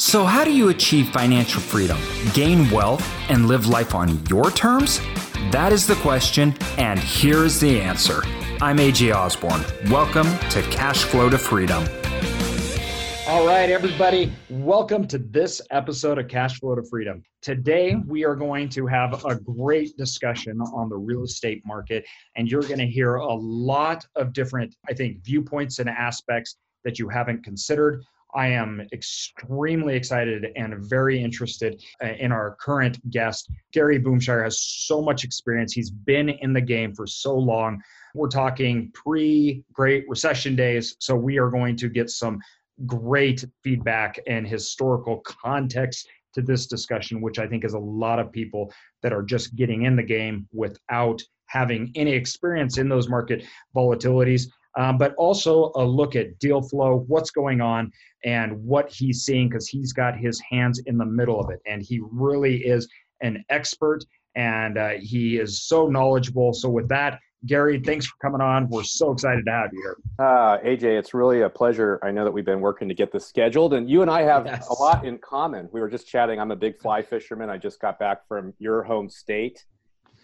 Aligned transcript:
So, 0.00 0.24
how 0.24 0.44
do 0.44 0.50
you 0.50 0.70
achieve 0.70 1.10
financial 1.10 1.60
freedom, 1.60 1.98
gain 2.32 2.70
wealth, 2.70 3.06
and 3.28 3.46
live 3.46 3.66
life 3.66 3.94
on 3.94 4.24
your 4.28 4.50
terms? 4.50 4.98
That 5.50 5.74
is 5.74 5.86
the 5.86 5.94
question, 5.96 6.54
and 6.78 6.98
here 6.98 7.44
is 7.44 7.60
the 7.60 7.78
answer. 7.78 8.22
I'm 8.62 8.78
AJ 8.78 9.14
Osborne. 9.14 9.62
Welcome 9.90 10.26
to 10.48 10.62
Cash 10.70 11.04
Flow 11.04 11.28
to 11.28 11.36
Freedom. 11.36 11.86
All 13.28 13.46
right, 13.46 13.68
everybody, 13.68 14.32
welcome 14.48 15.06
to 15.06 15.18
this 15.18 15.60
episode 15.70 16.16
of 16.16 16.28
Cash 16.28 16.60
Flow 16.60 16.76
to 16.76 16.82
Freedom. 16.82 17.22
Today, 17.42 17.96
we 18.06 18.24
are 18.24 18.34
going 18.34 18.70
to 18.70 18.86
have 18.86 19.22
a 19.26 19.34
great 19.34 19.94
discussion 19.98 20.62
on 20.62 20.88
the 20.88 20.96
real 20.96 21.24
estate 21.24 21.60
market, 21.66 22.06
and 22.36 22.50
you're 22.50 22.62
going 22.62 22.78
to 22.78 22.86
hear 22.86 23.16
a 23.16 23.34
lot 23.34 24.06
of 24.16 24.32
different, 24.32 24.74
I 24.88 24.94
think, 24.94 25.22
viewpoints 25.22 25.78
and 25.78 25.90
aspects 25.90 26.56
that 26.84 26.98
you 26.98 27.10
haven't 27.10 27.44
considered. 27.44 28.02
I 28.34 28.48
am 28.48 28.86
extremely 28.92 29.94
excited 29.94 30.46
and 30.56 30.74
very 30.88 31.22
interested 31.22 31.82
uh, 32.02 32.08
in 32.18 32.32
our 32.32 32.56
current 32.60 32.98
guest. 33.10 33.50
Gary 33.72 33.98
Boomershine 33.98 34.44
has 34.44 34.60
so 34.60 35.02
much 35.02 35.24
experience. 35.24 35.72
He's 35.72 35.90
been 35.90 36.28
in 36.28 36.52
the 36.52 36.60
game 36.60 36.94
for 36.94 37.06
so 37.06 37.36
long. 37.36 37.82
We're 38.14 38.28
talking 38.28 38.90
pre 38.94 39.64
Great 39.72 40.04
Recession 40.08 40.56
days. 40.56 40.96
So 40.98 41.14
we 41.14 41.38
are 41.38 41.50
going 41.50 41.76
to 41.76 41.88
get 41.88 42.10
some 42.10 42.40
great 42.86 43.44
feedback 43.62 44.18
and 44.26 44.46
historical 44.46 45.22
context 45.26 46.08
to 46.34 46.42
this 46.42 46.66
discussion, 46.66 47.20
which 47.20 47.38
I 47.38 47.46
think 47.46 47.64
is 47.64 47.74
a 47.74 47.78
lot 47.78 48.18
of 48.18 48.32
people 48.32 48.72
that 49.02 49.12
are 49.12 49.22
just 49.22 49.56
getting 49.56 49.82
in 49.82 49.96
the 49.96 50.02
game 50.02 50.48
without 50.52 51.20
having 51.46 51.90
any 51.96 52.12
experience 52.12 52.78
in 52.78 52.88
those 52.88 53.08
market 53.08 53.42
volatilities 53.74 54.46
um, 54.78 54.98
but 54.98 55.14
also 55.16 55.72
a 55.74 55.84
look 55.84 56.16
at 56.16 56.38
deal 56.38 56.62
flow, 56.62 57.04
what's 57.08 57.30
going 57.30 57.60
on, 57.60 57.90
and 58.24 58.62
what 58.62 58.90
he's 58.90 59.22
seeing 59.22 59.48
because 59.48 59.68
he's 59.68 59.92
got 59.92 60.16
his 60.16 60.40
hands 60.40 60.80
in 60.86 60.98
the 60.98 61.04
middle 61.04 61.40
of 61.40 61.50
it. 61.50 61.60
And 61.66 61.82
he 61.82 62.00
really 62.10 62.58
is 62.58 62.88
an 63.20 63.44
expert 63.48 64.04
and 64.36 64.78
uh, 64.78 64.90
he 65.00 65.38
is 65.38 65.62
so 65.62 65.88
knowledgeable. 65.88 66.52
So, 66.52 66.68
with 66.68 66.88
that, 66.88 67.18
Gary, 67.46 67.80
thanks 67.80 68.06
for 68.06 68.14
coming 68.20 68.40
on. 68.40 68.68
We're 68.68 68.84
so 68.84 69.12
excited 69.12 69.44
to 69.46 69.50
have 69.50 69.70
you 69.72 69.80
here. 69.80 69.96
Uh, 70.18 70.58
AJ, 70.58 70.98
it's 70.98 71.14
really 71.14 71.40
a 71.40 71.48
pleasure. 71.48 71.98
I 72.02 72.10
know 72.10 72.24
that 72.24 72.30
we've 72.30 72.44
been 72.44 72.60
working 72.60 72.88
to 72.88 72.94
get 72.94 73.12
this 73.12 73.26
scheduled, 73.26 73.74
and 73.74 73.88
you 73.88 74.02
and 74.02 74.10
I 74.10 74.22
have 74.22 74.46
yes. 74.46 74.68
a 74.68 74.74
lot 74.74 75.04
in 75.04 75.18
common. 75.18 75.68
We 75.72 75.80
were 75.80 75.88
just 75.88 76.06
chatting. 76.06 76.38
I'm 76.38 76.50
a 76.50 76.56
big 76.56 76.78
fly 76.78 77.02
fisherman. 77.02 77.48
I 77.50 77.56
just 77.56 77.80
got 77.80 77.98
back 77.98 78.28
from 78.28 78.52
your 78.58 78.82
home 78.82 79.08
state 79.08 79.64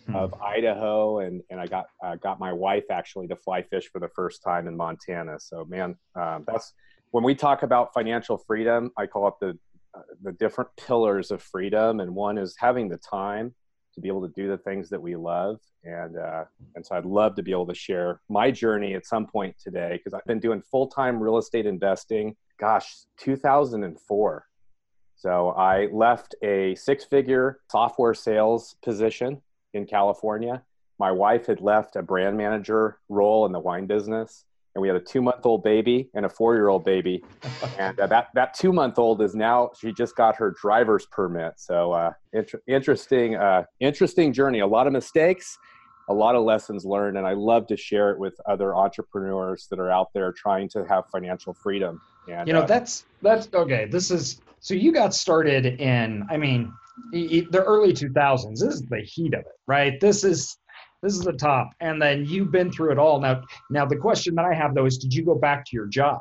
hmm. 0.07 0.17
of 0.17 0.35
Idaho, 0.41 1.21
and 1.21 1.43
and 1.51 1.61
I 1.61 1.67
got 1.67 1.87
uh, 2.05 2.17
got 2.17 2.39
my 2.39 2.53
wife 2.53 2.85
actually 2.91 3.29
to 3.29 3.37
fly 3.37 3.63
fish 3.63 3.89
for 3.91 3.99
the 3.99 4.09
first 4.09 4.43
time 4.43 4.69
in 4.69 4.77
Montana. 4.77 5.39
So 5.41 5.65
man, 5.65 5.97
um, 6.15 6.45
that's 6.47 6.73
when 7.11 7.25
we 7.25 7.35
talk 7.35 7.63
about 7.63 7.93
financial 7.95 8.39
freedom. 8.39 8.91
I 8.97 9.07
call 9.07 9.29
it 9.29 9.35
the 9.41 9.59
uh, 9.97 10.03
the 10.23 10.33
different 10.33 10.71
pillars 10.77 11.31
of 11.31 11.43
freedom, 11.43 12.01
and 12.01 12.15
one 12.15 12.39
is 12.39 12.55
having 12.59 12.89
the 12.89 12.99
time 12.99 13.55
to 13.95 14.01
be 14.01 14.09
able 14.09 14.27
to 14.27 14.33
do 14.35 14.49
the 14.49 14.59
things 14.59 14.91
that 14.91 15.01
we 15.01 15.17
love, 15.17 15.59
and 15.85 16.17
uh, 16.17 16.45
and 16.75 16.85
so 16.85 16.97
I'd 16.97 17.07
love 17.07 17.35
to 17.37 17.43
be 17.43 17.51
able 17.51 17.67
to 17.67 17.75
share 17.75 18.21
my 18.29 18.51
journey 18.51 18.95
at 18.95 19.07
some 19.07 19.27
point 19.27 19.57
today 19.63 19.93
because 19.93 20.15
I've 20.15 20.27
been 20.27 20.41
doing 20.41 20.63
full 20.63 20.89
time 20.89 21.23
real 21.23 21.39
estate 21.39 21.67
investing. 21.67 22.37
Gosh, 22.59 22.95
2004. 23.19 24.47
So 25.19 25.51
I 25.51 25.87
left 25.93 26.35
a 26.43 26.75
six 26.75 27.05
figure 27.05 27.61
software 27.71 28.13
sales 28.13 28.77
position 28.83 29.41
in 29.77 29.87
California. 29.87 30.63
My 30.99 31.13
wife 31.13 31.47
had 31.47 31.61
left 31.61 31.97
a 31.97 32.03
brand 32.03 32.37
manager 32.37 32.99
role 33.09 33.47
in 33.47 33.53
the 33.53 33.61
wine 33.61 33.87
business, 33.87 34.45
and 34.75 34.83
we 34.83 34.89
had 34.89 34.97
a 34.97 35.01
two 35.01 35.23
month 35.23 35.45
old 35.45 35.63
baby 35.63 36.11
and 36.15 36.27
a 36.27 36.29
four 36.29 36.55
year 36.55 36.69
old 36.69 36.85
baby. 36.85 37.23
and 37.79 37.99
uh, 38.01 38.07
that, 38.07 38.29
that 38.35 38.55
two 38.55 38.73
month 38.73 38.99
old 38.99 39.23
is 39.23 39.35
now, 39.35 39.71
she 39.79 39.93
just 39.93 40.17
got 40.17 40.37
her 40.37 40.55
driver's 40.61 41.07
permit. 41.07 41.55
So, 41.57 41.93
uh, 41.93 42.13
inter- 42.33 42.63
interesting, 42.67 43.37
uh, 43.37 43.65
interesting 43.81 44.33
journey. 44.33 44.61
A 44.61 44.67
lot 44.67 44.87
of 44.87 44.93
mistakes, 44.93 45.59
a 46.09 46.15
lot 46.15 46.35
of 46.35 46.45
lessons 46.45 46.85
learned, 46.85 47.19
and 47.19 47.27
I 47.27 47.35
love 47.35 47.67
to 47.69 47.77
share 47.77 48.11
it 48.11 48.19
with 48.19 48.35
other 48.47 48.75
entrepreneurs 48.75 49.67
that 49.71 49.79
are 49.79 49.91
out 49.91 50.09
there 50.15 50.33
trying 50.33 50.69
to 50.71 50.85
have 50.87 51.05
financial 51.13 51.53
freedom. 51.53 52.01
And, 52.29 52.49
you 52.49 52.55
know, 52.55 52.63
uh, 52.63 52.67
that's, 52.67 53.05
that's 53.23 53.49
okay. 53.53 53.85
This 53.85 54.11
is, 54.11 54.41
so 54.61 54.75
you 54.75 54.93
got 54.93 55.15
started 55.15 55.67
in, 55.81 56.27
I 56.31 56.37
mean, 56.37 56.73
the 57.13 57.63
early 57.65 57.93
2000s 57.93 58.59
this 58.59 58.63
is 58.75 58.83
the 58.83 59.01
heat 59.01 59.35
of 59.35 59.41
it 59.41 59.57
right? 59.67 60.01
This 60.01 60.25
is 60.25 60.57
this 61.03 61.15
is 61.15 61.21
the 61.21 61.33
top 61.33 61.71
and 61.81 62.01
then 62.01 62.25
you've 62.25 62.51
been 62.51 62.73
through 62.73 62.93
it 62.93 62.99
all. 62.99 63.21
Now 63.21 63.43
now 63.71 63.85
the 63.85 63.97
question 63.97 64.35
that 64.37 64.45
i 64.45 64.55
have 64.55 64.75
though 64.75 64.87
is 64.87 64.99
did 64.99 65.15
you 65.15 65.25
go 65.25 65.35
back 65.35 65.65
to 65.67 65.71
your 65.77 65.87
job? 65.87 66.21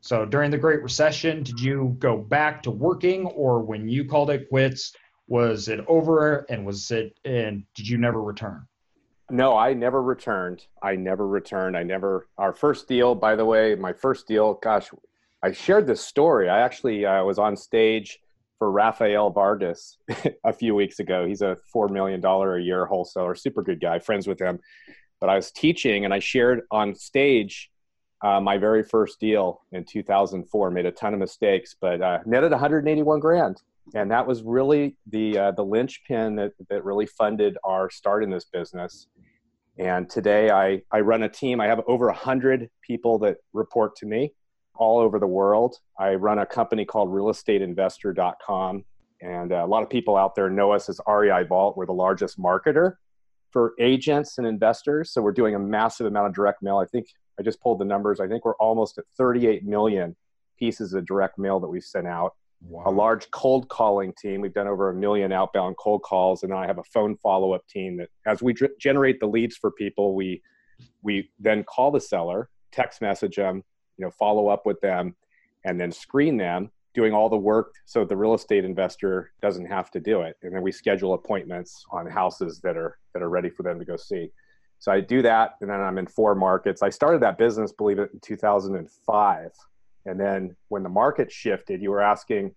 So 0.00 0.24
during 0.24 0.50
the 0.50 0.58
great 0.58 0.82
recession 0.82 1.42
did 1.42 1.60
you 1.60 1.96
go 1.98 2.16
back 2.16 2.62
to 2.64 2.70
working 2.70 3.26
or 3.26 3.60
when 3.60 3.88
you 3.88 4.04
called 4.04 4.30
it 4.30 4.48
quits 4.48 4.94
was 5.28 5.68
it 5.68 5.80
over 5.86 6.46
and 6.50 6.66
was 6.66 6.90
it 6.90 7.18
and 7.24 7.64
did 7.74 7.88
you 7.88 7.98
never 7.98 8.22
return? 8.22 8.66
No 9.30 9.56
i 9.56 9.72
never 9.74 10.02
returned. 10.02 10.66
I 10.82 10.96
never 10.96 11.26
returned. 11.26 11.76
I 11.76 11.82
never 11.82 12.28
our 12.38 12.52
first 12.52 12.86
deal 12.88 13.14
by 13.14 13.36
the 13.36 13.44
way 13.44 13.74
my 13.74 13.92
first 13.92 14.26
deal 14.26 14.54
gosh 14.54 14.90
i 15.42 15.52
shared 15.52 15.86
this 15.86 16.00
story. 16.00 16.48
I 16.48 16.60
actually 16.60 17.06
I 17.06 17.22
was 17.22 17.38
on 17.38 17.56
stage 17.56 18.20
for 18.62 18.70
Rafael 18.70 19.28
Vargas 19.28 19.98
a 20.44 20.52
few 20.52 20.76
weeks 20.76 21.00
ago. 21.00 21.26
He's 21.26 21.42
a 21.42 21.56
$4 21.74 21.90
million 21.90 22.24
a 22.24 22.58
year 22.58 22.86
wholesaler, 22.86 23.34
super 23.34 23.60
good 23.60 23.80
guy, 23.80 23.98
friends 23.98 24.28
with 24.28 24.38
him. 24.38 24.60
But 25.20 25.30
I 25.30 25.34
was 25.34 25.50
teaching 25.50 26.04
and 26.04 26.14
I 26.14 26.20
shared 26.20 26.60
on 26.70 26.94
stage 26.94 27.72
uh, 28.24 28.40
my 28.40 28.58
very 28.58 28.84
first 28.84 29.18
deal 29.18 29.62
in 29.72 29.84
2004. 29.84 30.70
Made 30.70 30.86
a 30.86 30.92
ton 30.92 31.12
of 31.12 31.18
mistakes, 31.18 31.74
but 31.80 32.00
uh, 32.00 32.20
netted 32.24 32.52
181 32.52 33.18
grand. 33.18 33.60
And 33.96 34.08
that 34.12 34.24
was 34.24 34.44
really 34.44 34.96
the, 35.08 35.36
uh, 35.36 35.50
the 35.50 35.64
linchpin 35.64 36.36
that, 36.36 36.52
that 36.70 36.84
really 36.84 37.06
funded 37.06 37.58
our 37.64 37.90
start 37.90 38.22
in 38.22 38.30
this 38.30 38.44
business. 38.44 39.08
And 39.76 40.08
today 40.08 40.52
I, 40.52 40.82
I 40.92 41.00
run 41.00 41.24
a 41.24 41.28
team. 41.28 41.60
I 41.60 41.66
have 41.66 41.80
over 41.88 42.06
100 42.06 42.70
people 42.86 43.18
that 43.18 43.38
report 43.52 43.96
to 43.96 44.06
me 44.06 44.34
all 44.82 44.98
over 44.98 45.18
the 45.18 45.26
world. 45.26 45.76
I 45.98 46.14
run 46.14 46.40
a 46.40 46.46
company 46.46 46.84
called 46.84 47.08
realestateinvestor.com. 47.10 48.84
And 49.20 49.52
uh, 49.52 49.64
a 49.64 49.66
lot 49.66 49.84
of 49.84 49.88
people 49.88 50.16
out 50.16 50.34
there 50.34 50.50
know 50.50 50.72
us 50.72 50.88
as 50.88 51.00
REI 51.06 51.44
Vault. 51.44 51.76
We're 51.76 51.86
the 51.86 51.92
largest 51.92 52.38
marketer 52.38 52.94
for 53.50 53.74
agents 53.78 54.38
and 54.38 54.46
investors. 54.46 55.12
So 55.12 55.22
we're 55.22 55.32
doing 55.32 55.54
a 55.54 55.58
massive 55.58 56.06
amount 56.06 56.26
of 56.26 56.34
direct 56.34 56.62
mail. 56.62 56.78
I 56.78 56.86
think 56.86 57.06
I 57.38 57.42
just 57.42 57.60
pulled 57.60 57.78
the 57.78 57.84
numbers. 57.84 58.18
I 58.18 58.26
think 58.26 58.44
we're 58.44 58.56
almost 58.56 58.98
at 58.98 59.04
38 59.16 59.64
million 59.64 60.16
pieces 60.58 60.92
of 60.94 61.06
direct 61.06 61.38
mail 61.38 61.60
that 61.60 61.68
we've 61.68 61.84
sent 61.84 62.08
out. 62.08 62.32
Wow. 62.62 62.84
A 62.86 62.90
large 62.90 63.30
cold 63.30 63.68
calling 63.68 64.12
team. 64.20 64.40
We've 64.40 64.54
done 64.54 64.68
over 64.68 64.90
a 64.90 64.94
million 64.94 65.32
outbound 65.32 65.76
cold 65.78 66.02
calls, 66.02 66.42
and 66.42 66.52
then 66.52 66.58
I 66.58 66.66
have 66.66 66.78
a 66.78 66.84
phone 66.84 67.16
follow 67.16 67.52
up 67.52 67.66
team 67.66 67.96
that, 67.96 68.08
as 68.24 68.40
we 68.40 68.54
generate 68.78 69.18
the 69.18 69.26
leads 69.26 69.56
for 69.56 69.72
people, 69.72 70.14
we 70.14 70.40
we 71.02 71.28
then 71.40 71.64
call 71.64 71.90
the 71.90 72.00
seller, 72.00 72.48
text 72.70 73.00
message 73.00 73.36
them, 73.36 73.64
you 73.98 74.04
know 74.04 74.10
follow 74.10 74.48
up 74.48 74.66
with 74.66 74.80
them 74.80 75.14
and 75.64 75.80
then 75.80 75.92
screen 75.92 76.36
them 76.36 76.70
doing 76.94 77.12
all 77.12 77.28
the 77.28 77.36
work 77.36 77.74
so 77.86 78.04
the 78.04 78.16
real 78.16 78.34
estate 78.34 78.64
investor 78.64 79.32
doesn't 79.40 79.66
have 79.66 79.90
to 79.90 80.00
do 80.00 80.22
it. 80.22 80.36
And 80.42 80.54
then 80.54 80.62
we 80.62 80.72
schedule 80.72 81.14
appointments 81.14 81.84
on 81.90 82.06
houses 82.06 82.60
that 82.62 82.76
are 82.76 82.98
that 83.14 83.22
are 83.22 83.30
ready 83.30 83.50
for 83.50 83.62
them 83.62 83.78
to 83.78 83.84
go 83.84 83.96
see. 83.96 84.30
So 84.78 84.92
i 84.92 85.00
do 85.00 85.22
that 85.22 85.56
and 85.60 85.70
then 85.70 85.80
i'm 85.80 85.98
in 85.98 86.06
four 86.06 86.34
markets. 86.34 86.82
I 86.82 86.90
started 86.90 87.22
that 87.22 87.38
business 87.38 87.72
believe 87.72 87.98
it 87.98 88.10
in 88.12 88.20
2005 88.20 89.50
and 90.04 90.20
then 90.20 90.56
when 90.68 90.82
the 90.82 90.88
market 90.88 91.30
shifted 91.30 91.80
you 91.80 91.90
were 91.90 92.02
asking 92.02 92.54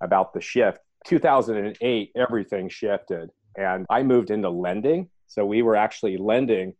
about 0.00 0.32
the 0.32 0.40
shift. 0.40 0.80
2008 1.06 2.12
everything 2.16 2.68
shifted. 2.68 3.30
And 3.56 3.86
i 3.88 4.02
moved 4.02 4.30
into 4.30 4.50
lending. 4.50 5.08
So 5.28 5.44
we 5.46 5.62
were 5.62 5.76
actually 5.76 6.16
lending 6.16 6.74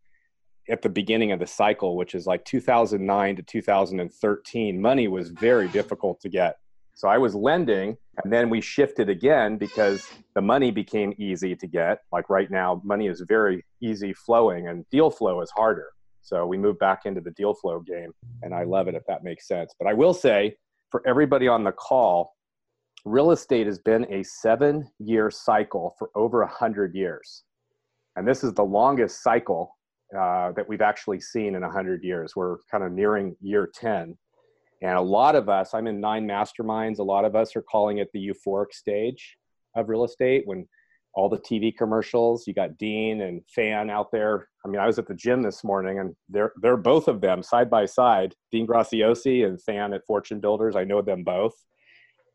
at 0.69 0.83
the 0.83 0.89
beginning 0.89 1.33
of 1.33 1.39
the 1.39 1.47
cycle, 1.47 1.97
which 1.97 2.15
is 2.15 2.27
like 2.27 2.45
2009 2.45 3.37
to 3.37 3.43
2013, 3.43 4.81
money 4.81 5.09
was 5.09 5.31
very 5.31 5.69
difficult 5.79 6.21
to 6.21 6.29
get. 6.29 6.57
So 6.95 7.09
I 7.09 7.19
was 7.19 7.35
lending, 7.35 7.97
and 8.25 8.33
then 8.33 8.51
we 8.51 8.61
shifted 8.61 9.09
again 9.09 9.57
because 9.57 10.09
the 10.35 10.43
money 10.43 10.73
became 10.73 11.15
easy 11.17 11.55
to 11.55 11.67
get. 11.69 12.01
Like 12.11 12.29
right 12.29 12.51
now, 12.51 12.83
money 12.85 13.07
is 13.07 13.23
very 13.29 13.65
easy 13.81 14.13
flowing, 14.13 14.67
and 14.67 14.85
deal 14.91 15.09
flow 15.09 15.41
is 15.41 15.51
harder. 15.51 15.91
So 16.23 16.45
we 16.45 16.59
moved 16.59 16.81
back 16.81 17.03
into 17.05 17.21
the 17.21 17.31
deal 17.31 17.55
flow 17.55 17.81
game, 17.81 18.11
and 18.43 18.53
I 18.53 18.65
love 18.65 18.89
it 18.89 18.97
if 18.97 19.05
that 19.07 19.23
makes 19.23 19.47
sense. 19.47 19.73
But 19.79 19.89
I 19.89 19.95
will 19.95 20.13
say, 20.13 20.57
for 20.91 21.07
everybody 21.07 21.47
on 21.47 21.63
the 21.63 21.73
call, 21.73 22.35
real 23.05 23.31
estate 23.31 23.67
has 23.67 23.79
been 23.79 24.05
a 24.13 24.25
seven 24.25 24.91
year 24.99 25.31
cycle 25.31 25.95
for 25.99 26.11
over 26.17 26.41
100 26.41 26.95
years. 26.95 27.45
And 28.17 28.27
this 28.27 28.43
is 28.43 28.53
the 28.55 28.65
longest 28.65 29.23
cycle 29.23 29.78
uh, 30.17 30.53
that 30.53 30.69
we've 30.69 30.81
actually 30.81 31.21
seen 31.21 31.55
in 31.55 31.63
100 31.63 32.03
years. 32.03 32.35
We're 32.35 32.59
kind 32.71 32.85
of 32.85 32.93
nearing 32.93 33.37
year 33.41 33.71
10. 33.73 34.17
And 34.81 34.97
a 34.97 35.01
lot 35.01 35.35
of 35.35 35.49
us, 35.49 35.75
I'm 35.75 35.87
in 35.87 36.01
nine 36.01 36.27
masterminds, 36.27 36.99
a 36.99 37.03
lot 37.03 37.25
of 37.25 37.35
us 37.35 37.57
are 37.57 37.63
calling 37.63 37.99
it 37.99 38.11
the 38.13 38.29
euphoric 38.29 38.73
stage 38.73 39.37
of 39.75 39.89
real 39.89 40.05
estate 40.05 40.43
when 40.47 40.67
all 41.15 41.29
the 41.29 41.39
TV 41.39 41.77
commercials, 41.77 42.47
you 42.47 42.55
got 42.55 42.79
Dean 42.79 43.23
and 43.23 43.43
Than 43.57 43.91
out 43.91 44.13
there. 44.13 44.49
I 44.65 44.69
mean, 44.69 44.81
I 44.81 44.87
was 44.87 44.99
at 44.99 45.09
the 45.09 45.15
gym 45.15 45.43
this 45.43 45.65
morning 45.65 45.99
and 45.99 46.15
they're, 46.29 46.53
they're 46.63 46.77
both 46.77 47.09
of 47.09 47.21
them 47.21 47.43
side 47.43 47.69
by 47.69 47.87
side, 47.87 48.35
Dean 48.53 48.67
Graziosi 48.67 49.45
and 49.45 49.59
Than 49.67 49.95
at 49.95 50.07
Fortune 50.07 50.39
Builders. 50.39 50.77
I 50.77 50.85
know 50.85 51.03
them 51.03 51.25
both. 51.25 51.55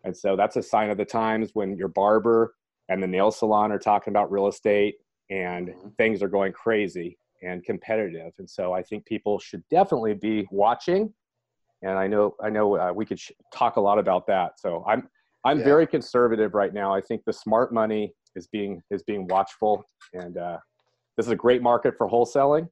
And 0.04 0.16
so 0.16 0.36
that's 0.36 0.58
a 0.58 0.64
sign 0.64 0.90
of 0.90 0.98
the 0.98 1.06
times 1.06 1.52
when 1.54 1.78
your 1.78 1.88
barber 1.88 2.56
and 2.90 3.02
the 3.02 3.08
nail 3.08 3.32
salon 3.32 3.72
are 3.72 3.80
talking 3.80 4.12
about 4.12 4.32
real 4.32 4.48
estate 4.48 4.96
and 5.30 5.70
mm-hmm. 5.70 5.90
things 5.98 6.22
are 6.22 6.28
going 6.28 6.52
crazy 6.52 7.18
and 7.44 7.64
competitive. 7.64 8.32
And 8.40 8.50
so 8.50 8.74
I 8.74 8.82
think 8.82 9.06
people 9.06 9.40
should 9.40 9.64
definitely 9.70 10.14
be 10.14 10.48
watching. 10.52 11.14
And 11.82 11.98
I 11.98 12.08
know 12.08 12.36
I 12.42 12.50
know 12.50 12.78
uh, 12.78 12.94
we 12.94 13.06
could 13.06 13.20
sh- 13.20 13.32
talk 13.54 13.76
a 13.76 13.82
lot 13.82 14.00
about 14.00 14.26
that. 14.28 14.60
So 14.60 14.84
I'm 14.88 15.08
I'm 15.44 15.60
yeah. 15.60 15.66
very 15.66 15.86
conservative 15.86 16.54
right 16.54 16.74
now. 16.74 16.94
I 16.94 17.02
think 17.02 17.24
the 17.26 17.34
smart 17.34 17.74
money 17.74 18.14
is 18.36 18.48
being 18.48 18.82
is 18.90 19.04
being 19.04 19.28
watchful, 19.28 19.84
and 20.14 20.38
uh, 20.38 20.58
this 21.18 21.26
is 21.26 21.32
a 21.32 21.36
great 21.36 21.62
market 21.62 21.96
for 21.98 22.10
wholesaling. 22.10 22.70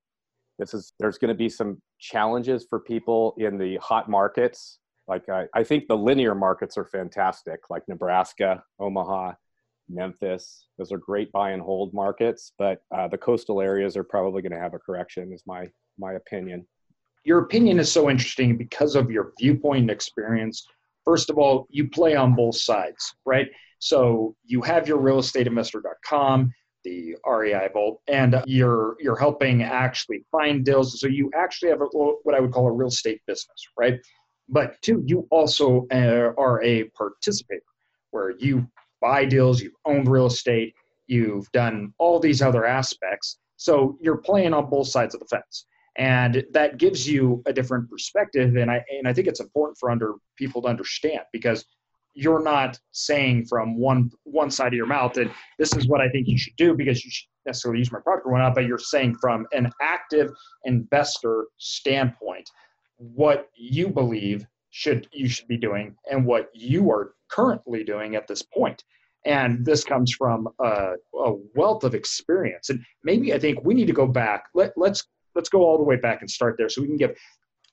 This 0.58 0.74
is 0.74 0.94
there's 1.00 1.18
going 1.18 1.30
to 1.30 1.36
be 1.36 1.50
some 1.50 1.82
challenges 2.00 2.66
for 2.70 2.80
people 2.80 3.34
in 3.38 3.58
the 3.58 3.78
hot 3.78 4.10
markets. 4.10 4.80
Like 5.08 5.28
I, 5.28 5.46
I 5.54 5.64
think 5.64 5.88
the 5.88 5.98
linear 5.98 6.36
markets 6.36 6.78
are 6.78 6.86
fantastic, 6.86 7.60
like 7.70 7.84
Nebraska, 7.88 8.64
Omaha, 8.80 9.34
Memphis. 9.94 10.68
Those 10.78 10.92
are 10.92 10.98
great 10.98 11.32
buy 11.32 11.52
and 11.52 11.62
hold 11.62 11.94
markets, 11.94 12.54
but 12.58 12.82
uh, 12.96 13.08
the 13.08 13.18
coastal 13.18 13.62
areas 13.62 13.96
are 13.98 14.04
probably 14.04 14.42
going 14.42 14.52
to 14.52 14.60
have 14.60 14.74
a 14.74 14.80
correction, 14.80 15.32
is 15.34 15.44
my 15.46 15.68
my 15.98 16.14
opinion. 16.14 16.66
Your 17.24 17.40
opinion 17.40 17.80
is 17.80 17.92
so 17.92 18.10
interesting 18.10 18.58
because 18.58 18.96
of 18.96 19.12
your 19.12 19.34
viewpoint 19.40 19.82
and 19.82 19.92
experience. 19.92 20.66
First 21.06 21.30
of 21.30 21.38
all, 21.38 21.68
you 21.70 21.90
play 21.90 22.16
on 22.16 22.36
both 22.36 22.56
sides, 22.56 23.14
right? 23.26 23.48
So 23.80 24.36
you 24.46 24.62
have 24.62 24.88
your 24.88 25.00
realestateinvestor.com, 25.00 26.54
the 26.84 27.16
REI 27.26 27.70
Vault, 27.74 28.02
and 28.08 28.42
you're 28.46 28.96
you're 29.00 29.18
helping 29.18 29.64
actually 29.64 30.26
find 30.32 30.64
deals. 30.66 31.00
So 31.00 31.08
you 31.08 31.32
actually 31.36 31.70
have 31.70 31.82
a, 31.82 31.86
what 31.86 32.36
I 32.36 32.40
would 32.40 32.52
call 32.52 32.68
a 32.68 32.72
real 32.72 32.90
estate 32.90 33.22
business, 33.28 33.68
right? 33.78 34.00
But 34.50 34.82
two, 34.82 35.04
you 35.06 35.28
also 35.32 35.88
uh, 35.92 36.34
are 36.38 36.62
a 36.64 36.86
participator, 36.90 37.64
where 38.12 38.32
you 38.32 38.68
buy 39.02 39.26
deals, 39.26 39.62
you've 39.62 39.74
owned 39.86 40.08
real 40.08 40.28
estate, 40.28 40.74
you've 41.08 41.52
done 41.52 41.94
all 41.98 42.20
these 42.20 42.42
other 42.42 42.66
aspects. 42.66 43.40
So 43.58 43.98
you're 44.02 44.18
playing 44.18 44.54
on 44.54 44.70
both 44.70 44.88
sides 44.88 45.14
of 45.14 45.20
the 45.20 45.28
fence. 45.28 45.66
And 45.98 46.44
that 46.52 46.78
gives 46.78 47.08
you 47.08 47.44
a 47.46 47.54
different 47.54 47.90
perspective. 47.90 48.56
And 48.56 48.72
I 48.72 48.84
and 48.98 49.08
I 49.08 49.14
think 49.14 49.28
it's 49.28 49.42
important 49.42 49.78
for 49.78 49.92
under 49.92 50.16
people 50.38 50.62
to 50.62 50.70
understand 50.70 51.22
because 51.34 51.66
you're 52.14 52.44
not 52.44 52.80
saying 52.92 53.46
from 53.46 53.78
one 53.78 54.10
one 54.24 54.52
side 54.52 54.68
of 54.68 54.74
your 54.74 54.86
mouth 54.86 55.14
that 55.14 55.32
this 55.58 55.76
is 55.76 55.88
what 55.88 56.02
I 56.02 56.10
think 56.10 56.28
you 56.28 56.38
should 56.38 56.56
do 56.56 56.74
because 56.74 57.04
you 57.04 57.12
should 57.12 57.28
necessarily 57.46 57.80
use 57.80 57.92
my 57.92 58.00
product 58.00 58.26
or 58.26 58.32
whatnot, 58.32 58.56
but 58.56 58.66
you're 58.66 58.78
saying 58.78 59.16
from 59.16 59.46
an 59.52 59.72
active 59.82 60.32
investor 60.66 61.48
standpoint 61.58 62.50
what 62.98 63.50
you 63.56 63.88
believe 63.88 64.46
should 64.70 65.08
you 65.12 65.28
should 65.28 65.48
be 65.48 65.58
doing 65.58 65.96
and 66.10 66.26
what 66.26 66.50
you 66.54 66.90
are 66.92 67.14
currently 67.32 67.84
doing 67.84 68.16
at 68.16 68.28
this 68.28 68.42
point. 68.42 68.84
And 69.26 69.64
this 69.66 69.84
comes 69.84 70.14
from 70.14 70.48
a, 70.60 70.94
a, 71.16 71.34
wealth 71.54 71.84
of 71.84 71.94
experience. 71.94 72.70
And 72.70 72.84
maybe 73.04 73.34
i 73.34 73.40
think 73.40 73.64
we 73.64 73.74
need 73.74 73.88
to 73.88 73.94
go 73.94 74.08
back. 74.08 74.46
Let, 74.56 74.74
let's 74.78 75.04
let's 75.36 75.50
go 75.50 75.62
all 75.62 75.78
the 75.78 75.84
way 75.84 75.96
back 75.96 76.22
and 76.22 76.30
start 76.30 76.56
there 76.58 76.70
so 76.70 76.82
we 76.82 76.88
can 76.88 76.98
give 76.98 77.16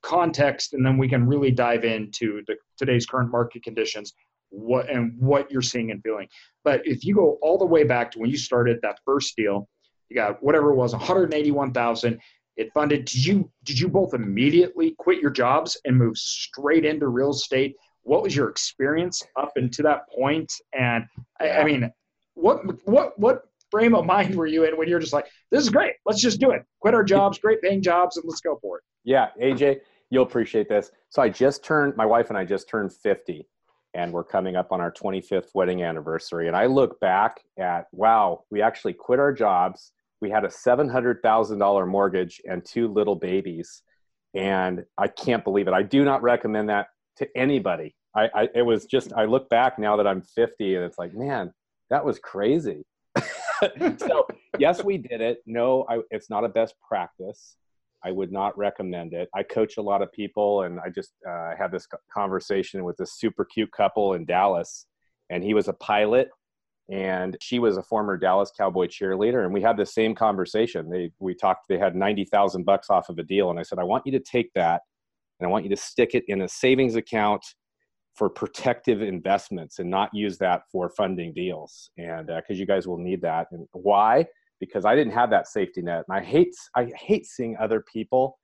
context 0.02 0.74
and 0.74 0.84
then 0.84 0.96
we 0.96 1.08
can 1.08 1.26
really 1.26 1.50
dive 1.50 1.84
into 1.84 2.42
the, 2.46 2.54
today's 2.76 3.04
current 3.04 3.32
market 3.32 3.64
conditions 3.64 4.12
what 4.50 4.88
and 4.88 5.12
what 5.18 5.50
you're 5.50 5.60
seeing 5.60 5.90
and 5.90 6.02
feeling. 6.02 6.28
But 6.64 6.82
if 6.84 7.04
you 7.04 7.14
go 7.14 7.38
all 7.42 7.58
the 7.58 7.66
way 7.66 7.82
back 7.82 8.10
to 8.12 8.18
when 8.18 8.30
you 8.30 8.36
started 8.36 8.78
that 8.82 9.00
first 9.04 9.34
deal 9.36 9.68
you 10.08 10.16
got 10.16 10.42
whatever 10.42 10.70
it 10.70 10.76
was 10.76 10.92
181000 10.92 12.18
it 12.56 12.72
funded 12.72 13.04
did 13.04 13.26
you 13.26 13.50
did 13.64 13.78
you 13.78 13.88
both 13.88 14.14
immediately 14.14 14.94
quit 14.98 15.20
your 15.20 15.30
jobs 15.30 15.76
and 15.84 15.96
move 15.96 16.16
straight 16.16 16.84
into 16.84 17.08
real 17.08 17.30
estate 17.30 17.74
what 18.08 18.22
was 18.22 18.34
your 18.34 18.48
experience 18.48 19.22
up 19.36 19.52
until 19.56 19.84
that 19.84 20.08
point? 20.08 20.52
And 20.78 21.04
I, 21.40 21.50
I 21.50 21.64
mean, 21.64 21.92
what 22.34 22.86
what 22.86 23.18
what 23.18 23.42
frame 23.70 23.94
of 23.94 24.06
mind 24.06 24.34
were 24.34 24.46
you 24.46 24.64
in 24.64 24.76
when 24.78 24.88
you're 24.88 24.98
just 24.98 25.12
like, 25.12 25.26
this 25.50 25.62
is 25.62 25.68
great, 25.68 25.94
let's 26.06 26.22
just 26.22 26.40
do 26.40 26.50
it, 26.50 26.64
quit 26.80 26.94
our 26.94 27.04
jobs, 27.04 27.38
great 27.38 27.60
paying 27.60 27.82
jobs, 27.82 28.16
and 28.16 28.24
let's 28.26 28.40
go 28.40 28.58
for 28.62 28.78
it. 28.78 28.84
Yeah, 29.04 29.28
AJ, 29.40 29.80
you'll 30.10 30.22
appreciate 30.22 30.68
this. 30.70 30.90
So 31.10 31.20
I 31.20 31.28
just 31.28 31.62
turned, 31.62 31.94
my 31.96 32.06
wife 32.06 32.30
and 32.30 32.38
I 32.38 32.44
just 32.46 32.68
turned 32.68 32.94
50, 32.94 33.46
and 33.92 34.10
we're 34.10 34.24
coming 34.24 34.56
up 34.56 34.72
on 34.72 34.80
our 34.80 34.90
25th 34.90 35.48
wedding 35.54 35.82
anniversary. 35.82 36.46
And 36.46 36.56
I 36.56 36.64
look 36.64 36.98
back 37.00 37.40
at, 37.58 37.88
wow, 37.92 38.44
we 38.50 38.62
actually 38.62 38.94
quit 38.94 39.18
our 39.18 39.32
jobs. 39.32 39.92
We 40.22 40.30
had 40.30 40.44
a 40.44 40.48
$700,000 40.48 41.88
mortgage 41.88 42.40
and 42.48 42.64
two 42.64 42.88
little 42.88 43.16
babies. 43.16 43.82
And 44.34 44.84
I 44.96 45.08
can't 45.08 45.44
believe 45.44 45.68
it. 45.68 45.74
I 45.74 45.82
do 45.82 46.04
not 46.04 46.22
recommend 46.22 46.70
that 46.70 46.88
to 47.16 47.28
anybody. 47.36 47.94
I, 48.18 48.28
I 48.34 48.48
it 48.54 48.62
was 48.62 48.86
just 48.86 49.12
I 49.12 49.24
look 49.24 49.48
back 49.48 49.78
now 49.78 49.96
that 49.96 50.06
I'm 50.06 50.22
50 50.22 50.74
and 50.74 50.84
it's 50.84 50.98
like, 50.98 51.14
man, 51.14 51.52
that 51.90 52.04
was 52.04 52.18
crazy. 52.18 52.84
so 53.98 54.26
yes, 54.58 54.82
we 54.84 54.98
did 54.98 55.20
it. 55.20 55.38
No, 55.46 55.86
I, 55.88 56.00
it's 56.10 56.30
not 56.30 56.44
a 56.44 56.48
best 56.48 56.74
practice. 56.86 57.56
I 58.04 58.12
would 58.12 58.30
not 58.30 58.56
recommend 58.56 59.12
it. 59.12 59.28
I 59.34 59.42
coach 59.42 59.76
a 59.76 59.82
lot 59.82 60.02
of 60.02 60.12
people, 60.12 60.62
and 60.62 60.78
I 60.78 60.88
just 60.88 61.12
uh, 61.28 61.56
had 61.58 61.72
this 61.72 61.86
conversation 62.12 62.84
with 62.84 62.96
this 62.96 63.14
super 63.14 63.44
cute 63.44 63.72
couple 63.72 64.14
in 64.14 64.24
Dallas, 64.24 64.86
and 65.30 65.42
he 65.42 65.52
was 65.52 65.66
a 65.66 65.72
pilot, 65.72 66.28
and 66.88 67.36
she 67.40 67.58
was 67.58 67.76
a 67.76 67.82
former 67.82 68.16
Dallas 68.16 68.52
Cowboy 68.56 68.86
cheerleader, 68.86 69.44
and 69.44 69.52
we 69.52 69.62
had 69.62 69.76
the 69.76 69.84
same 69.84 70.14
conversation. 70.14 70.88
They 70.88 71.10
we 71.18 71.34
talked. 71.34 71.66
They 71.68 71.78
had 71.78 71.96
ninety 71.96 72.24
thousand 72.24 72.64
bucks 72.64 72.88
off 72.88 73.08
of 73.08 73.18
a 73.18 73.24
deal, 73.24 73.50
and 73.50 73.58
I 73.58 73.62
said, 73.62 73.80
I 73.80 73.84
want 73.84 74.06
you 74.06 74.12
to 74.12 74.20
take 74.20 74.52
that, 74.54 74.82
and 75.40 75.48
I 75.48 75.50
want 75.50 75.64
you 75.64 75.70
to 75.70 75.76
stick 75.76 76.14
it 76.14 76.24
in 76.28 76.42
a 76.42 76.48
savings 76.48 76.94
account 76.94 77.44
for 78.18 78.28
protective 78.28 79.00
investments 79.00 79.78
and 79.78 79.88
not 79.88 80.10
use 80.12 80.38
that 80.38 80.62
for 80.72 80.90
funding 80.90 81.32
deals. 81.32 81.90
And 81.96 82.26
because 82.26 82.56
uh, 82.56 82.60
you 82.60 82.66
guys 82.66 82.88
will 82.88 82.98
need 82.98 83.22
that. 83.22 83.46
And 83.52 83.66
why? 83.72 84.26
Because 84.58 84.84
i 84.84 84.96
didn't 84.96 85.12
have 85.12 85.30
that 85.30 85.46
safety 85.46 85.82
net. 85.82 86.04
And 86.08 86.18
i 86.18 86.22
hate 86.22 86.54
i 86.74 86.90
hate 86.96 87.26
seeing 87.26 87.56
other 87.56 87.84
people 87.92 88.36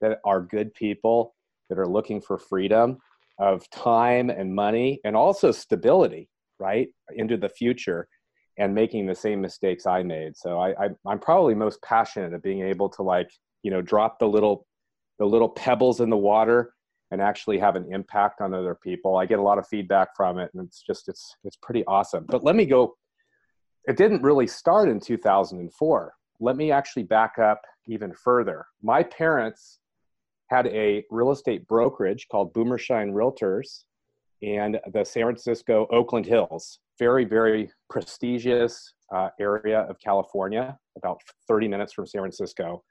that 0.00 0.18
are 0.24 0.40
good 0.40 0.72
people 0.72 1.34
that 1.68 1.78
are 1.78 1.86
looking 1.86 2.20
for 2.22 2.38
freedom 2.38 2.96
of 3.38 3.68
time 3.70 4.30
and 4.30 4.54
money 4.54 5.00
and 5.04 5.14
also 5.14 5.52
stability 5.52 6.28
right 6.58 6.88
into 7.14 7.36
the 7.36 7.48
future 7.48 8.08
and 8.56 8.74
making 8.74 9.06
the 9.06 9.14
same 9.14 9.40
mistakes 9.40 9.86
i 9.86 10.02
made. 10.02 10.36
So 10.36 10.58
I, 10.58 10.70
I 10.84 10.88
i'm 11.06 11.18
probably 11.18 11.54
most 11.54 11.82
passionate 11.82 12.32
of 12.32 12.42
being 12.42 12.62
able 12.62 12.88
to 12.90 13.02
like 13.02 13.30
you 13.62 13.70
know 13.70 13.82
drop 13.82 14.18
the 14.18 14.26
little 14.26 14.66
the 15.18 15.26
little 15.26 15.50
pebbles 15.50 16.00
in 16.00 16.08
the 16.08 16.16
water 16.16 16.72
and 17.10 17.22
actually 17.22 17.58
have 17.58 17.76
an 17.76 17.92
impact 17.92 18.40
on 18.40 18.52
other 18.52 18.74
people. 18.74 19.16
I 19.16 19.26
get 19.26 19.38
a 19.38 19.42
lot 19.42 19.58
of 19.58 19.66
feedback 19.66 20.08
from 20.16 20.38
it 20.38 20.50
and 20.54 20.66
it's 20.66 20.82
just 20.82 21.08
it's 21.08 21.36
it's 21.44 21.56
pretty 21.62 21.84
awesome. 21.86 22.26
But 22.28 22.44
let 22.44 22.56
me 22.56 22.66
go 22.66 22.94
it 23.86 23.96
didn't 23.96 24.22
really 24.22 24.46
start 24.46 24.90
in 24.90 25.00
2004. 25.00 26.12
Let 26.40 26.56
me 26.56 26.70
actually 26.70 27.04
back 27.04 27.38
up 27.38 27.62
even 27.86 28.12
further. 28.12 28.66
My 28.82 29.02
parents 29.02 29.80
had 30.50 30.66
a 30.68 31.04
real 31.10 31.30
estate 31.30 31.66
brokerage 31.66 32.26
called 32.30 32.52
Boomershine 32.52 33.12
Realtors 33.12 33.84
and 34.42 34.78
the 34.92 35.04
San 35.04 35.24
Francisco 35.24 35.86
Oakland 35.90 36.26
Hills. 36.26 36.80
Very, 36.98 37.24
very 37.24 37.70
prestigious 37.88 38.94
uh, 39.14 39.30
area 39.40 39.80
of 39.82 39.98
California, 40.00 40.78
about 40.96 41.20
30 41.48 41.68
minutes 41.68 41.92
from 41.92 42.06
San 42.06 42.20
Francisco. 42.20 42.82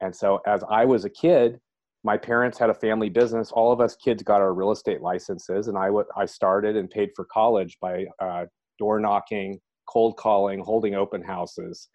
And 0.00 0.14
so, 0.14 0.40
as 0.46 0.62
I 0.70 0.84
was 0.84 1.04
a 1.04 1.10
kid, 1.10 1.58
my 2.06 2.16
parents 2.16 2.56
had 2.56 2.70
a 2.70 2.74
family 2.74 3.08
business. 3.08 3.50
All 3.50 3.72
of 3.72 3.80
us 3.80 3.96
kids 3.96 4.22
got 4.22 4.40
our 4.40 4.54
real 4.54 4.70
estate 4.70 5.02
licenses, 5.02 5.66
and 5.66 5.76
I, 5.76 5.86
w- 5.86 6.06
I 6.16 6.24
started 6.24 6.76
and 6.76 6.88
paid 6.88 7.10
for 7.16 7.24
college 7.24 7.76
by 7.82 8.04
uh, 8.20 8.44
door 8.78 9.00
knocking, 9.00 9.58
cold 9.88 10.16
calling, 10.16 10.60
holding 10.60 10.94
open 10.94 11.20
houses. 11.20 11.88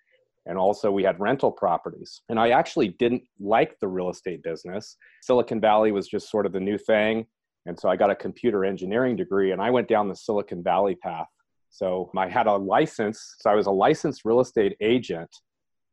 And 0.48 0.58
also, 0.58 0.92
we 0.92 1.04
had 1.04 1.18
rental 1.22 1.50
properties. 1.50 2.24
And 2.28 2.38
I 2.38 2.50
actually 2.50 2.90
didn't 3.00 3.24
like 3.40 3.80
the 3.80 3.88
real 3.88 4.10
estate 4.10 4.44
business. 4.44 4.98
Silicon 5.22 5.62
Valley 5.62 5.94
was 5.94 6.10
just 6.10 6.30
sort 6.30 6.46
of 6.46 6.52
the 6.52 6.60
new 6.60 6.78
thing. 6.78 7.26
And 7.66 7.80
so 7.80 7.88
I 7.88 7.96
got 7.96 8.10
a 8.10 8.16
computer 8.16 8.66
engineering 8.66 9.16
degree 9.16 9.52
and 9.52 9.62
I 9.62 9.70
went 9.70 9.88
down 9.88 10.10
the 10.10 10.16
Silicon 10.16 10.62
Valley 10.62 10.96
path. 10.96 11.28
So 11.70 12.12
I 12.18 12.28
had 12.28 12.48
a 12.48 12.56
license. 12.56 13.36
So 13.40 13.50
I 13.50 13.56
was 13.56 13.68
a 13.68 13.72
licensed 13.72 14.26
real 14.26 14.42
estate 14.42 14.76
agent 14.82 15.30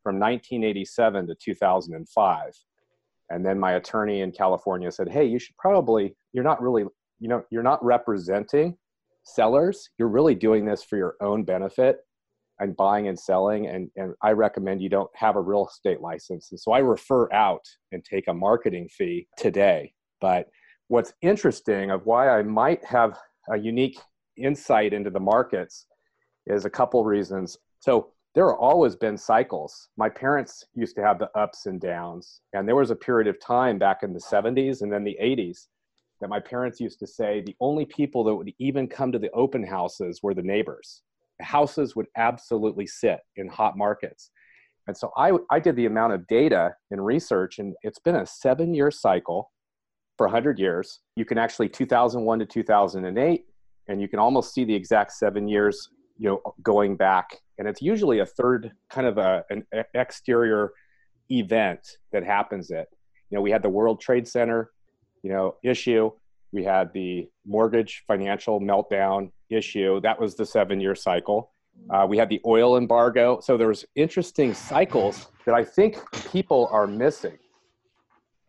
from 0.02 0.18
1987 0.18 1.28
to 1.28 1.36
2005 1.40 2.52
and 3.30 3.44
then 3.44 3.58
my 3.58 3.72
attorney 3.72 4.20
in 4.20 4.32
california 4.32 4.90
said 4.90 5.08
hey 5.08 5.24
you 5.24 5.38
should 5.38 5.56
probably 5.56 6.14
you're 6.32 6.44
not 6.44 6.60
really 6.62 6.84
you 7.20 7.28
know 7.28 7.42
you're 7.50 7.62
not 7.62 7.84
representing 7.84 8.76
sellers. 9.28 9.90
You're 9.98 10.08
really 10.08 10.34
doing 10.34 10.64
this 10.64 10.82
for 10.82 10.96
your 10.96 11.14
own 11.20 11.44
benefit 11.44 11.98
and 12.60 12.76
buying 12.76 13.08
and 13.08 13.18
selling. 13.18 13.66
And, 13.66 13.90
and 13.96 14.14
i 14.22 14.32
recommend 14.32 14.82
you 14.82 14.88
don't 14.88 15.10
have 15.14 15.36
a 15.36 15.40
real 15.40 15.68
estate 15.68 16.00
license. 16.00 16.48
And 16.50 16.58
so 16.58 16.72
i 16.72 16.78
refer 16.78 17.32
out 17.32 17.64
and 17.92 18.04
take 18.04 18.28
a 18.28 18.34
marketing 18.34 18.88
fee 18.90 19.28
today. 19.36 19.92
But 20.20 20.48
what's 20.88 21.12
interesting 21.22 21.90
of 21.90 22.06
why 22.06 22.30
i 22.30 22.42
might 22.42 22.84
have 22.84 23.18
a 23.50 23.58
unique 23.58 23.98
insight 24.36 24.92
into 24.92 25.10
the 25.10 25.20
markets 25.20 25.86
is 26.46 26.64
a 26.64 26.70
couple 26.70 27.04
reasons. 27.04 27.56
So 27.80 28.12
there 28.38 28.48
have 28.52 28.60
always 28.60 28.94
been 28.94 29.18
cycles. 29.18 29.88
My 29.96 30.08
parents 30.08 30.64
used 30.72 30.94
to 30.94 31.02
have 31.02 31.18
the 31.18 31.28
ups 31.36 31.66
and 31.66 31.80
downs, 31.80 32.40
and 32.52 32.68
there 32.68 32.76
was 32.76 32.92
a 32.92 32.94
period 32.94 33.26
of 33.26 33.40
time 33.40 33.80
back 33.80 34.04
in 34.04 34.12
the 34.12 34.20
70s 34.20 34.82
and 34.82 34.92
then 34.92 35.02
the 35.02 35.18
80s 35.20 35.66
that 36.20 36.30
my 36.30 36.38
parents 36.38 36.78
used 36.78 37.00
to 37.00 37.06
say 37.08 37.40
the 37.40 37.56
only 37.58 37.84
people 37.84 38.22
that 38.22 38.36
would 38.36 38.52
even 38.60 38.86
come 38.86 39.10
to 39.10 39.18
the 39.18 39.32
open 39.32 39.66
houses 39.66 40.20
were 40.22 40.34
the 40.34 40.42
neighbors. 40.42 41.02
Houses 41.40 41.96
would 41.96 42.06
absolutely 42.16 42.86
sit 42.86 43.18
in 43.34 43.48
hot 43.48 43.76
markets. 43.76 44.30
And 44.86 44.96
so 44.96 45.10
I, 45.16 45.32
I 45.50 45.58
did 45.58 45.74
the 45.74 45.86
amount 45.86 46.12
of 46.12 46.24
data 46.28 46.76
and 46.92 47.04
research, 47.04 47.58
and 47.58 47.74
it's 47.82 47.98
been 47.98 48.14
a 48.14 48.24
seven 48.24 48.72
year 48.72 48.92
cycle 48.92 49.50
for 50.16 50.26
100 50.28 50.60
years. 50.60 51.00
You 51.16 51.24
can 51.24 51.38
actually 51.38 51.70
2001 51.70 52.38
to 52.38 52.46
2008, 52.46 53.46
and 53.88 54.00
you 54.00 54.06
can 54.06 54.20
almost 54.20 54.54
see 54.54 54.64
the 54.64 54.76
exact 54.76 55.10
seven 55.10 55.48
years 55.48 55.88
you 56.18 56.28
know 56.28 56.54
going 56.62 56.96
back 56.96 57.38
and 57.58 57.66
it's 57.66 57.82
usually 57.82 58.20
a 58.20 58.26
third 58.26 58.72
kind 58.90 59.06
of 59.06 59.18
a, 59.18 59.44
an 59.50 59.64
exterior 59.94 60.72
event 61.30 61.80
that 62.12 62.24
happens 62.24 62.70
it. 62.70 62.88
You 63.30 63.36
know 63.36 63.42
we 63.42 63.50
had 63.50 63.62
the 63.62 63.68
world 63.68 64.00
trade 64.00 64.26
center 64.26 64.70
you 65.22 65.30
know 65.30 65.56
issue. 65.62 66.10
We 66.52 66.64
had 66.64 66.92
the 66.94 67.28
mortgage 67.46 68.04
financial 68.06 68.60
meltdown 68.60 69.30
issue. 69.50 70.00
That 70.00 70.18
was 70.18 70.34
the 70.34 70.46
seven 70.46 70.80
year 70.80 70.94
cycle. 70.94 71.52
Uh, 71.90 72.06
we 72.08 72.16
had 72.18 72.28
the 72.28 72.40
oil 72.46 72.76
embargo. 72.76 73.38
So 73.40 73.56
there's 73.56 73.84
interesting 73.94 74.52
cycles 74.54 75.28
that 75.46 75.54
i 75.54 75.64
think 75.64 75.98
people 76.32 76.68
are 76.72 76.86
missing. 76.86 77.38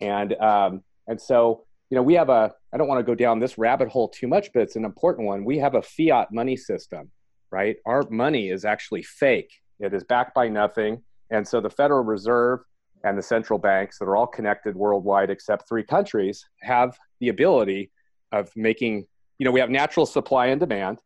And 0.01 0.33
um, 0.35 0.83
and 1.07 1.19
so 1.19 1.65
you 1.89 1.95
know 1.95 2.03
we 2.03 2.13
have 2.13 2.29
a 2.29 2.53
i 2.73 2.77
don't 2.77 2.87
want 2.87 2.99
to 2.99 3.03
go 3.03 3.15
down 3.15 3.39
this 3.39 3.57
rabbit 3.57 3.89
hole 3.89 4.07
too 4.07 4.27
much 4.27 4.53
but 4.53 4.61
it's 4.61 4.75
an 4.75 4.85
important 4.85 5.27
one. 5.27 5.43
We 5.43 5.57
have 5.57 5.75
a 5.75 5.81
fiat 5.81 6.31
money 6.31 6.55
system 6.55 7.11
right? 7.51 7.77
Our 7.85 8.03
money 8.09 8.49
is 8.49 8.65
actually 8.65 9.03
fake. 9.03 9.51
It 9.79 9.93
is 9.93 10.03
backed 10.03 10.33
by 10.35 10.47
nothing. 10.49 11.01
And 11.31 11.47
so 11.47 11.61
the 11.61 11.69
federal 11.69 12.03
reserve 12.03 12.59
and 13.03 13.17
the 13.17 13.21
central 13.21 13.59
banks 13.59 13.99
that 13.99 14.05
are 14.05 14.15
all 14.15 14.27
connected 14.27 14.75
worldwide 14.75 15.29
except 15.29 15.67
three 15.67 15.83
countries 15.83 16.45
have 16.61 16.97
the 17.19 17.29
ability 17.29 17.91
of 18.31 18.49
making 18.55 19.05
you 19.37 19.45
know 19.45 19.51
we 19.51 19.59
have 19.59 19.69
natural 19.69 20.05
supply 20.05 20.47
and 20.47 20.59
demand 20.59 20.99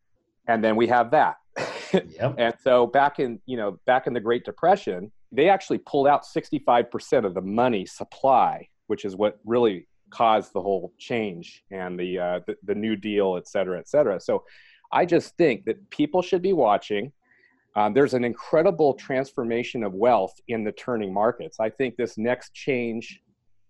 and 0.47 0.63
then 0.63 0.75
we 0.75 0.87
have 0.87 1.11
that. 1.11 1.35
Yep. 1.93 2.35
and 2.39 2.55
so 2.59 2.87
back 2.87 3.19
in 3.19 3.39
you 3.45 3.55
know 3.55 3.77
back 3.85 4.07
in 4.07 4.13
the 4.13 4.19
great 4.19 4.43
depression 4.45 5.11
they 5.31 5.47
actually 5.47 5.77
pulled 5.77 6.07
out 6.07 6.23
65% 6.25 7.23
of 7.23 7.35
the 7.35 7.41
money 7.41 7.85
supply 7.85 8.67
which 8.87 9.05
is 9.05 9.15
what 9.15 9.37
really 9.45 9.87
caused 10.13 10.53
the 10.53 10.61
whole 10.61 10.93
change 10.97 11.63
and 11.71 11.99
the 11.99 12.19
uh, 12.19 12.39
the, 12.45 12.55
the 12.63 12.75
new 12.75 12.95
deal 12.95 13.35
et 13.37 13.47
cetera 13.47 13.79
et 13.79 13.89
cetera. 13.89 14.19
So 14.19 14.43
i 14.93 15.05
just 15.05 15.35
think 15.37 15.65
that 15.65 15.89
people 15.89 16.21
should 16.21 16.41
be 16.41 16.53
watching 16.53 17.11
um, 17.75 17.93
there's 17.93 18.13
an 18.13 18.23
incredible 18.23 18.93
transformation 18.93 19.83
of 19.83 19.93
wealth 19.93 20.39
in 20.47 20.63
the 20.63 20.71
turning 20.71 21.11
markets. 21.11 21.59
I 21.59 21.69
think 21.69 21.95
this 21.95 22.17
next 22.17 22.53
change 22.53 23.19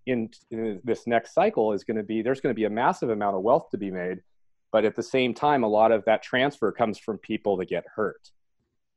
in, 0.06 0.30
in 0.52 0.82
this 0.84 1.08
next 1.08 1.34
cycle 1.34 1.72
is 1.72 1.84
going 1.84 1.98
to 1.98 2.04
be 2.04 2.22
there's 2.22 2.42
going 2.42 2.54
to 2.54 2.60
be 2.60 2.66
a 2.66 2.70
massive 2.70 3.10
amount 3.10 3.38
of 3.38 3.44
wealth 3.44 3.70
to 3.72 3.78
be 3.78 3.92
made, 3.92 4.20
but 4.72 4.84
at 4.84 4.96
the 4.96 5.04
same 5.04 5.34
time, 5.34 5.64
a 5.64 5.68
lot 5.68 5.92
of 5.92 6.04
that 6.06 6.22
transfer 6.22 6.72
comes 6.72 7.00
from 7.00 7.18
people 7.20 7.56
that 7.58 7.70
get 7.70 7.86
hurt, 7.96 8.32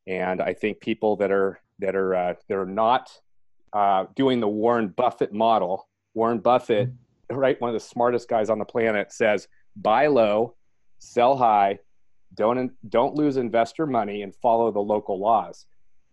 and 0.09 0.43
I 0.43 0.55
think 0.55 0.81
people 0.81 1.17
that 1.17 1.31
are 1.31 1.61
that 1.79 1.95
are 1.95 2.15
uh, 2.15 2.35
that 2.49 2.59
are 2.59 2.67
not 2.67 3.11
uh, 3.73 4.07
doing 4.17 4.41
the 4.41 4.49
Warren 4.49 4.89
Buffett 4.89 5.33
model. 5.33 5.89
Warren 6.15 6.39
Buffett, 6.39 6.91
right, 7.31 7.61
one 7.61 7.71
of 7.71 7.75
the 7.75 7.81
smartest 7.81 8.29
guys 8.29 8.51
on 8.51 8.59
the 8.59 8.65
planet, 8.65 9.13
says 9.13 9.47
buy 9.77 10.09
low, 10.09 10.57
sell 10.99 11.37
high, 11.37 11.79
don't 12.37 12.73
don't 12.89 13.15
lose 13.15 13.37
investor 13.37 13.87
money 13.87 14.23
and 14.23 14.35
follow 14.37 14.71
the 14.71 14.81
local 14.81 15.19
laws. 15.19 15.67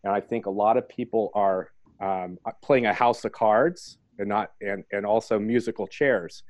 And 0.03 0.13
i 0.13 0.19
think 0.19 0.45
a 0.45 0.49
lot 0.49 0.77
of 0.77 0.87
people 0.89 1.31
are 1.33 1.69
um, 2.01 2.37
playing 2.61 2.85
a 2.85 2.93
house 2.93 3.23
of 3.23 3.31
cards 3.31 3.97
and 4.19 4.27
not 4.27 4.51
and, 4.61 4.83
and 4.91 5.05
also 5.05 5.39
musical 5.39 5.87
chairs. 5.87 6.43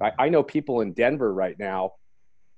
I, 0.00 0.12
I 0.18 0.28
know 0.28 0.42
people 0.42 0.80
in 0.80 0.92
denver 0.92 1.32
right 1.32 1.58
now 1.58 1.92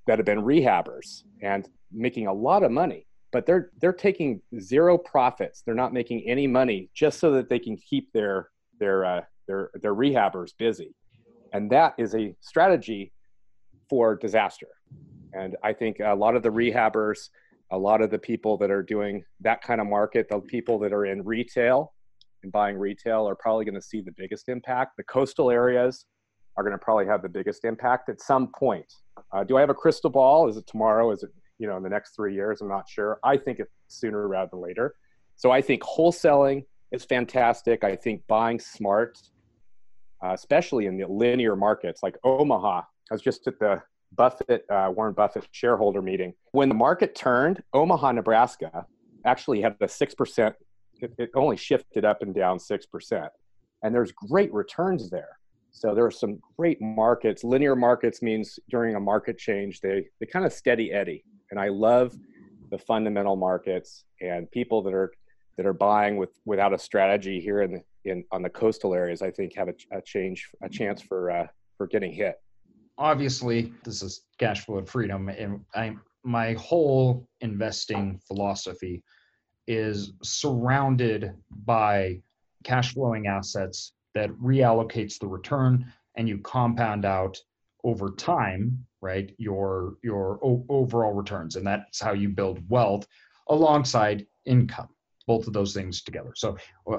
that 0.06 0.18
have 0.18 0.26
been 0.26 0.42
rehabbers 0.42 1.22
and 1.42 1.68
making 1.90 2.26
a 2.26 2.32
lot 2.32 2.62
of 2.62 2.70
money 2.70 3.06
but 3.34 3.46
they're 3.46 3.70
they're 3.80 3.92
taking 3.92 4.40
zero 4.60 4.96
profits. 4.96 5.62
They're 5.62 5.74
not 5.74 5.92
making 5.92 6.22
any 6.24 6.46
money 6.46 6.88
just 6.94 7.18
so 7.18 7.32
that 7.32 7.48
they 7.48 7.58
can 7.58 7.76
keep 7.76 8.12
their 8.12 8.48
their 8.78 9.04
uh, 9.04 9.20
their 9.48 9.70
their 9.82 9.92
rehabbers 9.92 10.52
busy. 10.56 10.94
And 11.52 11.68
that 11.72 11.94
is 11.98 12.14
a 12.14 12.36
strategy 12.40 13.12
for 13.90 14.14
disaster 14.14 14.68
and 15.34 15.56
I 15.62 15.72
think 15.72 16.00
a 16.00 16.14
lot 16.14 16.36
of 16.36 16.42
the 16.42 16.50
rehabbers, 16.50 17.28
a 17.70 17.78
lot 17.78 18.00
of 18.00 18.10
the 18.10 18.18
people 18.18 18.56
that 18.58 18.70
are 18.70 18.82
doing 18.82 19.24
that 19.40 19.62
kind 19.62 19.80
of 19.80 19.86
market, 19.86 20.28
the 20.28 20.38
people 20.40 20.78
that 20.80 20.92
are 20.92 21.06
in 21.06 21.24
retail 21.24 21.92
and 22.42 22.52
buying 22.52 22.78
retail 22.78 23.28
are 23.28 23.34
probably 23.34 23.64
going 23.64 23.74
to 23.74 23.82
see 23.82 24.00
the 24.00 24.12
biggest 24.16 24.48
impact. 24.48 24.96
The 24.96 25.04
coastal 25.04 25.50
areas 25.50 26.06
are 26.56 26.62
going 26.62 26.72
to 26.72 26.78
probably 26.78 27.06
have 27.06 27.22
the 27.22 27.28
biggest 27.28 27.64
impact 27.64 28.08
at 28.08 28.20
some 28.20 28.48
point. 28.56 28.92
Uh, 29.32 29.44
do 29.44 29.56
I 29.56 29.60
have 29.60 29.70
a 29.70 29.74
crystal 29.74 30.10
ball? 30.10 30.48
Is 30.48 30.56
it 30.56 30.66
tomorrow? 30.66 31.10
Is 31.10 31.22
it 31.22 31.30
you 31.58 31.66
know 31.66 31.76
in 31.76 31.82
the 31.82 31.88
next 31.88 32.14
three 32.14 32.34
years? 32.34 32.60
I'm 32.60 32.68
not 32.68 32.88
sure. 32.88 33.18
I 33.24 33.36
think 33.36 33.58
it's 33.58 33.72
sooner 33.88 34.28
rather 34.28 34.50
than 34.52 34.60
later. 34.60 34.94
So 35.36 35.50
I 35.50 35.60
think 35.60 35.82
wholesaling 35.82 36.64
is 36.92 37.04
fantastic. 37.04 37.82
I 37.82 37.96
think 37.96 38.22
buying 38.28 38.60
smart, 38.60 39.18
uh, 40.24 40.32
especially 40.32 40.86
in 40.86 40.96
the 40.96 41.06
linear 41.08 41.56
markets 41.56 42.02
like 42.02 42.16
Omaha. 42.22 42.82
I 43.10 43.14
was 43.14 43.22
just 43.22 43.46
at 43.48 43.58
the 43.58 43.82
Buffett, 44.16 44.64
uh, 44.70 44.90
Warren 44.94 45.14
Buffett 45.14 45.46
shareholder 45.52 46.02
meeting. 46.02 46.34
When 46.52 46.68
the 46.68 46.74
market 46.74 47.14
turned, 47.14 47.62
Omaha, 47.72 48.12
Nebraska 48.12 48.86
actually 49.24 49.60
had 49.60 49.76
a 49.80 49.86
6%, 49.86 50.54
it, 51.00 51.30
only 51.34 51.56
shifted 51.56 52.04
up 52.04 52.22
and 52.22 52.34
down 52.34 52.58
6%. 52.58 53.28
And 53.82 53.94
there's 53.94 54.12
great 54.12 54.52
returns 54.52 55.10
there. 55.10 55.38
So 55.70 55.94
there 55.94 56.04
are 56.04 56.10
some 56.10 56.38
great 56.56 56.80
markets. 56.80 57.42
Linear 57.42 57.74
markets 57.74 58.22
means 58.22 58.58
during 58.70 58.94
a 58.94 59.00
market 59.00 59.38
change, 59.38 59.80
they, 59.80 60.06
they 60.20 60.26
kind 60.26 60.46
of 60.46 60.52
steady 60.52 60.92
eddy. 60.92 61.24
And 61.50 61.58
I 61.58 61.68
love 61.68 62.14
the 62.70 62.78
fundamental 62.78 63.36
markets 63.36 64.04
and 64.20 64.50
people 64.50 64.82
that 64.82 64.94
are 64.94 65.12
that 65.56 65.66
are 65.66 65.72
buying 65.72 66.16
with 66.16 66.30
without 66.44 66.72
a 66.72 66.78
strategy 66.78 67.40
here 67.40 67.62
in 67.62 67.82
in 68.04 68.24
on 68.32 68.42
the 68.42 68.50
coastal 68.50 68.94
areas. 68.94 69.22
I 69.22 69.30
think 69.30 69.54
have 69.54 69.68
a, 69.68 69.74
a 69.92 70.02
change 70.02 70.50
a 70.62 70.68
chance 70.68 71.00
for 71.00 71.30
uh, 71.30 71.46
for 71.76 71.86
getting 71.86 72.12
hit 72.12 72.36
obviously 72.98 73.72
this 73.84 74.02
is 74.02 74.22
cash 74.38 74.64
flow 74.64 74.84
freedom 74.84 75.28
and 75.28 75.60
I 75.74 75.96
my 76.22 76.54
whole 76.54 77.28
investing 77.40 78.20
philosophy 78.26 79.02
is 79.66 80.12
surrounded 80.22 81.32
by 81.64 82.20
cash 82.62 82.94
flowing 82.94 83.26
assets 83.26 83.92
that 84.14 84.30
reallocates 84.30 85.18
the 85.18 85.26
return 85.26 85.92
and 86.16 86.28
you 86.28 86.38
compound 86.38 87.04
out 87.04 87.36
over 87.82 88.10
time 88.10 88.86
right 89.00 89.34
your 89.38 89.96
your 90.02 90.38
o- 90.42 90.64
overall 90.68 91.12
returns 91.12 91.56
and 91.56 91.66
that's 91.66 92.00
how 92.00 92.12
you 92.12 92.28
build 92.28 92.62
wealth 92.68 93.06
alongside 93.48 94.26
income 94.46 94.88
both 95.26 95.46
of 95.46 95.54
those 95.54 95.72
things 95.72 96.02
together. 96.02 96.32
So 96.36 96.56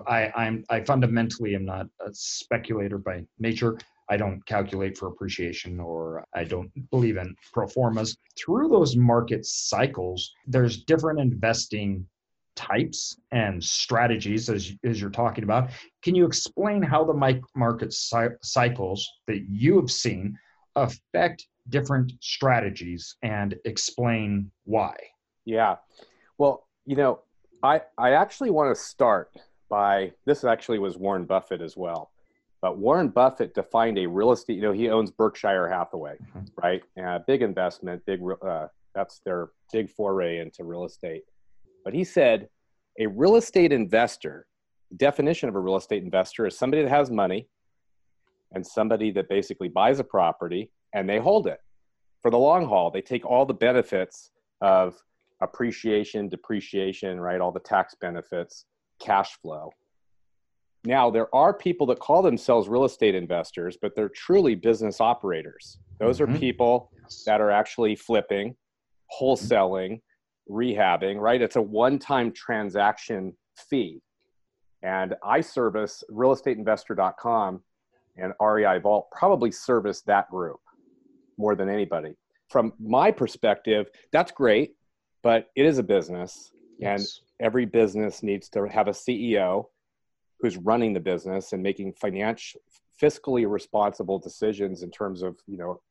i 0.08 0.32
i'm 0.36 0.64
i 0.70 0.82
fundamentally 0.82 1.56
am 1.56 1.66
not 1.66 1.88
a 2.06 2.10
speculator 2.14 2.98
by 2.98 3.24
nature 3.40 3.78
I 4.10 4.18
don't 4.18 4.46
calculate 4.46 4.98
for 4.98 5.08
appreciation 5.08 5.80
or 5.80 6.26
I 6.34 6.44
don't 6.44 6.72
believe 6.92 7.18
in 7.18 7.36
pro 7.54 7.68
formas. 7.68 8.18
Through 8.38 8.70
those 8.70 8.96
market 8.96 9.46
cycles, 9.46 10.32
there's 10.48 10.84
different 10.84 11.20
investing 11.20 12.06
types 12.56 13.18
and 13.32 13.64
strategies 13.64 14.50
as, 14.50 14.72
as 14.84 15.02
you're 15.02 15.10
talking 15.10 15.44
about. 15.44 15.72
Can 16.02 16.16
you 16.16 16.26
explain 16.26 16.82
how 16.82 17.04
the 17.04 17.42
market 17.56 17.94
cycles 17.94 19.12
that 19.28 19.46
you 19.50 19.76
have 19.78 19.92
seen 19.92 20.38
affect 20.76 21.48
different 21.70 22.14
strategies 22.22 23.16
and 23.24 23.56
explain 23.66 24.52
why? 24.64 24.96
Yeah. 25.46 25.78
Well, 26.38 26.68
you 26.86 26.96
know, 26.96 27.22
I, 27.64 27.82
I 27.98 28.12
actually 28.12 28.52
want 28.52 28.76
to 28.76 28.82
start 28.82 29.32
by 29.70 30.12
this 30.26 30.44
actually 30.44 30.80
was 30.80 30.98
Warren 30.98 31.26
Buffett 31.26 31.62
as 31.62 31.76
well. 31.76 32.12
But 32.66 32.80
Warren 32.80 33.10
Buffett 33.10 33.54
defined 33.54 34.00
a 34.00 34.08
real 34.08 34.32
estate. 34.32 34.56
You 34.56 34.64
know, 34.64 34.72
he 34.72 34.90
owns 34.90 35.12
Berkshire 35.12 35.70
Hathaway, 35.70 36.16
mm-hmm. 36.16 36.46
right? 36.58 36.82
Uh, 37.00 37.20
big 37.28 37.44
investment, 37.44 38.04
big. 38.08 38.20
Uh, 38.44 38.70
that's 38.96 39.20
their 39.24 39.50
big 39.72 39.88
foray 39.88 40.40
into 40.40 40.64
real 40.64 40.84
estate. 40.84 41.26
But 41.84 41.94
he 41.94 42.04
said, 42.04 42.50
a 43.00 43.06
real 43.06 43.36
estate 43.36 43.72
investor. 43.72 44.48
Definition 44.98 45.48
of 45.48 45.54
a 45.54 45.60
real 45.60 45.76
estate 45.76 46.02
investor 46.02 46.48
is 46.48 46.58
somebody 46.58 46.82
that 46.82 46.90
has 46.90 47.12
money, 47.12 47.48
and 48.54 48.66
somebody 48.66 49.12
that 49.12 49.30
basically 49.30 49.68
buys 49.68 50.00
a 50.00 50.04
property 50.04 50.72
and 50.92 51.08
they 51.08 51.20
hold 51.20 51.46
it 51.46 51.60
for 52.24 52.32
the 52.32 52.40
long 52.40 52.66
haul. 52.66 52.90
They 52.90 53.02
take 53.02 53.28
all 53.28 53.46
the 53.46 53.54
benefits 53.54 54.32
of 54.62 54.96
appreciation, 55.40 56.30
depreciation, 56.30 57.20
right? 57.20 57.40
All 57.42 57.52
the 57.52 57.60
tax 57.60 57.94
benefits, 58.02 58.66
cash 59.00 59.38
flow, 59.40 59.70
now, 60.86 61.10
there 61.10 61.34
are 61.34 61.54
people 61.54 61.88
that 61.88 62.00
call 62.00 62.22
themselves 62.22 62.68
real 62.68 62.86
estate 62.86 63.16
investors, 63.16 63.78
but 63.82 63.96
they're 63.96 64.10
truly 64.10 64.56
business 64.56 65.02
operators. 65.02 65.80
Those 66.00 66.20
mm-hmm. 66.20 66.36
are 66.36 66.40
people 66.40 66.92
yes. 67.02 67.24
that 67.26 67.42
are 67.42 67.52
actually 67.52 67.96
flipping, 67.96 68.56
wholesaling, 69.20 70.02
rehabbing, 70.50 71.20
right? 71.20 71.42
It's 71.42 71.56
a 71.56 71.62
one 71.62 71.98
time 71.98 72.32
transaction 72.32 73.36
fee. 73.58 74.02
And 74.84 75.16
I 75.24 75.42
service 75.42 76.04
realestateinvestor.com 76.12 77.62
and 78.18 78.34
REI 78.40 78.80
Vault 78.80 79.08
probably 79.12 79.52
service 79.52 80.02
that 80.04 80.30
group. 80.30 80.60
more 81.38 81.56
than 81.56 81.68
anybody. 81.68 82.16
From 82.50 82.72
my 82.80 83.12
perspective, 83.12 83.90
that's 84.14 84.32
great, 84.32 84.76
but 85.22 85.48
it 85.56 85.66
is 85.66 85.80
a 85.80 85.84
business, 85.84 86.52
yes. 86.80 87.00
and 87.40 87.46
every 87.46 87.66
business 87.66 88.24
needs 88.24 88.48
to 88.50 88.66
have 88.68 88.88
a 88.88 88.92
CEO 88.92 89.66
who's 90.46 90.58
running 90.58 90.94
the 90.94 91.00
business 91.00 91.54
and 91.54 91.64
making 91.64 91.92
financial, 91.94 92.62
fiscally 93.02 93.50
responsible 93.50 94.20
decisions 94.20 94.84
in 94.84 94.92
terms 94.92 95.24
of 95.24 95.36
you 95.48 95.58
know 95.58 95.82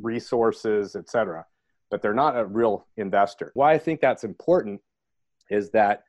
resources, 0.00 0.96
et 0.96 1.10
cetera. 1.10 1.44
But 1.90 2.00
they're 2.00 2.14
not 2.14 2.38
a 2.38 2.46
real 2.46 2.86
investor. 2.96 3.52
Why 3.54 3.74
I 3.74 3.78
think 3.78 4.00
that's 4.00 4.24
important 4.24 4.80
is 5.50 5.70
that 5.70 6.04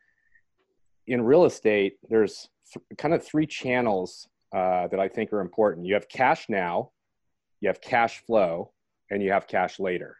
in 1.07 1.21
real 1.21 1.43
estate, 1.43 1.97
there's 2.09 2.47
th- 2.73 2.85
kind 2.97 3.13
of 3.13 3.21
three 3.23 3.45
channels 3.45 4.27
uh, 4.55 4.87
that 4.87 4.99
I 4.99 5.09
think 5.09 5.33
are 5.33 5.41
important. 5.41 5.85
You 5.85 5.93
have 5.95 6.07
cash 6.07 6.45
now, 6.47 6.91
you 7.59 7.67
have 7.67 7.81
cash 7.81 8.23
flow, 8.25 8.71
and 9.11 9.21
you 9.21 9.31
have 9.33 9.45
cash 9.45 9.77
later. 9.77 10.15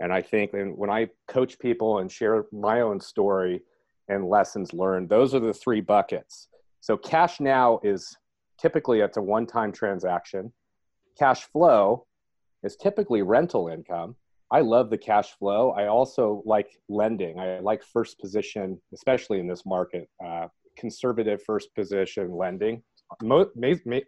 And 0.00 0.12
I 0.12 0.20
think 0.20 0.52
and 0.52 0.76
when 0.76 0.90
I 0.90 1.08
coach 1.28 1.58
people 1.58 2.00
and 2.00 2.12
share 2.12 2.44
my 2.52 2.82
own 2.82 3.00
story 3.00 3.62
and 4.08 4.28
lessons 4.28 4.74
learned, 4.74 5.08
those 5.08 5.34
are 5.34 5.40
the 5.40 5.54
three 5.54 5.80
buckets. 5.80 6.48
So 6.84 6.98
cash 6.98 7.40
now 7.40 7.80
is 7.82 8.14
typically 8.60 9.00
it's 9.00 9.16
a 9.16 9.22
one-time 9.22 9.72
transaction. 9.72 10.52
Cash 11.18 11.44
flow 11.44 12.04
is 12.62 12.76
typically 12.76 13.22
rental 13.22 13.68
income. 13.68 14.16
I 14.50 14.60
love 14.60 14.90
the 14.90 14.98
cash 14.98 15.30
flow. 15.38 15.70
I 15.70 15.86
also 15.86 16.42
like 16.44 16.78
lending. 16.90 17.38
I 17.38 17.60
like 17.60 17.82
first 17.82 18.20
position, 18.20 18.78
especially 18.92 19.40
in 19.40 19.48
this 19.48 19.64
market, 19.64 20.10
uh, 20.22 20.48
conservative 20.76 21.42
first 21.42 21.74
position 21.74 22.36
lending. 22.36 22.82
Mo- 23.22 23.48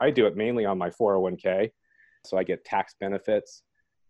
I 0.02 0.10
do 0.10 0.26
it 0.26 0.36
mainly 0.36 0.66
on 0.66 0.76
my 0.76 0.90
401k, 0.90 1.70
so 2.26 2.36
I 2.36 2.44
get 2.44 2.62
tax 2.66 2.94
benefits 3.00 3.62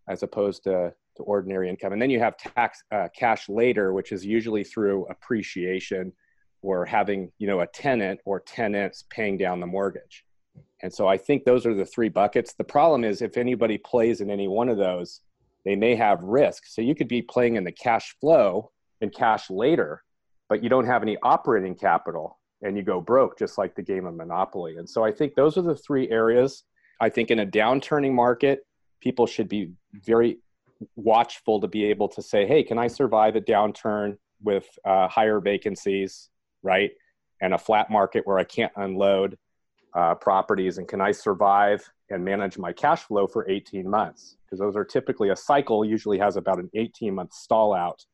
as 0.09 0.23
opposed 0.23 0.65
to, 0.65 0.93
to 1.15 1.23
ordinary 1.23 1.69
income. 1.69 1.93
And 1.93 2.01
then 2.01 2.09
you 2.09 2.19
have 2.19 2.35
tax 2.35 2.83
uh, 2.91 3.07
cash 3.17 3.47
later, 3.47 3.93
which 3.93 4.11
is 4.11 4.25
usually 4.25 4.65
through 4.65 5.05
appreciation 5.05 6.11
or 6.61 6.85
having 6.85 7.31
you 7.37 7.47
know 7.47 7.61
a 7.61 7.67
tenant 7.67 8.19
or 8.25 8.39
tenants 8.39 9.05
paying 9.09 9.37
down 9.37 9.59
the 9.59 9.67
mortgage. 9.67 10.23
And 10.81 10.93
so 10.93 11.07
I 11.07 11.17
think 11.17 11.43
those 11.43 11.65
are 11.65 11.73
the 11.73 11.85
three 11.85 12.09
buckets. 12.09 12.53
The 12.53 12.63
problem 12.63 13.03
is 13.03 13.21
if 13.21 13.37
anybody 13.37 13.77
plays 13.77 14.21
in 14.21 14.29
any 14.29 14.47
one 14.47 14.69
of 14.69 14.77
those, 14.77 15.21
they 15.65 15.75
may 15.75 15.95
have 15.95 16.21
risk. 16.21 16.65
So 16.67 16.81
you 16.81 16.93
could 16.93 17.07
be 17.07 17.21
playing 17.21 17.55
in 17.55 17.63
the 17.63 17.71
cash 17.71 18.15
flow 18.21 18.71
and 19.01 19.13
cash 19.13 19.49
later, 19.49 20.03
but 20.49 20.63
you 20.63 20.69
don't 20.69 20.85
have 20.85 21.01
any 21.01 21.17
operating 21.23 21.75
capital 21.75 22.39
and 22.61 22.77
you 22.77 22.83
go 22.83 23.01
broke, 23.01 23.37
just 23.37 23.57
like 23.57 23.75
the 23.75 23.81
game 23.81 24.05
of 24.05 24.15
Monopoly. 24.15 24.77
And 24.77 24.89
so 24.89 25.03
I 25.03 25.11
think 25.11 25.35
those 25.35 25.57
are 25.57 25.61
the 25.61 25.75
three 25.75 26.09
areas. 26.09 26.63
I 27.01 27.09
think 27.09 27.31
in 27.31 27.39
a 27.39 27.45
downturning 27.45 28.13
market, 28.13 28.65
people 29.01 29.27
should 29.27 29.47
be 29.47 29.71
very 29.93 30.39
watchful 30.95 31.59
to 31.61 31.67
be 31.67 31.85
able 31.85 32.07
to 32.09 32.21
say, 32.21 32.45
hey, 32.47 32.63
can 32.63 32.77
I 32.77 32.87
survive 32.87 33.35
a 33.35 33.41
downturn 33.41 34.17
with 34.41 34.67
uh, 34.85 35.07
higher 35.07 35.39
vacancies, 35.39 36.29
right? 36.67 36.91
And 37.41 37.53
a 37.53 37.57
flat 37.57 37.89
market 37.89 38.27
where 38.27 38.37
I 38.37 38.43
can't 38.43 38.73
unload 38.75 39.37
uh, 39.95 40.15
properties? 40.15 40.77
And 40.77 40.87
can 40.87 40.99
I 40.99 41.11
survive 41.11 41.89
and 42.09 42.23
manage 42.23 42.57
my 42.57 42.73
cash 42.73 43.03
flow 43.03 43.25
for 43.25 43.49
18 43.49 43.89
months? 43.89 44.35
Because 44.45 44.59
those 44.59 44.75
are 44.75 44.85
typically 44.85 45.29
a 45.29 45.35
cycle, 45.35 45.85
usually 45.85 46.19
has 46.19 46.35
about 46.35 46.59
an 46.59 46.69
18 46.73 47.15
month 47.15 47.33
stall 47.33 47.73
out 47.73 48.05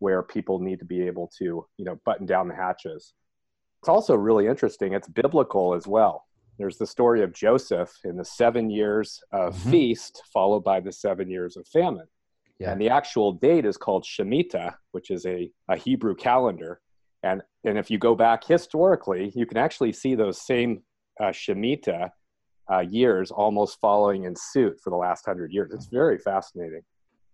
where 0.00 0.22
people 0.22 0.58
need 0.58 0.80
to 0.80 0.84
be 0.84 1.02
able 1.02 1.30
to, 1.38 1.64
you 1.78 1.84
know, 1.84 1.98
button 2.04 2.26
down 2.26 2.48
the 2.48 2.54
hatches. 2.54 3.14
It's 3.80 3.88
also 3.88 4.16
really 4.16 4.48
interesting. 4.48 4.94
It's 4.94 5.08
biblical 5.08 5.74
as 5.74 5.86
well. 5.86 6.26
There's 6.58 6.76
the 6.76 6.86
story 6.86 7.22
of 7.22 7.32
Joseph 7.32 7.92
in 8.04 8.16
the 8.16 8.24
seven 8.24 8.68
years 8.68 9.20
of 9.32 9.54
mm-hmm. 9.54 9.70
feast, 9.70 10.22
followed 10.32 10.64
by 10.64 10.80
the 10.80 10.92
seven 10.92 11.30
years 11.30 11.56
of 11.56 11.66
famine. 11.68 12.06
Yeah. 12.58 12.72
And 12.72 12.80
the 12.80 12.90
actual 12.90 13.32
date 13.32 13.64
is 13.64 13.76
called 13.76 14.04
Shemitah, 14.04 14.74
which 14.90 15.10
is 15.10 15.24
a, 15.26 15.50
a 15.68 15.76
Hebrew 15.76 16.14
calendar. 16.14 16.80
And, 17.22 17.42
and 17.64 17.78
if 17.78 17.90
you 17.90 17.98
go 17.98 18.14
back 18.14 18.44
historically, 18.44 19.32
you 19.34 19.46
can 19.46 19.56
actually 19.56 19.92
see 19.92 20.14
those 20.14 20.40
same 20.40 20.82
uh, 21.20 21.26
Shemitah 21.26 22.10
uh, 22.72 22.80
years 22.80 23.30
almost 23.30 23.78
following 23.80 24.24
in 24.24 24.34
suit 24.36 24.78
for 24.82 24.90
the 24.90 24.96
last 24.96 25.24
hundred 25.24 25.52
years. 25.52 25.72
It's 25.72 25.86
very 25.86 26.18
fascinating. 26.18 26.82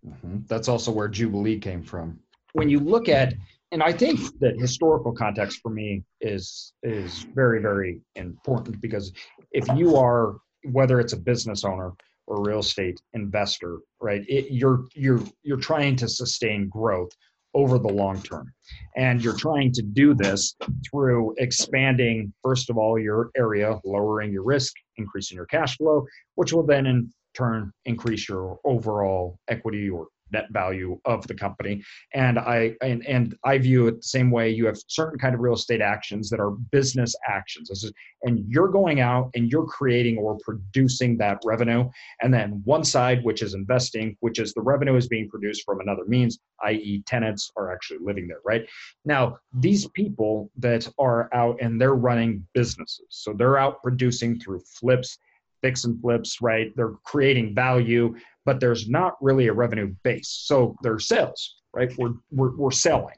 Mm-hmm. 0.05 0.39
That's 0.47 0.67
also 0.67 0.91
where 0.91 1.07
Jubilee 1.07 1.59
came 1.59 1.83
from. 1.83 2.19
When 2.53 2.69
you 2.69 2.79
look 2.79 3.09
at 3.09 3.33
and 3.71 3.83
I 3.83 3.91
think 3.91 4.19
that 4.39 4.57
historical 4.57 5.11
context 5.11 5.59
for 5.61 5.69
me 5.69 6.03
is 6.21 6.73
is 6.81 7.27
very 7.35 7.61
very 7.61 8.01
important 8.15 8.81
because 8.81 9.11
if 9.51 9.67
you 9.77 9.95
are 9.95 10.37
whether 10.63 10.99
it's 10.99 11.13
a 11.13 11.17
business 11.17 11.63
owner 11.63 11.93
or 12.27 12.43
real 12.43 12.59
estate 12.59 13.01
investor, 13.13 13.79
right? 14.01 14.23
It, 14.27 14.51
you're 14.51 14.85
you're 14.95 15.21
you're 15.43 15.57
trying 15.57 15.95
to 15.97 16.07
sustain 16.07 16.67
growth 16.69 17.11
over 17.53 17.79
the 17.79 17.87
long 17.87 18.21
term, 18.21 18.53
and 18.95 19.23
you're 19.23 19.37
trying 19.37 19.71
to 19.73 19.81
do 19.81 20.13
this 20.13 20.55
through 20.89 21.33
expanding 21.37 22.31
first 22.43 22.69
of 22.69 22.77
all 22.77 22.99
your 22.99 23.31
area, 23.35 23.79
lowering 23.83 24.31
your 24.31 24.43
risk, 24.43 24.73
increasing 24.97 25.35
your 25.35 25.45
cash 25.45 25.77
flow, 25.77 26.05
which 26.35 26.53
will 26.53 26.65
then 26.65 26.85
in 26.85 27.11
turn 27.33 27.71
increase 27.85 28.27
your 28.27 28.59
overall 28.65 29.39
equity 29.47 29.89
or 29.89 30.07
net 30.31 30.47
value 30.51 30.99
of 31.05 31.25
the 31.27 31.33
company. 31.33 31.83
And 32.13 32.39
I 32.39 32.75
and, 32.81 33.05
and 33.07 33.35
I 33.43 33.57
view 33.57 33.87
it 33.87 33.97
the 33.97 34.03
same 34.03 34.31
way. 34.31 34.49
You 34.49 34.65
have 34.65 34.77
certain 34.87 35.19
kind 35.19 35.33
of 35.35 35.41
real 35.41 35.53
estate 35.53 35.81
actions 35.81 36.29
that 36.29 36.39
are 36.39 36.51
business 36.51 37.15
actions, 37.27 37.69
is, 37.69 37.91
and 38.23 38.43
you're 38.47 38.67
going 38.67 38.99
out 38.99 39.29
and 39.35 39.51
you're 39.51 39.65
creating 39.65 40.17
or 40.17 40.37
producing 40.43 41.17
that 41.17 41.39
revenue. 41.45 41.89
And 42.21 42.33
then 42.33 42.61
one 42.65 42.83
side, 42.83 43.23
which 43.23 43.41
is 43.41 43.53
investing, 43.53 44.17
which 44.19 44.39
is 44.39 44.53
the 44.53 44.61
revenue 44.61 44.95
is 44.95 45.07
being 45.07 45.29
produced 45.29 45.63
from 45.65 45.79
another 45.79 46.05
means, 46.05 46.39
i.e., 46.65 47.03
tenants 47.05 47.51
are 47.55 47.71
actually 47.71 47.99
living 48.01 48.27
there. 48.27 48.41
Right 48.45 48.67
now, 49.05 49.37
these 49.53 49.87
people 49.89 50.51
that 50.57 50.87
are 50.99 51.29
out 51.33 51.57
and 51.61 51.79
they're 51.79 51.95
running 51.95 52.45
businesses, 52.53 53.07
so 53.09 53.33
they're 53.33 53.57
out 53.57 53.81
producing 53.81 54.39
through 54.39 54.61
flips 54.61 55.17
fix 55.61 55.83
and 55.83 55.99
flips, 56.01 56.41
right? 56.41 56.75
They're 56.75 56.95
creating 57.03 57.55
value 57.55 58.15
but 58.45 58.59
there's 58.59 58.89
not 58.89 59.15
really 59.21 59.47
a 59.47 59.53
revenue 59.53 59.93
base. 60.03 60.29
So 60.45 60.75
there's 60.81 61.07
sales, 61.07 61.57
right? 61.73 61.91
We're, 61.97 62.13
we're, 62.31 62.55
we're 62.55 62.71
selling. 62.71 63.15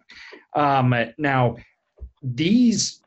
Um, 0.56 0.94
now, 1.18 1.56
these 2.22 3.02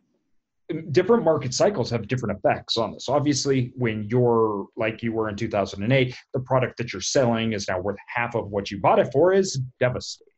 different 0.92 1.24
market 1.24 1.52
cycles 1.52 1.90
have 1.90 2.08
different 2.08 2.38
effects 2.38 2.76
on 2.76 2.92
this. 2.92 3.08
Obviously, 3.08 3.72
when 3.76 4.04
you're 4.04 4.66
like 4.76 5.02
you 5.02 5.12
were 5.12 5.28
in 5.28 5.36
2008, 5.36 6.14
the 6.32 6.40
product 6.40 6.78
that 6.78 6.92
you're 6.92 7.02
selling 7.02 7.52
is 7.52 7.68
now 7.68 7.80
worth 7.80 7.98
half 8.08 8.34
of 8.34 8.48
what 8.48 8.70
you 8.70 8.80
bought 8.80 8.98
it 8.98 9.12
for 9.12 9.32
is 9.32 9.60
devastating, 9.78 10.32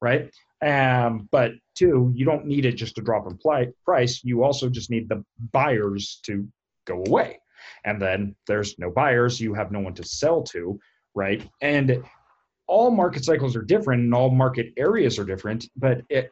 right? 0.00 0.30
Um, 0.62 1.28
but 1.30 1.52
two, 1.74 2.12
you 2.14 2.24
don't 2.24 2.46
need 2.46 2.64
it 2.64 2.72
just 2.72 2.94
to 2.96 3.02
drop 3.02 3.26
in 3.28 3.38
price. 3.84 4.22
You 4.24 4.42
also 4.44 4.68
just 4.68 4.90
need 4.90 5.08
the 5.08 5.24
buyers 5.52 6.20
to 6.24 6.46
go 6.86 7.02
away. 7.06 7.38
And 7.84 8.00
then 8.00 8.34
there's 8.46 8.78
no 8.78 8.90
buyers, 8.90 9.40
you 9.40 9.54
have 9.54 9.70
no 9.70 9.80
one 9.80 9.94
to 9.94 10.04
sell 10.04 10.42
to 10.44 10.78
right? 11.14 11.48
And 11.60 12.02
all 12.66 12.90
market 12.90 13.24
cycles 13.24 13.56
are 13.56 13.62
different 13.62 14.02
and 14.02 14.14
all 14.14 14.30
market 14.30 14.72
areas 14.76 15.18
are 15.18 15.24
different. 15.24 15.68
But 15.76 16.02
it, 16.08 16.30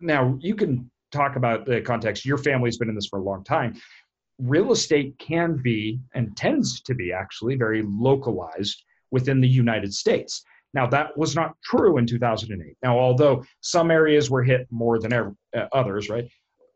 now 0.00 0.38
you 0.40 0.54
can 0.54 0.90
talk 1.10 1.36
about 1.36 1.66
the 1.66 1.80
context. 1.80 2.24
Your 2.24 2.38
family's 2.38 2.78
been 2.78 2.88
in 2.88 2.94
this 2.94 3.08
for 3.08 3.18
a 3.18 3.22
long 3.22 3.44
time. 3.44 3.80
Real 4.38 4.72
estate 4.72 5.18
can 5.18 5.56
be 5.56 6.00
and 6.14 6.36
tends 6.36 6.80
to 6.82 6.94
be 6.94 7.12
actually 7.12 7.56
very 7.56 7.82
localized 7.82 8.82
within 9.10 9.40
the 9.40 9.48
United 9.48 9.92
States. 9.92 10.44
Now, 10.72 10.86
that 10.86 11.16
was 11.18 11.34
not 11.34 11.56
true 11.64 11.98
in 11.98 12.06
2008. 12.06 12.76
Now, 12.82 12.98
although 12.98 13.44
some 13.60 13.90
areas 13.90 14.30
were 14.30 14.42
hit 14.42 14.68
more 14.70 15.00
than 15.00 15.12
ever, 15.12 15.34
uh, 15.56 15.66
others, 15.72 16.08
right, 16.08 16.28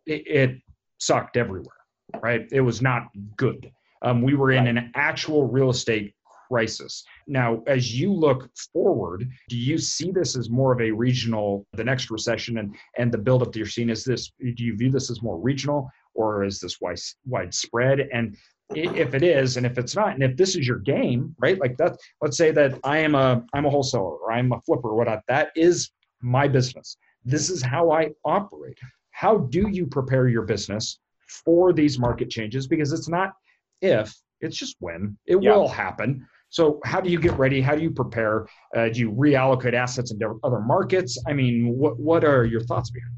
it, 0.07 0.27
it, 0.27 0.61
sucked 0.99 1.37
everywhere, 1.37 1.77
right? 2.23 2.47
It 2.51 2.61
was 2.61 2.81
not 2.81 3.09
good. 3.37 3.71
Um, 4.03 4.23
we 4.23 4.35
were 4.35 4.53
in 4.53 4.67
an 4.67 4.91
actual 4.95 5.47
real 5.47 5.71
estate 5.71 6.15
crisis. 6.49 7.05
Now, 7.27 7.63
as 7.67 7.99
you 7.99 8.13
look 8.13 8.51
forward, 8.73 9.29
do 9.49 9.57
you 9.57 9.79
see 9.79 10.11
this 10.11 10.37
as 10.37 10.51
more 10.51 10.73
of 10.73 10.81
a 10.81 10.91
regional, 10.91 11.67
the 11.73 11.85
next 11.85 12.11
recession 12.11 12.59
and, 12.59 12.75
and 12.99 13.11
the 13.11 13.19
buildup 13.19 13.53
that 13.53 13.59
you're 13.59 13.67
seeing? 13.67 13.91
Is 13.91 14.05
this, 14.05 14.33
do 14.39 14.65
you 14.65 14.77
view 14.77 14.91
this 14.91 15.11
as 15.11 15.23
more 15.23 15.39
regional 15.39 15.91
or 16.15 16.45
is 16.45 16.61
this 16.61 16.81
wide, 16.81 16.99
widespread? 17.27 18.09
And 18.13 18.37
if 18.75 19.15
it 19.15 19.23
is, 19.23 19.57
and 19.57 19.67
if 19.67 19.79
it's 19.79 19.95
not, 19.95 20.15
and 20.15 20.23
if 20.23 20.37
this 20.37 20.57
is 20.57 20.67
your 20.67 20.79
game, 20.79 21.35
right? 21.39 21.59
Like 21.59 21.77
that, 21.79 21.97
let's 22.21 22.37
say 22.37 22.51
that 22.53 22.79
I 22.85 22.99
am 22.99 23.15
a, 23.15 23.45
I'm 23.53 23.67
a 23.67 23.71
wholesaler 23.71 24.17
or 24.17 24.33
I'm 24.33 24.53
a 24.53 24.61
flipper 24.63 24.89
or 24.89 24.97
whatnot. 24.97 25.23
That 25.29 25.51
is 25.55 25.91
my 26.21 26.49
business. 26.49 26.97
This 27.25 27.51
is 27.51 27.63
how 27.63 27.91
I 27.91 28.11
operate. 28.25 28.79
How 29.11 29.39
do 29.39 29.69
you 29.69 29.87
prepare 29.87 30.29
your 30.29 30.43
business 30.43 30.99
for 31.45 31.73
these 31.73 31.99
market 31.99 32.31
changes? 32.31 32.67
Because 32.67 32.93
it's 32.93 33.09
not 33.09 33.35
if, 33.81 34.15
it's 34.41 34.57
just 34.57 34.77
when 34.81 35.17
it 35.27 35.43
yeah. 35.43 35.55
will 35.55 35.69
happen. 35.69 36.27
So, 36.55 36.79
how 36.85 37.01
do 37.01 37.11
you 37.11 37.19
get 37.19 37.37
ready? 37.37 37.61
How 37.61 37.75
do 37.75 37.83
you 37.83 37.91
prepare? 37.91 38.47
Uh, 38.77 38.89
do 38.89 39.01
you 39.01 39.11
reallocate 39.11 39.75
assets 39.75 40.13
into 40.13 40.39
other 40.45 40.61
markets? 40.61 41.21
I 41.27 41.33
mean, 41.33 41.77
what 41.77 41.99
what 41.99 42.23
are 42.23 42.45
your 42.45 42.61
thoughts 42.61 42.91
behind? 42.91 43.13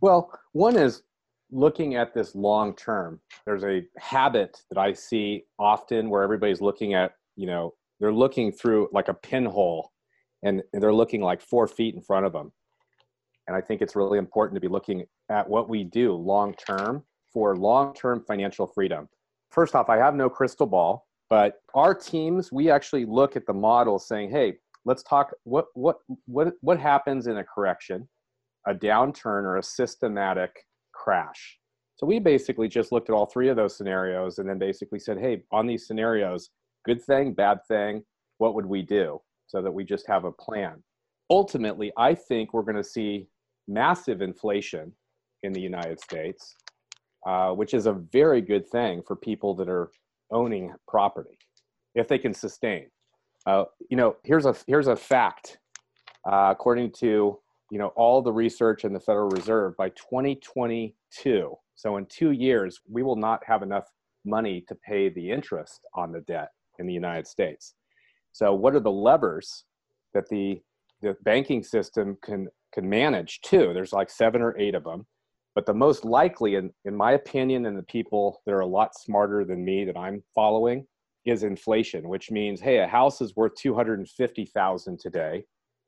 Well, 0.00 0.30
one 0.52 0.76
is 0.76 1.02
looking 1.50 1.96
at 1.96 2.14
this 2.14 2.36
long 2.36 2.76
term. 2.76 3.20
There's 3.44 3.64
a 3.64 3.82
habit 3.98 4.62
that 4.70 4.78
I 4.78 4.92
see 4.92 5.42
often 5.58 6.08
where 6.08 6.22
everybody's 6.22 6.60
looking 6.60 6.94
at 6.94 7.14
you 7.34 7.48
know 7.48 7.74
they're 7.98 8.12
looking 8.12 8.52
through 8.52 8.90
like 8.92 9.08
a 9.08 9.14
pinhole 9.14 9.90
and 10.44 10.62
they're 10.72 10.94
looking 10.94 11.20
like 11.20 11.40
four 11.40 11.66
feet 11.66 11.96
in 11.96 12.00
front 12.00 12.26
of 12.26 12.32
them. 12.32 12.52
And 13.48 13.56
I 13.56 13.60
think 13.60 13.82
it's 13.82 13.96
really 13.96 14.18
important 14.18 14.54
to 14.54 14.60
be 14.60 14.68
looking 14.68 15.04
at 15.28 15.48
what 15.48 15.68
we 15.68 15.82
do 15.82 16.12
long 16.12 16.54
term 16.54 17.02
for 17.32 17.56
long 17.56 17.92
term 17.92 18.22
financial 18.28 18.68
freedom. 18.68 19.08
First 19.50 19.74
off, 19.74 19.88
I 19.88 19.96
have 19.96 20.14
no 20.14 20.30
crystal 20.30 20.66
ball, 20.66 21.07
but 21.30 21.54
our 21.74 21.94
teams, 21.94 22.50
we 22.50 22.70
actually 22.70 23.04
look 23.04 23.36
at 23.36 23.46
the 23.46 23.52
model 23.52 23.98
saying, 23.98 24.30
hey, 24.30 24.54
let's 24.84 25.02
talk 25.02 25.32
what 25.44 25.66
what 25.74 25.98
what 26.26 26.54
what 26.60 26.78
happens 26.78 27.26
in 27.26 27.38
a 27.38 27.44
correction, 27.44 28.08
a 28.66 28.74
downturn 28.74 29.44
or 29.44 29.58
a 29.58 29.62
systematic 29.62 30.64
crash. 30.94 31.58
So 31.96 32.06
we 32.06 32.18
basically 32.20 32.68
just 32.68 32.92
looked 32.92 33.10
at 33.10 33.14
all 33.14 33.26
three 33.26 33.48
of 33.48 33.56
those 33.56 33.76
scenarios 33.76 34.38
and 34.38 34.48
then 34.48 34.58
basically 34.58 35.00
said, 35.00 35.18
hey, 35.18 35.42
on 35.50 35.66
these 35.66 35.86
scenarios, 35.86 36.50
good 36.86 37.02
thing, 37.02 37.34
bad 37.34 37.58
thing, 37.66 38.04
what 38.38 38.54
would 38.54 38.66
we 38.66 38.82
do? 38.82 39.20
So 39.48 39.60
that 39.62 39.72
we 39.72 39.84
just 39.84 40.06
have 40.06 40.24
a 40.24 40.32
plan. 40.32 40.82
Ultimately, 41.28 41.92
I 41.96 42.14
think 42.14 42.54
we're 42.54 42.62
going 42.62 42.76
to 42.76 42.84
see 42.84 43.26
massive 43.66 44.22
inflation 44.22 44.92
in 45.42 45.52
the 45.52 45.60
United 45.60 46.00
States, 46.00 46.54
uh, 47.26 47.50
which 47.50 47.74
is 47.74 47.86
a 47.86 47.92
very 47.92 48.40
good 48.40 48.68
thing 48.68 49.02
for 49.06 49.16
people 49.16 49.54
that 49.56 49.68
are 49.68 49.90
owning 50.30 50.72
property 50.86 51.38
if 51.94 52.08
they 52.08 52.18
can 52.18 52.34
sustain. 52.34 52.86
Uh, 53.46 53.64
you 53.90 53.96
know, 53.96 54.16
here's 54.24 54.46
a 54.46 54.54
here's 54.66 54.88
a 54.88 54.96
fact. 54.96 55.58
Uh, 56.30 56.48
according 56.50 56.92
to 56.92 57.38
you 57.70 57.78
know 57.78 57.88
all 57.96 58.20
the 58.20 58.32
research 58.32 58.84
in 58.84 58.92
the 58.92 59.00
Federal 59.00 59.28
Reserve, 59.30 59.76
by 59.76 59.88
2022, 59.90 61.54
so 61.74 61.96
in 61.96 62.06
two 62.06 62.32
years, 62.32 62.80
we 62.90 63.02
will 63.02 63.16
not 63.16 63.40
have 63.46 63.62
enough 63.62 63.88
money 64.24 64.64
to 64.68 64.74
pay 64.74 65.08
the 65.08 65.30
interest 65.30 65.80
on 65.94 66.12
the 66.12 66.20
debt 66.20 66.50
in 66.78 66.86
the 66.86 66.92
United 66.92 67.26
States. 67.26 67.74
So, 68.32 68.54
what 68.54 68.74
are 68.74 68.80
the 68.80 68.90
levers 68.90 69.64
that 70.14 70.28
the 70.28 70.60
the 71.00 71.16
banking 71.22 71.62
system 71.62 72.18
can 72.22 72.48
can 72.72 72.88
manage 72.88 73.40
too? 73.40 73.72
There's 73.72 73.92
like 73.92 74.10
seven 74.10 74.42
or 74.42 74.58
eight 74.58 74.74
of 74.74 74.84
them, 74.84 75.06
but 75.58 75.66
the 75.66 75.74
most 75.74 76.04
likely, 76.04 76.54
in 76.54 76.70
in 76.84 76.94
my 76.94 77.14
opinion, 77.14 77.66
and 77.66 77.76
the 77.76 77.82
people 77.82 78.40
that 78.46 78.54
are 78.54 78.60
a 78.60 78.66
lot 78.78 78.94
smarter 78.94 79.44
than 79.44 79.64
me 79.64 79.84
that 79.84 79.98
I'm 79.98 80.22
following, 80.32 80.86
is 81.26 81.42
inflation, 81.42 82.08
which 82.08 82.30
means, 82.30 82.60
hey, 82.60 82.78
a 82.78 82.86
house 82.86 83.20
is 83.20 83.34
worth 83.34 83.56
two 83.56 83.74
hundred 83.74 83.98
and 83.98 84.08
fifty 84.08 84.44
thousand 84.44 85.00
today. 85.00 85.42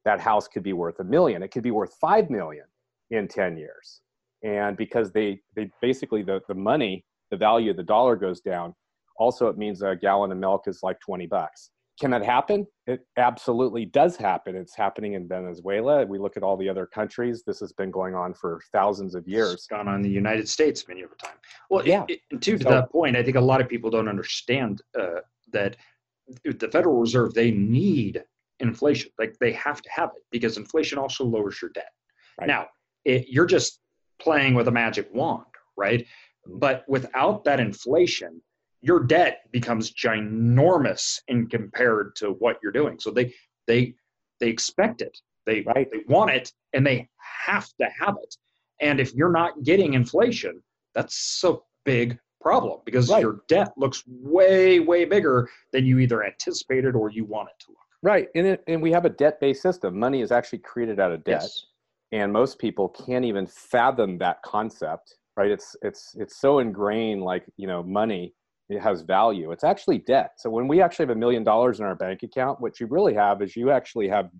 That 0.04 0.18
house 0.18 0.48
could 0.48 0.64
be 0.64 0.72
worth 0.72 0.98
a 0.98 1.04
million. 1.04 1.40
It 1.44 1.52
could 1.52 1.62
be 1.62 1.70
worth 1.70 1.94
five 2.00 2.30
million 2.30 2.64
in 3.10 3.28
ten 3.28 3.56
years, 3.56 4.00
and 4.42 4.76
because 4.76 5.12
they 5.12 5.40
they 5.54 5.70
basically 5.80 6.24
the 6.24 6.40
the 6.48 6.54
money, 6.72 7.04
the 7.30 7.36
value 7.36 7.70
of 7.70 7.76
the 7.76 7.84
dollar 7.84 8.16
goes 8.16 8.40
down 8.40 8.74
also, 9.20 9.48
it 9.48 9.58
means 9.58 9.82
a 9.82 9.94
gallon 9.94 10.32
of 10.32 10.38
milk 10.38 10.62
is 10.66 10.80
like 10.82 10.98
20 11.00 11.26
bucks. 11.26 11.70
Can 12.00 12.10
that 12.12 12.24
happen? 12.24 12.66
It 12.86 13.06
absolutely 13.18 13.84
does 13.84 14.16
happen. 14.16 14.56
It's 14.56 14.74
happening 14.74 15.12
in 15.12 15.28
Venezuela. 15.28 16.06
We 16.06 16.18
look 16.18 16.38
at 16.38 16.42
all 16.42 16.56
the 16.56 16.68
other 16.68 16.86
countries. 16.86 17.42
This 17.46 17.60
has 17.60 17.72
been 17.74 17.90
going 17.90 18.14
on 18.14 18.32
for 18.32 18.62
thousands 18.72 19.14
of 19.14 19.28
years. 19.28 19.52
It's 19.52 19.66
gone 19.66 19.86
on 19.86 19.96
in 19.96 20.02
the 20.02 20.08
United 20.08 20.48
States 20.48 20.88
many 20.88 21.02
of 21.02 21.10
the 21.10 21.16
time. 21.16 21.36
Well, 21.68 21.86
yeah. 21.86 22.06
It, 22.08 22.20
it, 22.30 22.40
to, 22.40 22.58
so, 22.58 22.70
that 22.70 22.90
point, 22.90 23.16
I 23.16 23.22
think 23.22 23.36
a 23.36 23.40
lot 23.40 23.60
of 23.60 23.68
people 23.68 23.90
don't 23.90 24.08
understand 24.08 24.80
uh, 24.98 25.20
that 25.52 25.76
the 26.44 26.68
Federal 26.68 26.96
Reserve 26.96 27.34
they 27.34 27.50
need 27.50 28.24
inflation. 28.60 29.10
Like 29.18 29.36
they 29.38 29.52
have 29.52 29.82
to 29.82 29.90
have 29.90 30.10
it 30.16 30.22
because 30.30 30.56
inflation 30.56 30.96
also 30.98 31.24
lowers 31.24 31.60
your 31.60 31.70
debt. 31.72 31.92
Right. 32.40 32.46
Now, 32.46 32.68
it, 33.04 33.28
you're 33.28 33.46
just 33.46 33.78
playing 34.20 34.54
with 34.54 34.68
a 34.68 34.72
magic 34.72 35.12
wand, 35.12 35.44
right? 35.76 36.06
But 36.46 36.84
without 36.88 37.44
that 37.44 37.60
inflation, 37.60 38.40
your 38.82 39.00
debt 39.00 39.42
becomes 39.52 39.92
ginormous 39.92 41.20
in 41.28 41.46
compared 41.48 42.16
to 42.16 42.30
what 42.38 42.58
you're 42.62 42.72
doing. 42.72 42.98
So 42.98 43.10
they 43.10 43.34
they 43.66 43.94
they 44.40 44.48
expect 44.48 45.02
it. 45.02 45.16
They 45.46 45.62
right. 45.62 45.88
they 45.92 46.00
want 46.08 46.30
it 46.30 46.52
and 46.72 46.86
they 46.86 47.08
have 47.46 47.68
to 47.80 47.88
have 47.98 48.16
it. 48.22 48.36
And 48.80 49.00
if 49.00 49.14
you're 49.14 49.32
not 49.32 49.62
getting 49.62 49.94
inflation, 49.94 50.62
that's 50.94 51.42
a 51.44 51.54
big 51.84 52.18
problem 52.40 52.80
because 52.86 53.10
right. 53.10 53.20
your 53.20 53.40
debt 53.48 53.72
looks 53.76 54.02
way 54.06 54.80
way 54.80 55.04
bigger 55.04 55.48
than 55.72 55.84
you 55.84 55.98
either 55.98 56.24
anticipated 56.24 56.94
or 56.94 57.10
you 57.10 57.24
want 57.24 57.48
it 57.48 57.64
to 57.64 57.70
look. 57.70 57.78
Right. 58.02 58.28
And 58.34 58.46
it, 58.46 58.64
and 58.66 58.80
we 58.80 58.90
have 58.92 59.04
a 59.04 59.10
debt-based 59.10 59.60
system. 59.60 59.98
Money 59.98 60.22
is 60.22 60.32
actually 60.32 60.60
created 60.60 60.98
out 60.98 61.12
of 61.12 61.22
debt. 61.24 61.42
Yes. 61.42 61.66
And 62.12 62.32
most 62.32 62.58
people 62.58 62.88
can't 62.88 63.26
even 63.26 63.46
fathom 63.46 64.16
that 64.18 64.42
concept, 64.42 65.16
right? 65.36 65.50
It's 65.50 65.76
it's 65.82 66.14
it's 66.18 66.40
so 66.40 66.58
ingrained 66.60 67.22
like, 67.22 67.44
you 67.56 67.66
know, 67.66 67.82
money 67.82 68.34
it 68.70 68.80
has 68.80 69.02
value. 69.02 69.50
It's 69.50 69.64
actually 69.64 69.98
debt. 69.98 70.32
So 70.38 70.48
when 70.48 70.68
we 70.68 70.80
actually 70.80 71.04
have 71.04 71.16
a 71.16 71.18
million 71.18 71.42
dollars 71.42 71.80
in 71.80 71.86
our 71.86 71.96
bank 71.96 72.22
account, 72.22 72.60
what 72.60 72.78
you 72.78 72.86
really 72.86 73.14
have 73.14 73.42
is 73.42 73.56
you 73.56 73.70
actually 73.70 74.08
have 74.08 74.30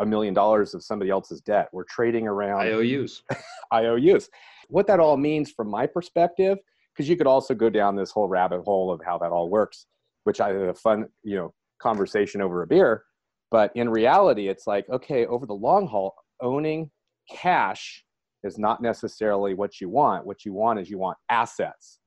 a 0.00 0.06
million 0.06 0.34
dollars 0.34 0.74
of 0.74 0.82
somebody 0.82 1.10
else's 1.10 1.40
debt. 1.40 1.68
We're 1.72 1.84
trading 1.84 2.26
around 2.26 2.62
IOUs. 2.62 3.22
IOUs. 3.72 4.28
What 4.68 4.88
that 4.88 4.98
all 5.00 5.16
means 5.16 5.52
from 5.52 5.70
my 5.70 5.86
perspective, 5.86 6.58
because 6.92 7.08
you 7.08 7.16
could 7.16 7.28
also 7.28 7.54
go 7.54 7.70
down 7.70 7.94
this 7.94 8.10
whole 8.10 8.28
rabbit 8.28 8.62
hole 8.62 8.92
of 8.92 9.00
how 9.04 9.16
that 9.18 9.30
all 9.30 9.48
works, 9.48 9.86
which 10.24 10.40
I 10.40 10.48
had 10.48 10.56
a 10.68 10.74
fun, 10.74 11.06
you 11.22 11.36
know, 11.36 11.54
conversation 11.80 12.42
over 12.42 12.62
a 12.62 12.66
beer. 12.66 13.04
But 13.50 13.70
in 13.76 13.88
reality, 13.88 14.48
it's 14.48 14.66
like, 14.66 14.88
okay, 14.90 15.24
over 15.26 15.46
the 15.46 15.54
long 15.54 15.86
haul, 15.86 16.14
owning 16.42 16.90
cash 17.30 18.04
is 18.42 18.58
not 18.58 18.82
necessarily 18.82 19.54
what 19.54 19.80
you 19.80 19.88
want. 19.88 20.26
What 20.26 20.44
you 20.44 20.52
want 20.52 20.80
is 20.80 20.90
you 20.90 20.98
want 20.98 21.16
assets 21.28 21.98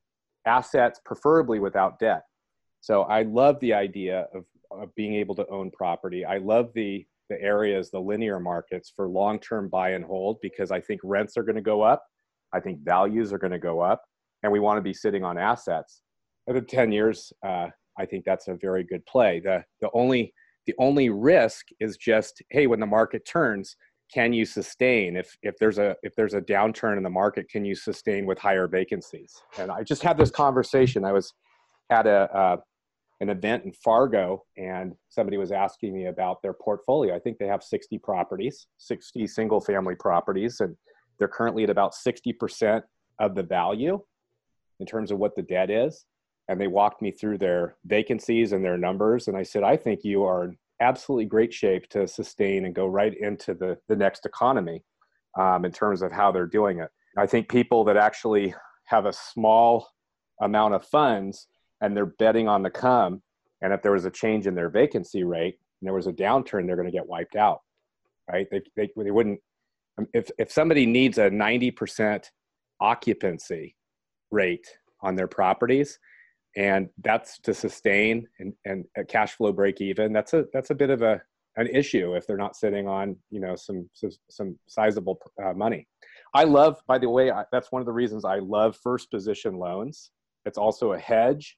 assets, 0.45 0.99
preferably 1.05 1.59
without 1.59 1.99
debt. 1.99 2.23
So 2.81 3.03
I 3.03 3.23
love 3.23 3.59
the 3.59 3.73
idea 3.73 4.27
of, 4.33 4.45
of 4.71 4.93
being 4.95 5.13
able 5.15 5.35
to 5.35 5.47
own 5.47 5.71
property. 5.71 6.25
I 6.25 6.37
love 6.37 6.71
the 6.73 7.05
the 7.29 7.41
areas, 7.41 7.89
the 7.89 7.99
linear 7.99 8.41
markets 8.41 8.91
for 8.93 9.07
long-term 9.07 9.69
buy 9.69 9.91
and 9.91 10.03
hold 10.03 10.37
because 10.41 10.69
I 10.69 10.81
think 10.81 10.99
rents 11.01 11.37
are 11.37 11.43
going 11.43 11.55
to 11.55 11.61
go 11.61 11.81
up. 11.81 12.03
I 12.51 12.59
think 12.59 12.81
values 12.83 13.31
are 13.31 13.37
going 13.37 13.53
to 13.53 13.59
go 13.59 13.79
up, 13.79 14.03
and 14.43 14.51
we 14.51 14.59
want 14.59 14.77
to 14.77 14.81
be 14.81 14.93
sitting 14.93 15.23
on 15.23 15.37
assets. 15.37 16.01
Over 16.49 16.59
10 16.59 16.91
years, 16.91 17.31
uh, 17.45 17.67
I 17.97 18.05
think 18.05 18.25
that's 18.25 18.49
a 18.49 18.55
very 18.55 18.83
good 18.83 19.05
play. 19.05 19.39
The 19.39 19.63
the 19.79 19.89
only 19.93 20.33
the 20.67 20.73
only 20.77 21.09
risk 21.09 21.67
is 21.79 21.97
just 21.97 22.41
hey, 22.49 22.67
when 22.67 22.79
the 22.79 22.85
market 22.85 23.25
turns, 23.25 23.75
can 24.13 24.33
you 24.33 24.45
sustain 24.45 25.15
if 25.15 25.37
if 25.41 25.57
there's 25.57 25.77
a 25.77 25.95
if 26.03 26.15
there's 26.15 26.33
a 26.33 26.41
downturn 26.41 26.97
in 26.97 27.03
the 27.03 27.09
market 27.09 27.49
can 27.49 27.63
you 27.63 27.75
sustain 27.75 28.25
with 28.25 28.37
higher 28.37 28.67
vacancies? 28.67 29.41
And 29.57 29.71
i 29.71 29.83
just 29.83 30.03
had 30.03 30.17
this 30.17 30.31
conversation. 30.31 31.05
I 31.05 31.11
was 31.11 31.33
at 31.89 32.07
a 32.07 32.29
uh, 32.35 32.57
an 33.21 33.29
event 33.29 33.65
in 33.65 33.71
fargo 33.71 34.43
and 34.57 34.93
somebody 35.09 35.37
was 35.37 35.51
asking 35.51 35.93
me 35.93 36.07
about 36.07 36.41
their 36.41 36.53
portfolio. 36.53 37.15
I 37.15 37.19
think 37.19 37.37
they 37.37 37.47
have 37.47 37.63
60 37.63 37.97
properties 37.99 38.67
60 38.77 39.27
single 39.27 39.61
family 39.61 39.95
properties 39.95 40.59
and 40.59 40.75
they're 41.19 41.27
currently 41.27 41.63
at 41.63 41.69
about 41.69 41.93
60% 41.93 42.81
of 43.19 43.35
the 43.35 43.43
value 43.43 43.99
in 44.79 44.87
terms 44.87 45.11
of 45.11 45.19
what 45.19 45.35
the 45.35 45.43
debt 45.43 45.69
is. 45.69 46.05
And 46.47 46.59
they 46.59 46.65
walked 46.67 47.03
me 47.03 47.11
through 47.11 47.37
their 47.37 47.75
vacancies 47.85 48.51
and 48.51 48.65
their 48.65 48.77
numbers 48.77 49.27
and 49.27 49.37
i 49.37 49.43
said 49.43 49.63
i 49.63 49.77
think 49.77 50.03
you 50.03 50.25
are 50.25 50.53
absolutely 50.81 51.25
great 51.25 51.53
shape 51.53 51.87
to 51.89 52.07
sustain 52.07 52.65
and 52.65 52.75
go 52.75 52.87
right 52.87 53.15
into 53.17 53.53
the, 53.53 53.77
the 53.87 53.95
next 53.95 54.25
economy 54.25 54.83
um, 55.39 55.63
in 55.63 55.71
terms 55.71 56.01
of 56.01 56.11
how 56.11 56.31
they're 56.31 56.45
doing 56.45 56.79
it. 56.79 56.89
I 57.17 57.25
think 57.25 57.49
people 57.49 57.83
that 57.85 57.97
actually 57.97 58.53
have 58.85 59.05
a 59.05 59.13
small 59.13 59.87
amount 60.41 60.73
of 60.73 60.85
funds 60.85 61.47
and 61.81 61.95
they're 61.95 62.05
betting 62.05 62.47
on 62.47 62.63
the 62.63 62.69
come, 62.69 63.21
and 63.61 63.73
if 63.73 63.81
there 63.81 63.91
was 63.91 64.05
a 64.05 64.11
change 64.11 64.47
in 64.47 64.55
their 64.55 64.69
vacancy 64.69 65.23
rate 65.23 65.57
and 65.79 65.87
there 65.87 65.93
was 65.93 66.07
a 66.07 66.13
downturn, 66.13 66.65
they're 66.65 66.75
going 66.75 66.87
to 66.87 66.91
get 66.91 67.07
wiped 67.07 67.35
out, 67.35 67.61
right? 68.29 68.47
They, 68.51 68.61
they, 68.75 68.89
they 68.95 69.11
wouldn't, 69.11 69.39
um, 69.97 70.07
if, 70.13 70.29
if 70.37 70.51
somebody 70.51 70.85
needs 70.85 71.17
a 71.17 71.29
90% 71.29 72.25
occupancy 72.79 73.75
rate 74.31 74.67
on 75.01 75.15
their 75.15 75.27
properties, 75.27 75.99
and 76.57 76.89
that's 77.01 77.39
to 77.39 77.53
sustain 77.53 78.27
and, 78.39 78.53
and 78.65 78.85
a 78.97 79.03
cash 79.03 79.33
flow 79.33 79.51
break 79.53 79.79
even 79.79 80.11
that's 80.11 80.33
a 80.33 80.45
that's 80.53 80.69
a 80.69 80.75
bit 80.75 80.89
of 80.89 81.01
a 81.01 81.21
an 81.57 81.67
issue 81.67 82.15
if 82.15 82.25
they're 82.25 82.37
not 82.37 82.55
sitting 82.55 82.87
on 82.87 83.15
you 83.29 83.39
know 83.39 83.55
some 83.55 83.89
some, 83.93 84.11
some 84.29 84.59
sizable 84.67 85.19
uh, 85.43 85.53
money. 85.53 85.87
I 86.33 86.45
love 86.45 86.81
by 86.87 86.97
the 86.97 87.09
way 87.09 87.31
I, 87.31 87.43
that's 87.51 87.71
one 87.71 87.81
of 87.81 87.85
the 87.85 87.91
reasons 87.91 88.23
i 88.25 88.39
love 88.39 88.77
first 88.81 89.11
position 89.11 89.55
loans. 89.55 90.11
It's 90.45 90.57
also 90.57 90.93
a 90.93 90.99
hedge 90.99 91.57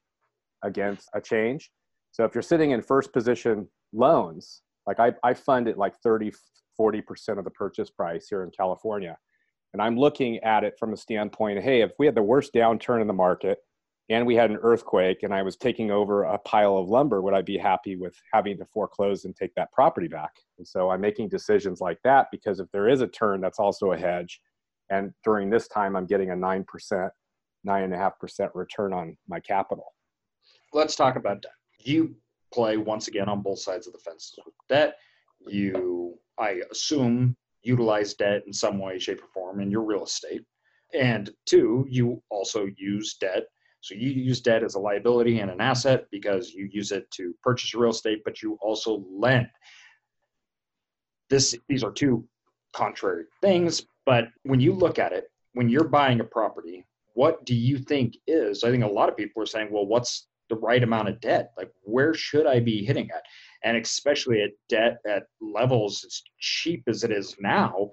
against 0.62 1.08
a 1.14 1.20
change. 1.20 1.70
So 2.12 2.24
if 2.24 2.34
you're 2.34 2.42
sitting 2.42 2.72
in 2.72 2.82
first 2.82 3.12
position 3.12 3.68
loans 3.92 4.62
like 4.86 4.98
i, 4.98 5.12
I 5.22 5.34
fund 5.34 5.68
it 5.68 5.78
like 5.78 5.96
30 6.02 6.32
40% 6.80 7.38
of 7.38 7.44
the 7.44 7.50
purchase 7.50 7.90
price 7.90 8.26
here 8.28 8.42
in 8.42 8.50
california. 8.50 9.16
And 9.72 9.82
i'm 9.82 9.96
looking 9.96 10.38
at 10.38 10.64
it 10.64 10.74
from 10.78 10.92
a 10.92 10.96
standpoint 10.96 11.62
hey 11.62 11.82
if 11.82 11.92
we 11.98 12.06
had 12.06 12.16
the 12.16 12.22
worst 12.22 12.52
downturn 12.52 13.00
in 13.00 13.06
the 13.06 13.12
market 13.12 13.58
and 14.10 14.26
we 14.26 14.34
had 14.34 14.50
an 14.50 14.58
earthquake 14.62 15.22
and 15.22 15.32
I 15.32 15.42
was 15.42 15.56
taking 15.56 15.90
over 15.90 16.24
a 16.24 16.38
pile 16.38 16.76
of 16.76 16.88
lumber, 16.88 17.22
would 17.22 17.34
I 17.34 17.42
be 17.42 17.56
happy 17.56 17.96
with 17.96 18.14
having 18.32 18.58
to 18.58 18.66
foreclose 18.66 19.24
and 19.24 19.34
take 19.34 19.54
that 19.54 19.72
property 19.72 20.08
back? 20.08 20.32
And 20.58 20.66
so 20.66 20.90
I'm 20.90 21.00
making 21.00 21.30
decisions 21.30 21.80
like 21.80 21.98
that 22.04 22.26
because 22.30 22.60
if 22.60 22.70
there 22.70 22.88
is 22.88 23.00
a 23.00 23.06
turn, 23.06 23.40
that's 23.40 23.58
also 23.58 23.92
a 23.92 23.98
hedge. 23.98 24.40
And 24.90 25.12
during 25.24 25.48
this 25.48 25.68
time, 25.68 25.96
I'm 25.96 26.06
getting 26.06 26.30
a 26.30 26.34
9%, 26.34 26.64
9.5% 27.66 28.50
return 28.54 28.92
on 28.92 29.16
my 29.26 29.40
capital. 29.40 29.94
Let's 30.74 30.96
talk 30.96 31.16
about 31.16 31.40
that. 31.42 31.52
You 31.78 32.14
play 32.52 32.76
once 32.76 33.08
again 33.08 33.28
on 33.28 33.42
both 33.42 33.58
sides 33.58 33.86
of 33.86 33.94
the 33.94 33.98
fence 34.00 34.34
with 34.44 34.54
debt. 34.68 34.96
You, 35.46 36.18
I 36.38 36.60
assume, 36.70 37.36
utilize 37.62 38.14
debt 38.14 38.42
in 38.46 38.52
some 38.52 38.78
way, 38.78 38.98
shape, 38.98 39.22
or 39.22 39.28
form 39.28 39.60
in 39.60 39.70
your 39.70 39.82
real 39.82 40.04
estate. 40.04 40.42
And 40.92 41.30
two, 41.46 41.86
you 41.88 42.22
also 42.30 42.66
use 42.76 43.14
debt. 43.14 43.44
So 43.84 43.94
you 43.94 44.08
use 44.08 44.40
debt 44.40 44.62
as 44.62 44.76
a 44.76 44.78
liability 44.78 45.40
and 45.40 45.50
an 45.50 45.60
asset 45.60 46.06
because 46.10 46.54
you 46.54 46.70
use 46.72 46.90
it 46.90 47.10
to 47.10 47.34
purchase 47.42 47.74
real 47.74 47.90
estate, 47.90 48.22
but 48.24 48.40
you 48.40 48.56
also 48.62 49.04
lend. 49.12 49.46
This, 51.28 51.54
these 51.68 51.84
are 51.84 51.92
two 51.92 52.26
contrary 52.72 53.24
things, 53.42 53.84
but 54.06 54.28
when 54.44 54.58
you 54.58 54.72
look 54.72 54.98
at 54.98 55.12
it, 55.12 55.24
when 55.52 55.68
you're 55.68 55.86
buying 55.86 56.20
a 56.20 56.24
property, 56.24 56.86
what 57.12 57.44
do 57.44 57.54
you 57.54 57.76
think 57.76 58.16
is? 58.26 58.64
I 58.64 58.70
think 58.70 58.84
a 58.84 58.88
lot 58.88 59.10
of 59.10 59.18
people 59.18 59.42
are 59.42 59.46
saying, 59.46 59.68
well, 59.70 59.84
what's 59.84 60.28
the 60.48 60.56
right 60.56 60.82
amount 60.82 61.10
of 61.10 61.20
debt? 61.20 61.52
Like, 61.58 61.70
where 61.82 62.14
should 62.14 62.46
I 62.46 62.60
be 62.60 62.86
hitting 62.86 63.10
at? 63.10 63.22
And 63.64 63.76
especially 63.76 64.40
at 64.40 64.52
debt 64.70 64.96
at 65.06 65.24
levels 65.42 66.02
as 66.06 66.22
cheap 66.38 66.84
as 66.88 67.04
it 67.04 67.12
is 67.12 67.36
now, 67.38 67.90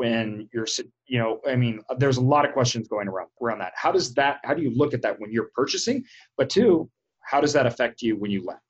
when 0.00 0.48
you're, 0.54 0.66
you 1.08 1.18
know, 1.18 1.40
I 1.46 1.56
mean, 1.56 1.82
there's 1.98 2.16
a 2.16 2.22
lot 2.22 2.46
of 2.46 2.54
questions 2.54 2.88
going 2.88 3.06
around 3.06 3.28
around 3.42 3.58
that. 3.58 3.74
How 3.76 3.92
does 3.92 4.14
that? 4.14 4.38
How 4.44 4.54
do 4.54 4.62
you 4.62 4.72
look 4.74 4.94
at 4.94 5.02
that 5.02 5.20
when 5.20 5.30
you're 5.30 5.50
purchasing? 5.54 6.02
But 6.38 6.48
two, 6.48 6.90
how 7.20 7.38
does 7.42 7.52
that 7.52 7.66
affect 7.66 8.00
you 8.00 8.16
when 8.16 8.30
you 8.30 8.42
lend? 8.42 8.60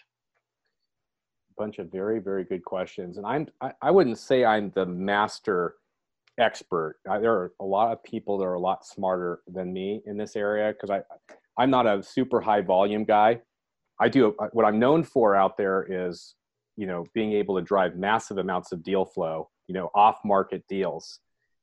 bunch 1.56 1.78
of 1.78 1.92
very 1.92 2.20
very 2.20 2.42
good 2.42 2.64
questions 2.64 3.18
and 3.18 3.26
i'm 3.26 3.46
i, 3.60 3.70
I 3.82 3.90
wouldn't 3.90 4.16
say 4.16 4.46
i'm 4.46 4.70
the 4.74 4.86
master 4.86 5.74
expert 6.38 6.96
I, 7.06 7.18
there 7.18 7.34
are 7.34 7.52
a 7.60 7.66
lot 7.66 7.92
of 7.92 8.02
people 8.02 8.38
that 8.38 8.46
are 8.46 8.54
a 8.54 8.58
lot 8.58 8.86
smarter 8.86 9.40
than 9.46 9.70
me 9.70 10.00
in 10.06 10.16
this 10.16 10.36
area 10.36 10.72
because 10.72 10.88
i 10.88 11.02
i'm 11.58 11.68
not 11.68 11.86
a 11.86 12.02
super 12.02 12.40
high 12.40 12.62
volume 12.62 13.04
guy 13.04 13.42
i 14.00 14.08
do 14.08 14.34
uh, 14.40 14.46
what 14.52 14.64
i'm 14.64 14.78
known 14.78 15.04
for 15.04 15.36
out 15.36 15.58
there 15.58 15.86
is 15.90 16.34
you 16.78 16.86
know 16.86 17.04
being 17.12 17.34
able 17.34 17.56
to 17.56 17.62
drive 17.62 17.94
massive 17.94 18.38
amounts 18.38 18.72
of 18.72 18.82
deal 18.82 19.04
flow 19.04 19.50
you 19.70 19.74
know 19.74 19.90
off 19.94 20.18
market 20.24 20.64
deals 20.68 21.20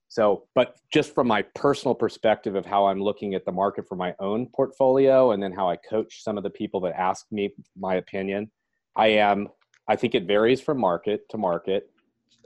so 0.07 0.47
but 0.55 0.77
just 0.93 1.13
from 1.13 1.27
my 1.27 1.41
personal 1.55 1.93
perspective 1.93 2.55
of 2.55 2.65
how 2.65 2.85
i'm 2.85 3.01
looking 3.01 3.35
at 3.35 3.43
the 3.45 3.51
market 3.51 3.85
for 3.87 3.95
my 3.95 4.13
own 4.19 4.47
portfolio 4.55 5.31
and 5.31 5.43
then 5.43 5.51
how 5.51 5.69
i 5.69 5.75
coach 5.75 6.23
some 6.23 6.37
of 6.37 6.43
the 6.43 6.49
people 6.49 6.79
that 6.79 6.97
ask 6.97 7.25
me 7.31 7.51
my 7.75 7.95
opinion 7.95 8.49
i 8.95 9.07
am 9.07 9.49
I 9.87 9.95
think 9.95 10.15
it 10.15 10.25
varies 10.25 10.59
from 10.61 10.79
market 10.79 11.27
to 11.29 11.37
market. 11.37 11.89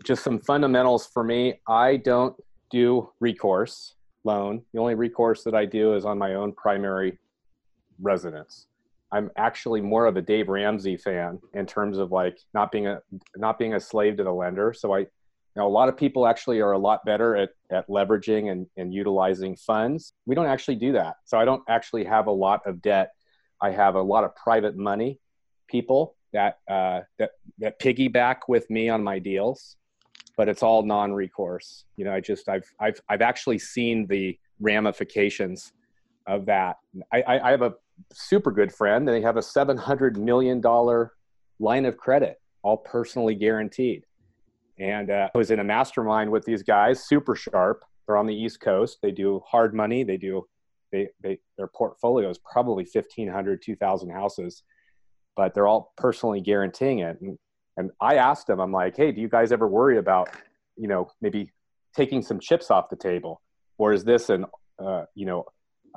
Just 0.04 0.24
some 0.24 0.39
fundamentals 0.39 1.08
for 1.08 1.24
me 1.24 1.60
I 1.67 1.97
don't 1.97 2.36
do 2.69 3.12
recourse 3.19 3.95
loan. 4.24 4.62
The 4.74 4.80
only 4.80 4.95
recourse 4.95 5.43
that 5.43 5.56
I 5.56 5.65
do 5.65 5.95
is 5.95 6.06
on 6.06 6.17
my 6.17 6.36
own 6.36 6.54
primary 6.54 7.17
residence. 8.00 8.67
I'm 9.12 9.30
actually 9.36 9.82
more 9.82 10.06
of 10.06 10.15
a 10.15 10.21
Dave 10.21 10.47
Ramsey 10.47 10.95
fan 10.95 11.39
in 11.54 11.65
terms 11.65 11.97
of 11.97 12.12
like 12.12 12.38
not 12.54 12.71
being 12.71 12.88
a 12.88 13.02
not 13.36 13.60
being 13.60 13.74
a 13.74 13.80
slave 13.80 14.17
to 14.17 14.24
the 14.24 14.32
lender. 14.32 14.74
So 14.74 14.95
I 14.95 15.08
know, 15.59 15.67
a 15.67 15.69
lot 15.69 15.89
of 15.89 15.97
people 15.97 16.25
actually 16.25 16.61
are 16.61 16.71
a 16.71 16.77
lot 16.77 17.03
better 17.05 17.35
at, 17.35 17.49
at 17.71 17.87
leveraging 17.87 18.51
and, 18.51 18.67
and 18.77 18.93
utilizing 18.93 19.55
funds. 19.55 20.13
We 20.25 20.35
don't 20.35 20.47
actually 20.47 20.75
do 20.75 20.93
that. 20.93 21.15
So 21.25 21.37
I 21.37 21.45
don't 21.45 21.63
actually 21.67 22.05
have 22.05 22.27
a 22.27 22.31
lot 22.31 22.61
of 22.65 22.81
debt. 22.81 23.11
I 23.61 23.71
have 23.71 23.95
a 23.95 24.01
lot 24.01 24.23
of 24.23 24.35
private 24.35 24.77
money 24.77 25.19
people 25.67 26.15
that 26.33 26.59
uh, 26.69 27.01
that 27.19 27.31
that 27.59 27.79
piggyback 27.79 28.37
with 28.47 28.69
me 28.69 28.89
on 28.89 29.03
my 29.03 29.19
deals, 29.19 29.75
but 30.37 30.47
it's 30.47 30.63
all 30.63 30.83
non-recourse. 30.83 31.85
You 31.97 32.05
know, 32.05 32.13
I 32.13 32.21
just 32.21 32.47
I've 32.47 32.69
I've 32.79 33.01
I've 33.09 33.21
actually 33.21 33.59
seen 33.59 34.07
the 34.07 34.37
ramifications 34.59 35.73
of 36.27 36.45
that. 36.45 36.77
I, 37.11 37.21
I, 37.21 37.47
I 37.47 37.51
have 37.51 37.61
a 37.61 37.73
super 38.13 38.51
good 38.51 38.73
friend. 38.73 39.07
And 39.07 39.15
they 39.15 39.21
have 39.21 39.37
a 39.37 39.41
seven 39.41 39.77
hundred 39.77 40.17
million 40.17 40.61
dollar 40.61 41.13
line 41.59 41.85
of 41.85 41.97
credit, 41.97 42.41
all 42.63 42.77
personally 42.77 43.35
guaranteed. 43.35 44.05
And 44.82 45.12
uh, 45.12 45.30
I 45.34 45.38
was 45.38 45.52
in 45.52 45.60
a 45.60 45.63
mastermind 45.63 46.32
with 46.32 46.44
these 46.44 46.63
guys, 46.63 47.06
super 47.08 47.36
sharp. 47.36 47.84
They're 48.08 48.17
on 48.17 48.26
the 48.26 48.36
East 48.36 48.60
Coast. 48.60 48.98
They 49.02 49.12
do 49.12 49.41
hard 49.48 49.74
money. 49.74 50.04
They 50.04 50.17
do 50.17 50.48
they, 50.91 51.08
they 51.22 51.39
their 51.58 51.67
portfolio 51.67 52.30
is 52.30 52.38
probably 52.39 52.84
1500 52.84 53.62
2000 53.62 54.10
houses 54.10 54.63
but 55.36 55.54
they're 55.54 55.67
all 55.67 55.94
personally 55.98 56.41
guaranteeing 56.41 57.00
it. 57.00 57.20
And, 57.22 57.38
and 57.78 57.91
I 58.02 58.15
asked 58.15 58.48
them, 58.48 58.60
I'm 58.60 58.72
like, 58.72 58.96
hey, 58.96 59.12
do 59.12 59.22
you 59.22 59.30
guys 59.30 59.52
ever 59.52 59.67
worry 59.67 59.98
about, 59.98 60.30
you 60.76 60.88
know, 60.88 61.10
maybe 61.22 61.52
taking 61.96 62.22
some 62.22 62.39
chips 62.39 62.72
off 62.72 62.89
the 62.89 62.96
table, 62.96 63.41
or 63.78 63.94
is 63.94 64.04
this 64.04 64.30
an, 64.30 64.46
uh, 64.80 65.06
you 65.15 65.26
know, 65.26 65.46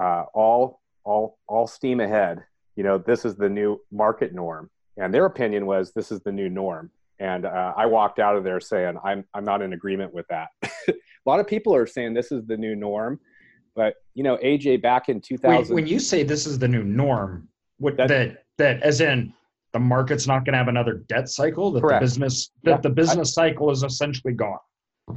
uh, 0.00 0.24
all 0.34 0.80
all 1.04 1.38
all 1.46 1.66
steam 1.66 2.00
ahead? 2.00 2.44
You 2.76 2.84
know, 2.84 2.98
this 2.98 3.24
is 3.24 3.36
the 3.36 3.48
new 3.48 3.80
market 3.92 4.32
norm. 4.32 4.70
And 4.96 5.12
their 5.12 5.26
opinion 5.26 5.66
was 5.66 5.92
this 5.92 6.12
is 6.12 6.20
the 6.20 6.32
new 6.32 6.48
norm. 6.48 6.90
And 7.18 7.46
uh, 7.46 7.72
I 7.76 7.86
walked 7.86 8.18
out 8.18 8.36
of 8.36 8.44
there 8.44 8.60
saying 8.60 8.98
I'm 9.04 9.24
I'm 9.34 9.44
not 9.44 9.62
in 9.62 9.72
agreement 9.72 10.12
with 10.12 10.26
that. 10.28 10.48
a 10.62 10.92
lot 11.26 11.40
of 11.40 11.46
people 11.46 11.74
are 11.74 11.86
saying 11.86 12.14
this 12.14 12.32
is 12.32 12.44
the 12.46 12.56
new 12.56 12.74
norm, 12.74 13.20
but 13.76 13.94
you 14.14 14.24
know, 14.24 14.36
AJ 14.38 14.82
back 14.82 15.08
in 15.08 15.20
2000. 15.20 15.58
Wait, 15.58 15.74
when 15.74 15.86
you 15.86 15.98
say 15.98 16.22
this 16.22 16.46
is 16.46 16.58
the 16.58 16.68
new 16.68 16.82
norm, 16.82 17.48
what 17.78 17.96
that, 17.96 18.08
that 18.08 18.44
that 18.58 18.82
as 18.82 19.00
in 19.00 19.32
the 19.72 19.80
market's 19.80 20.26
not 20.26 20.44
going 20.44 20.52
to 20.52 20.58
have 20.58 20.68
another 20.68 20.94
debt 21.08 21.28
cycle 21.28 21.70
that 21.72 21.82
correct. 21.82 22.00
the 22.00 22.04
business 22.04 22.50
that 22.62 22.70
yeah. 22.70 22.76
the 22.78 22.90
business 22.90 23.36
I, 23.36 23.48
cycle 23.48 23.70
is 23.70 23.82
essentially 23.82 24.32
gone 24.32 24.58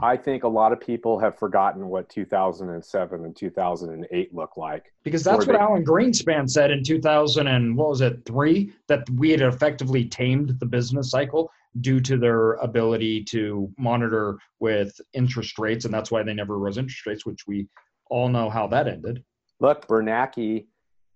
i 0.01 0.17
think 0.17 0.43
a 0.43 0.47
lot 0.47 0.73
of 0.73 0.81
people 0.81 1.17
have 1.19 1.37
forgotten 1.37 1.87
what 1.87 2.09
2007 2.09 3.23
and 3.23 3.35
2008 3.35 4.35
look 4.35 4.57
like 4.57 4.91
because 5.03 5.23
that's 5.23 5.45
what 5.45 5.53
they, 5.53 5.57
alan 5.57 5.85
greenspan 5.85 6.49
said 6.49 6.71
in 6.71 6.83
2000 6.83 7.47
and 7.47 7.77
what 7.77 7.89
was 7.89 8.01
it 8.01 8.25
three 8.25 8.73
that 8.87 9.07
we 9.11 9.29
had 9.29 9.41
effectively 9.41 10.03
tamed 10.03 10.59
the 10.59 10.65
business 10.65 11.11
cycle 11.11 11.49
due 11.81 11.99
to 11.99 12.17
their 12.17 12.53
ability 12.53 13.23
to 13.23 13.71
monitor 13.77 14.37
with 14.59 14.99
interest 15.13 15.59
rates 15.59 15.85
and 15.85 15.93
that's 15.93 16.11
why 16.11 16.23
they 16.23 16.33
never 16.33 16.57
rose 16.57 16.77
interest 16.77 17.05
rates 17.05 17.25
which 17.25 17.45
we 17.47 17.67
all 18.09 18.29
know 18.29 18.49
how 18.49 18.67
that 18.67 18.87
ended 18.87 19.23
look 19.59 19.87
bernanke 19.87 20.65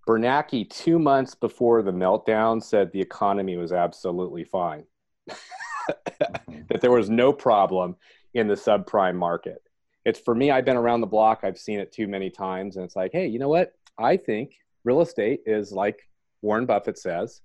Bernanke, 0.08 0.70
two 0.70 0.98
months 0.98 1.36
before 1.36 1.82
the 1.84 1.92
meltdown, 1.92 2.62
said 2.62 2.92
the 2.92 3.02
economy 3.02 3.58
was 3.58 3.72
absolutely 3.72 4.44
fine, 4.44 4.84
mm-hmm. 5.30 6.62
that 6.70 6.82
there 6.82 6.92
was 6.92 7.10
no 7.10 7.32
problem 7.32 7.96
in 8.34 8.48
the 8.48 8.56
subprime 8.56 9.16
market. 9.16 9.62
It's 10.04 10.20
for 10.20 10.34
me, 10.34 10.50
I've 10.50 10.66
been 10.66 10.78
around 10.78 11.02
the 11.02 11.08
block, 11.08 11.42
I've 11.44 11.60
seen 11.60 11.80
it 11.80 11.92
too 11.92 12.08
many 12.08 12.30
times, 12.30 12.76
and 12.76 12.86
it's 12.86 12.96
like, 12.96 13.12
hey, 13.14 13.28
you 13.28 13.38
know 13.38 13.50
what? 13.50 13.74
I 14.00 14.18
think 14.18 14.56
real 14.84 15.02
estate 15.02 15.42
is 15.46 15.72
like 15.72 16.00
Warren 16.42 16.66
Buffett 16.66 16.98
says, 16.98 17.42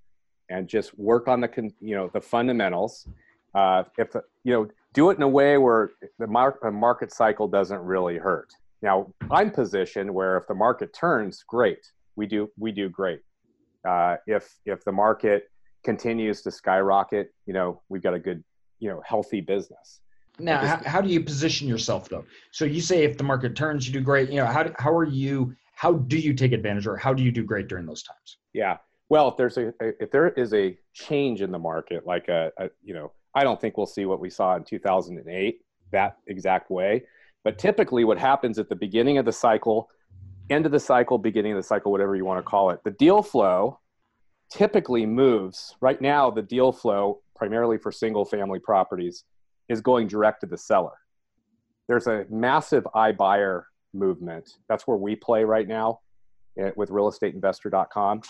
and 0.49 0.67
just 0.67 0.97
work 0.97 1.27
on 1.27 1.41
the 1.41 1.71
you 1.79 1.95
know 1.95 2.09
the 2.13 2.21
fundamentals. 2.21 3.07
Uh, 3.55 3.83
if 3.97 4.13
you 4.43 4.53
know, 4.53 4.67
do 4.93 5.09
it 5.09 5.17
in 5.17 5.23
a 5.23 5.27
way 5.27 5.57
where 5.57 5.91
the 6.19 6.27
market 6.27 7.13
cycle 7.13 7.47
doesn't 7.47 7.79
really 7.79 8.17
hurt. 8.17 8.53
Now, 8.81 9.11
I'm 9.31 9.49
positioned 9.49 10.13
where 10.13 10.37
if 10.37 10.47
the 10.47 10.53
market 10.53 10.93
turns, 10.93 11.43
great 11.47 11.79
we 12.17 12.25
do 12.25 12.51
we 12.57 12.73
do 12.73 12.89
great. 12.89 13.21
Uh, 13.87 14.17
if 14.25 14.57
if 14.65 14.83
the 14.83 14.91
market 14.91 15.49
continues 15.85 16.41
to 16.41 16.51
skyrocket, 16.51 17.33
you 17.45 17.53
know, 17.53 17.81
we've 17.87 18.03
got 18.03 18.13
a 18.13 18.19
good, 18.19 18.43
you 18.79 18.89
know, 18.89 19.01
healthy 19.05 19.39
business. 19.39 20.01
Now, 20.39 20.59
how, 20.59 20.81
how 20.83 21.01
do 21.01 21.07
you 21.07 21.21
position 21.21 21.67
yourself 21.67 22.09
though? 22.09 22.25
So 22.51 22.65
you 22.65 22.81
say 22.81 23.05
if 23.05 23.17
the 23.17 23.23
market 23.23 23.55
turns, 23.55 23.87
you 23.87 23.93
do 23.93 24.01
great. 24.01 24.29
You 24.29 24.37
know, 24.37 24.45
how 24.45 24.69
how 24.77 24.91
are 24.91 25.05
you? 25.05 25.55
How 25.75 25.93
do 25.93 26.17
you 26.17 26.33
take 26.33 26.51
advantage, 26.51 26.87
or 26.87 26.97
how 26.97 27.13
do 27.13 27.23
you 27.23 27.31
do 27.31 27.43
great 27.43 27.67
during 27.67 27.85
those 27.85 28.03
times? 28.03 28.37
Yeah. 28.51 28.77
Well, 29.09 29.29
if 29.29 29.37
there's 29.37 29.57
a 29.57 29.73
if 29.79 30.11
there 30.11 30.29
is 30.29 30.53
a 30.53 30.77
change 30.93 31.41
in 31.41 31.51
the 31.51 31.59
market, 31.59 32.05
like 32.05 32.27
a, 32.27 32.51
a 32.57 32.69
you 32.83 32.93
know, 32.93 33.11
I 33.33 33.43
don't 33.43 33.59
think 33.59 33.77
we'll 33.77 33.85
see 33.85 34.05
what 34.05 34.19
we 34.19 34.29
saw 34.29 34.55
in 34.55 34.63
2008 34.63 35.61
that 35.91 36.17
exact 36.27 36.69
way. 36.69 37.03
But 37.43 37.57
typically, 37.57 38.03
what 38.03 38.17
happens 38.17 38.59
at 38.59 38.67
the 38.67 38.75
beginning 38.75 39.17
of 39.17 39.25
the 39.25 39.31
cycle 39.31 39.89
end 40.49 40.65
of 40.65 40.71
the 40.71 40.79
cycle, 40.79 41.17
beginning 41.17 41.53
of 41.53 41.57
the 41.57 41.63
cycle, 41.63 41.91
whatever 41.91 42.15
you 42.15 42.25
want 42.25 42.39
to 42.39 42.43
call 42.43 42.69
it. 42.69 42.83
The 42.83 42.91
deal 42.91 43.21
flow 43.21 43.79
typically 44.51 45.05
moves. 45.05 45.75
Right 45.81 45.99
now, 46.01 46.31
the 46.31 46.41
deal 46.41 46.71
flow, 46.71 47.21
primarily 47.35 47.77
for 47.77 47.91
single 47.91 48.25
family 48.25 48.59
properties, 48.59 49.23
is 49.69 49.81
going 49.81 50.07
direct 50.07 50.41
to 50.41 50.47
the 50.47 50.57
seller. 50.57 50.93
There's 51.87 52.07
a 52.07 52.25
massive 52.29 52.85
iBuyer 52.95 53.63
movement. 53.93 54.57
That's 54.69 54.87
where 54.87 54.97
we 54.97 55.15
play 55.15 55.43
right 55.43 55.67
now 55.67 55.99
eh, 56.57 56.71
with 56.75 56.89
realestateinvestor.com. 56.89 58.21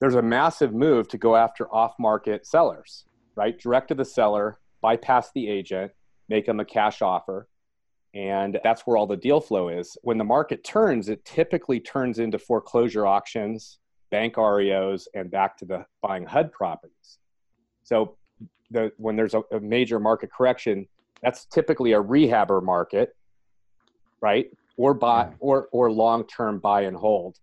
There's 0.00 0.14
a 0.14 0.22
massive 0.22 0.72
move 0.72 1.08
to 1.08 1.18
go 1.18 1.36
after 1.36 1.72
off 1.74 1.94
market 1.98 2.46
sellers, 2.46 3.04
right? 3.34 3.58
Direct 3.58 3.88
to 3.88 3.94
the 3.94 4.04
seller, 4.04 4.58
bypass 4.80 5.30
the 5.34 5.48
agent, 5.48 5.92
make 6.28 6.46
them 6.46 6.60
a 6.60 6.64
cash 6.64 7.02
offer 7.02 7.48
and 8.14 8.58
that's 8.64 8.82
where 8.86 8.96
all 8.96 9.06
the 9.06 9.16
deal 9.16 9.40
flow 9.40 9.68
is. 9.68 9.96
When 10.02 10.18
the 10.18 10.24
market 10.24 10.64
turns, 10.64 11.08
it 11.08 11.24
typically 11.24 11.78
turns 11.78 12.18
into 12.18 12.38
foreclosure 12.38 13.06
auctions, 13.06 13.78
bank 14.10 14.36
REOs, 14.36 15.06
and 15.14 15.30
back 15.30 15.56
to 15.58 15.64
the 15.64 15.84
buying 16.02 16.24
HUD 16.24 16.50
properties. 16.52 17.18
So 17.84 18.16
the, 18.70 18.92
when 18.96 19.16
there's 19.16 19.34
a, 19.34 19.42
a 19.52 19.60
major 19.60 20.00
market 20.00 20.30
correction, 20.32 20.86
that's 21.22 21.44
typically 21.46 21.92
a 21.92 22.02
rehabber 22.02 22.62
market, 22.62 23.14
right? 24.20 24.50
Or 24.76 24.94
buy 24.94 25.24
mm. 25.24 25.34
or 25.40 25.68
or 25.72 25.90
long-term 25.90 26.60
buy 26.60 26.82
and 26.82 26.96
hold. 26.96 27.36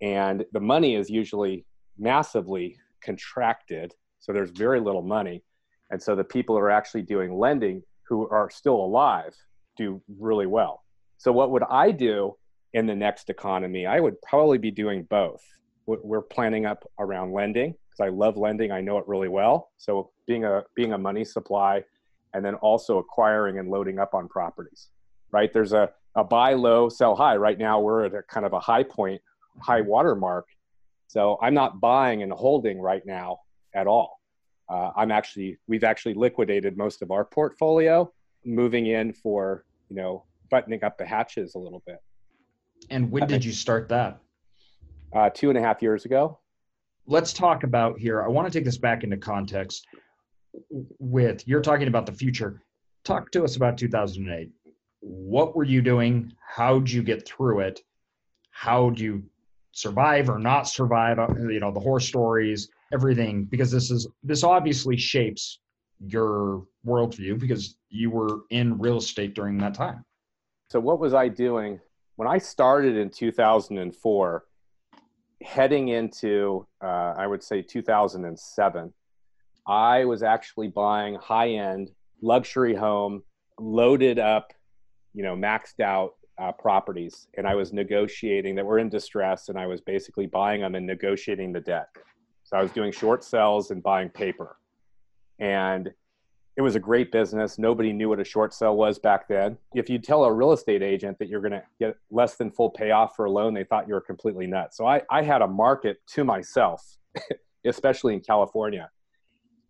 And 0.00 0.44
the 0.52 0.60
money 0.60 0.96
is 0.96 1.10
usually 1.10 1.66
massively 2.00 2.76
contracted 3.02 3.94
So 4.20 4.32
there's 4.32 4.50
very 4.50 4.80
little 4.80 5.02
money. 5.02 5.42
And 5.90 6.00
so 6.00 6.14
the 6.14 6.24
people 6.24 6.54
who 6.54 6.62
are 6.62 6.70
actually 6.70 7.02
doing 7.02 7.32
lending 7.32 7.82
who 8.08 8.28
are 8.28 8.50
still 8.50 8.76
alive 8.76 9.34
do 9.76 10.00
really 10.18 10.46
well. 10.46 10.84
So 11.18 11.32
what 11.32 11.50
would 11.50 11.62
I 11.70 11.90
do 11.90 12.36
in 12.74 12.86
the 12.86 12.94
next 12.94 13.30
economy? 13.30 13.86
I 13.86 14.00
would 14.00 14.20
probably 14.22 14.58
be 14.58 14.70
doing 14.70 15.04
both. 15.04 15.42
We're 15.86 16.22
planning 16.22 16.66
up 16.66 16.88
around 16.98 17.32
lending 17.32 17.74
because 17.88 18.06
I 18.06 18.10
love 18.10 18.36
lending. 18.36 18.70
I 18.70 18.80
know 18.80 18.98
it 18.98 19.08
really 19.08 19.28
well. 19.28 19.70
So 19.78 20.10
being 20.26 20.44
a 20.44 20.62
being 20.76 20.92
a 20.92 20.98
money 20.98 21.24
supply 21.24 21.82
and 22.34 22.44
then 22.44 22.54
also 22.56 22.98
acquiring 22.98 23.58
and 23.58 23.68
loading 23.70 23.98
up 23.98 24.14
on 24.14 24.28
properties. 24.28 24.88
Right? 25.32 25.52
There's 25.52 25.72
a 25.72 25.90
a 26.14 26.24
buy 26.24 26.54
low, 26.54 26.88
sell 26.88 27.16
high. 27.16 27.36
Right 27.36 27.58
now 27.58 27.80
we're 27.80 28.04
at 28.04 28.14
a 28.14 28.22
kind 28.22 28.44
of 28.46 28.52
a 28.52 28.60
high 28.60 28.82
point, 28.82 29.20
high 29.60 29.80
water 29.80 30.14
mark. 30.14 30.46
So 31.10 31.36
I'm 31.42 31.54
not 31.54 31.80
buying 31.80 32.22
and 32.22 32.32
holding 32.32 32.80
right 32.80 33.04
now 33.04 33.40
at 33.74 33.88
all. 33.88 34.20
Uh, 34.68 34.92
I'm 34.96 35.10
actually 35.10 35.58
we've 35.66 35.82
actually 35.82 36.14
liquidated 36.14 36.76
most 36.76 37.02
of 37.02 37.10
our 37.10 37.24
portfolio, 37.24 38.12
moving 38.44 38.86
in 38.86 39.12
for 39.12 39.64
you 39.88 39.96
know 39.96 40.24
buttoning 40.52 40.84
up 40.84 40.98
the 40.98 41.04
hatches 41.04 41.56
a 41.56 41.58
little 41.58 41.82
bit. 41.84 41.98
And 42.90 43.10
when 43.10 43.26
did 43.26 43.44
you 43.44 43.50
start 43.50 43.88
that? 43.88 44.20
Uh, 45.12 45.30
two 45.34 45.48
and 45.48 45.58
a 45.58 45.60
half 45.60 45.82
years 45.82 46.04
ago. 46.04 46.38
Let's 47.06 47.32
talk 47.32 47.64
about 47.64 47.98
here. 47.98 48.22
I 48.22 48.28
want 48.28 48.46
to 48.46 48.56
take 48.56 48.64
this 48.64 48.78
back 48.78 49.02
into 49.02 49.16
context. 49.16 49.88
With 51.00 51.46
you're 51.48 51.60
talking 51.60 51.88
about 51.88 52.06
the 52.06 52.12
future. 52.12 52.62
Talk 53.02 53.32
to 53.32 53.42
us 53.42 53.56
about 53.56 53.78
2008 53.78 54.50
what 55.00 55.56
were 55.56 55.64
you 55.64 55.82
doing? 55.82 56.32
How'd 56.46 56.88
you 56.90 57.02
get 57.02 57.26
through 57.26 57.60
it? 57.60 57.80
How'd 58.50 58.98
you 58.98 59.24
survive 59.72 60.28
or 60.28 60.38
not 60.38 60.68
survive? 60.68 61.18
Uh, 61.18 61.28
you 61.48 61.60
know, 61.60 61.72
the 61.72 61.80
horror 61.80 62.00
stories, 62.00 62.68
everything, 62.92 63.44
because 63.44 63.70
this 63.70 63.90
is 63.90 64.08
this 64.22 64.44
obviously 64.44 64.96
shapes 64.96 65.60
your 66.06 66.64
worldview 66.86 67.38
because 67.38 67.76
you 67.88 68.10
were 68.10 68.40
in 68.50 68.78
real 68.78 68.98
estate 68.98 69.34
during 69.34 69.58
that 69.58 69.74
time. 69.74 70.04
So, 70.70 70.80
what 70.80 70.98
was 70.98 71.14
I 71.14 71.28
doing 71.28 71.80
when 72.16 72.28
I 72.28 72.38
started 72.38 72.96
in 72.96 73.10
2004? 73.10 74.44
Heading 75.42 75.88
into, 75.88 76.66
uh, 76.84 77.14
I 77.16 77.26
would 77.26 77.42
say 77.42 77.62
2007, 77.62 78.92
I 79.66 80.04
was 80.04 80.22
actually 80.22 80.68
buying 80.68 81.14
high 81.14 81.52
end 81.52 81.90
luxury 82.20 82.74
home, 82.74 83.22
loaded 83.58 84.18
up 84.18 84.52
you 85.12 85.22
know, 85.22 85.34
maxed 85.34 85.80
out 85.80 86.12
uh, 86.38 86.52
properties, 86.52 87.28
and 87.36 87.46
I 87.46 87.54
was 87.54 87.72
negotiating 87.72 88.54
that 88.56 88.64
were 88.64 88.78
in 88.78 88.88
distress, 88.88 89.48
and 89.48 89.58
I 89.58 89.66
was 89.66 89.80
basically 89.80 90.26
buying 90.26 90.60
them 90.62 90.74
and 90.74 90.86
negotiating 90.86 91.52
the 91.52 91.60
debt. 91.60 91.88
So 92.44 92.56
I 92.56 92.62
was 92.62 92.72
doing 92.72 92.92
short 92.92 93.22
sales 93.22 93.70
and 93.70 93.82
buying 93.82 94.08
paper, 94.08 94.56
and 95.38 95.90
it 96.56 96.62
was 96.62 96.74
a 96.74 96.80
great 96.80 97.12
business. 97.12 97.58
Nobody 97.58 97.92
knew 97.92 98.08
what 98.08 98.20
a 98.20 98.24
short 98.24 98.52
sale 98.52 98.76
was 98.76 98.98
back 98.98 99.28
then. 99.28 99.56
If 99.74 99.88
you 99.88 99.98
tell 99.98 100.24
a 100.24 100.32
real 100.32 100.52
estate 100.52 100.82
agent 100.82 101.18
that 101.18 101.28
you're 101.28 101.40
going 101.40 101.52
to 101.52 101.62
get 101.78 101.96
less 102.10 102.36
than 102.36 102.50
full 102.50 102.70
payoff 102.70 103.16
for 103.16 103.24
a 103.24 103.30
loan, 103.30 103.54
they 103.54 103.64
thought 103.64 103.88
you 103.88 103.94
were 103.94 104.00
completely 104.00 104.46
nuts. 104.46 104.76
So 104.76 104.86
I, 104.86 105.00
I 105.10 105.22
had 105.22 105.42
a 105.42 105.46
market 105.46 106.02
to 106.08 106.24
myself, 106.24 106.98
especially 107.64 108.14
in 108.14 108.20
California. 108.20 108.90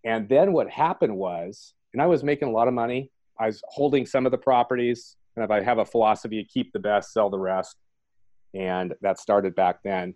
And 0.05 0.29
then 0.29 0.53
what 0.53 0.71
happened 0.71 1.17
was, 1.17 1.75
and 1.93 2.01
I 2.01 2.07
was 2.07 2.25
making 2.25 2.49
a 2.49 2.51
lot 2.51 2.67
of 2.67 2.75
money. 2.75 3.11
I 3.39 3.47
was 3.47 3.63
holding 3.69 4.07
some 4.07 4.27
of 4.27 4.33
the 4.33 4.39
properties, 4.39 5.17
kind 5.41 5.51
of 5.51 5.57
I 5.57 5.65
have 5.65 5.79
a 5.79 5.87
philosophy: 5.87 6.43
to 6.43 6.49
keep 6.49 6.73
the 6.73 6.79
best, 6.79 7.13
sell 7.13 7.31
the 7.31 7.39
rest, 7.39 7.77
and 8.55 8.95
that 9.01 9.19
started 9.19 9.55
back 9.55 9.83
then. 9.83 10.15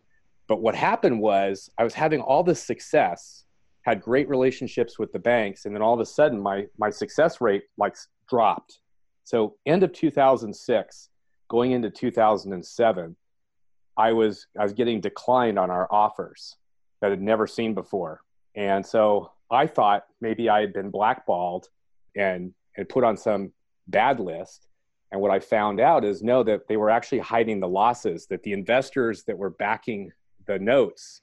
But 0.48 0.60
what 0.60 0.74
happened 0.74 1.20
was 1.20 1.70
I 1.78 1.84
was 1.84 1.94
having 1.94 2.20
all 2.20 2.42
this 2.42 2.62
success, 2.62 3.44
had 3.82 4.02
great 4.02 4.28
relationships 4.28 4.98
with 4.98 5.12
the 5.12 5.18
banks, 5.18 5.64
and 5.64 5.74
then 5.74 5.82
all 5.82 5.94
of 5.94 6.00
a 6.00 6.06
sudden 6.06 6.40
my 6.40 6.66
my 6.78 6.90
success 6.90 7.40
rate 7.40 7.64
like 7.78 7.96
dropped. 8.28 8.80
So 9.24 9.56
end 9.64 9.82
of 9.82 9.92
2006, 9.92 11.08
going 11.48 11.72
into 11.72 11.88
2007, 11.88 13.16
I 13.96 14.12
was 14.12 14.46
I 14.58 14.62
was 14.62 14.74
getting 14.74 15.00
declined 15.00 15.58
on 15.58 15.70
our 15.70 15.88
offers 15.90 16.56
that 17.00 17.12
I'd 17.12 17.22
never 17.22 17.46
seen 17.46 17.72
before, 17.72 18.20
and 18.54 18.84
so 18.84 19.32
I 19.50 19.66
thought 19.66 20.04
maybe 20.20 20.50
I 20.50 20.60
had 20.60 20.74
been 20.74 20.90
blackballed 20.90 21.68
and 22.14 22.52
and 22.76 22.87
put 22.88 23.04
on 23.04 23.16
some 23.16 23.52
bad 23.88 24.20
list 24.20 24.68
and 25.14 25.20
what 25.20 25.31
I 25.31 25.38
found 25.38 25.79
out 25.79 26.05
is 26.05 26.24
no, 26.24 26.42
that 26.42 26.66
they 26.66 26.77
were 26.77 26.90
actually 26.90 27.20
hiding 27.20 27.61
the 27.61 27.68
losses, 27.68 28.27
that 28.31 28.42
the 28.42 28.53
investors 28.53 29.22
that 29.29 29.38
were 29.38 29.50
backing 29.50 30.11
the 30.48 30.59
notes 30.59 31.20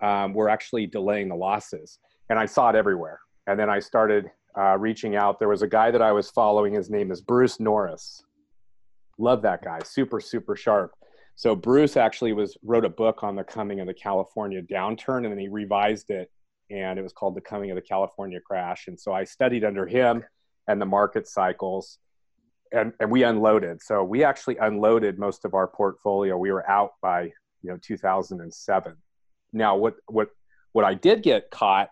um, 0.00 0.34
were 0.34 0.48
actually 0.48 0.88
delaying 0.88 1.28
the 1.28 1.36
losses. 1.36 2.00
And 2.28 2.40
I 2.40 2.46
saw 2.46 2.70
it 2.70 2.74
everywhere. 2.74 3.20
And 3.46 3.56
then 3.56 3.70
I 3.70 3.78
started 3.78 4.32
uh, 4.58 4.76
reaching 4.78 5.14
out. 5.14 5.38
There 5.38 5.46
was 5.46 5.62
a 5.62 5.68
guy 5.68 5.92
that 5.92 6.02
I 6.02 6.10
was 6.10 6.28
following. 6.28 6.74
His 6.74 6.90
name 6.90 7.12
is 7.12 7.20
Bruce 7.20 7.60
Norris. 7.60 8.24
Love 9.16 9.42
that 9.42 9.62
guy. 9.62 9.78
Super, 9.84 10.18
super 10.18 10.56
sharp. 10.56 10.90
So 11.36 11.54
Bruce 11.54 11.96
actually 11.96 12.32
was 12.32 12.58
wrote 12.64 12.84
a 12.84 12.90
book 12.90 13.22
on 13.22 13.36
the 13.36 13.44
coming 13.44 13.78
of 13.78 13.86
the 13.86 13.94
California 13.94 14.60
downturn, 14.60 15.18
and 15.18 15.30
then 15.30 15.38
he 15.38 15.46
revised 15.46 16.10
it, 16.10 16.32
and 16.68 16.98
it 16.98 17.02
was 17.02 17.12
called 17.12 17.36
"The 17.36 17.42
Coming 17.42 17.70
of 17.70 17.76
the 17.76 17.82
California 17.82 18.40
Crash." 18.40 18.88
And 18.88 18.98
so 18.98 19.12
I 19.12 19.22
studied 19.22 19.64
under 19.64 19.86
him 19.86 20.24
and 20.66 20.80
the 20.80 20.86
market 20.86 21.28
cycles 21.28 22.00
and, 22.72 22.92
and 23.00 23.10
we 23.10 23.22
unloaded. 23.24 23.82
So 23.82 24.04
we 24.04 24.24
actually 24.24 24.56
unloaded 24.58 25.18
most 25.18 25.44
of 25.44 25.54
our 25.54 25.66
portfolio. 25.66 26.36
We 26.36 26.52
were 26.52 26.68
out 26.70 26.92
by 27.02 27.32
you 27.62 27.70
know 27.70 27.78
2007. 27.82 28.96
Now 29.52 29.76
what 29.76 29.96
what 30.06 30.28
what 30.72 30.84
I 30.84 30.94
did 30.94 31.22
get 31.22 31.50
caught 31.50 31.90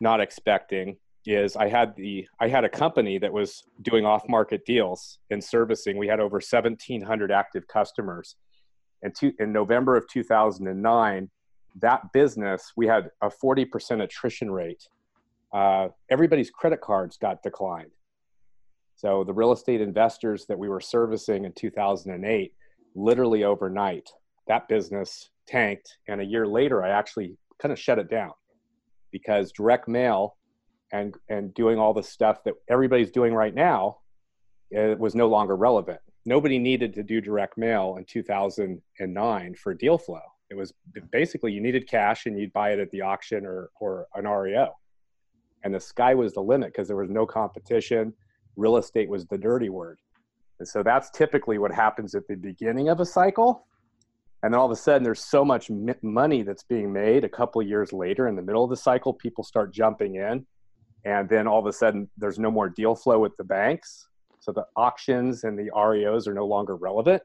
not 0.00 0.20
expecting 0.20 0.96
is 1.26 1.56
I 1.56 1.68
had 1.68 1.94
the 1.96 2.26
I 2.40 2.48
had 2.48 2.64
a 2.64 2.68
company 2.68 3.18
that 3.18 3.32
was 3.32 3.64
doing 3.82 4.04
off 4.04 4.22
market 4.28 4.64
deals 4.64 5.18
and 5.30 5.42
servicing. 5.42 5.96
We 5.98 6.08
had 6.08 6.20
over 6.20 6.36
1,700 6.36 7.30
active 7.30 7.66
customers. 7.68 8.36
And 9.02 9.14
to, 9.16 9.32
in 9.38 9.52
November 9.52 9.96
of 9.96 10.08
2009, 10.08 11.30
that 11.80 12.12
business 12.12 12.72
we 12.76 12.86
had 12.86 13.10
a 13.22 13.28
40% 13.28 14.02
attrition 14.02 14.50
rate. 14.50 14.88
Uh, 15.52 15.88
everybody's 16.10 16.50
credit 16.50 16.80
cards 16.80 17.16
got 17.16 17.42
declined. 17.42 17.90
So 18.98 19.22
the 19.22 19.32
real 19.32 19.52
estate 19.52 19.80
investors 19.80 20.44
that 20.48 20.58
we 20.58 20.68
were 20.68 20.80
servicing 20.80 21.44
in 21.44 21.52
2008, 21.52 22.52
literally 22.96 23.44
overnight, 23.44 24.10
that 24.48 24.66
business 24.66 25.30
tanked. 25.46 25.98
And 26.08 26.20
a 26.20 26.24
year 26.24 26.48
later, 26.48 26.84
I 26.84 26.90
actually 26.90 27.36
kind 27.62 27.72
of 27.72 27.78
shut 27.78 28.00
it 28.00 28.10
down 28.10 28.32
because 29.12 29.52
direct 29.52 29.86
mail 29.86 30.36
and 30.90 31.14
and 31.28 31.54
doing 31.54 31.78
all 31.78 31.94
the 31.94 32.02
stuff 32.02 32.42
that 32.44 32.54
everybody's 32.68 33.12
doing 33.12 33.32
right 33.32 33.54
now 33.54 33.98
it 34.70 34.98
was 34.98 35.14
no 35.14 35.28
longer 35.28 35.56
relevant. 35.56 36.00
Nobody 36.26 36.58
needed 36.58 36.92
to 36.94 37.02
do 37.02 37.20
direct 37.20 37.56
mail 37.56 37.94
in 37.98 38.04
2009 38.04 39.54
for 39.54 39.74
deal 39.74 39.96
flow. 39.96 40.20
It 40.50 40.56
was 40.56 40.74
basically 41.12 41.52
you 41.52 41.60
needed 41.60 41.88
cash 41.88 42.26
and 42.26 42.38
you'd 42.38 42.52
buy 42.52 42.72
it 42.72 42.80
at 42.80 42.90
the 42.90 43.02
auction 43.02 43.46
or 43.46 43.70
or 43.80 44.08
an 44.16 44.26
REO. 44.26 44.72
And 45.62 45.72
the 45.72 45.80
sky 45.80 46.14
was 46.14 46.34
the 46.34 46.42
limit 46.42 46.72
because 46.72 46.88
there 46.88 46.96
was 46.96 47.10
no 47.10 47.26
competition 47.26 48.12
real 48.58 48.76
estate 48.76 49.08
was 49.08 49.24
the 49.26 49.38
dirty 49.38 49.70
word. 49.70 49.98
And 50.58 50.68
so 50.68 50.82
that's 50.82 51.10
typically 51.10 51.58
what 51.58 51.72
happens 51.72 52.14
at 52.14 52.26
the 52.26 52.34
beginning 52.34 52.88
of 52.88 53.00
a 53.00 53.06
cycle. 53.06 53.66
And 54.42 54.52
then 54.52 54.60
all 54.60 54.66
of 54.66 54.72
a 54.72 54.76
sudden, 54.76 55.02
there's 55.02 55.24
so 55.24 55.44
much 55.44 55.70
money 56.02 56.42
that's 56.42 56.64
being 56.64 56.92
made 56.92 57.24
a 57.24 57.28
couple 57.28 57.62
years 57.62 57.92
later 57.92 58.28
in 58.28 58.36
the 58.36 58.42
middle 58.42 58.64
of 58.64 58.70
the 58.70 58.76
cycle, 58.76 59.12
people 59.12 59.44
start 59.44 59.72
jumping 59.72 60.16
in. 60.16 60.44
And 61.04 61.28
then 61.28 61.46
all 61.46 61.60
of 61.60 61.66
a 61.66 61.72
sudden, 61.72 62.10
there's 62.16 62.38
no 62.38 62.50
more 62.50 62.68
deal 62.68 62.94
flow 62.94 63.20
with 63.20 63.36
the 63.36 63.44
banks. 63.44 64.08
So 64.40 64.52
the 64.52 64.66
auctions 64.76 65.44
and 65.44 65.58
the 65.58 65.70
REOs 65.74 66.26
are 66.26 66.34
no 66.34 66.46
longer 66.46 66.76
relevant 66.76 67.22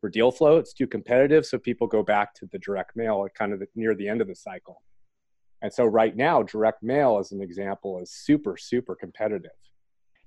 for 0.00 0.10
deal 0.10 0.30
flow. 0.30 0.58
It's 0.58 0.72
too 0.72 0.86
competitive. 0.86 1.46
So 1.46 1.58
people 1.58 1.86
go 1.86 2.02
back 2.02 2.34
to 2.34 2.48
the 2.50 2.58
direct 2.58 2.96
mail 2.96 3.24
at 3.24 3.34
kind 3.34 3.52
of 3.52 3.60
the, 3.60 3.66
near 3.74 3.94
the 3.94 4.08
end 4.08 4.20
of 4.20 4.28
the 4.28 4.34
cycle. 4.34 4.82
And 5.62 5.72
so 5.72 5.84
right 5.84 6.14
now, 6.14 6.42
direct 6.42 6.82
mail, 6.82 7.18
as 7.18 7.32
an 7.32 7.40
example, 7.40 7.98
is 8.00 8.10
super, 8.10 8.56
super 8.56 8.94
competitive 8.94 9.52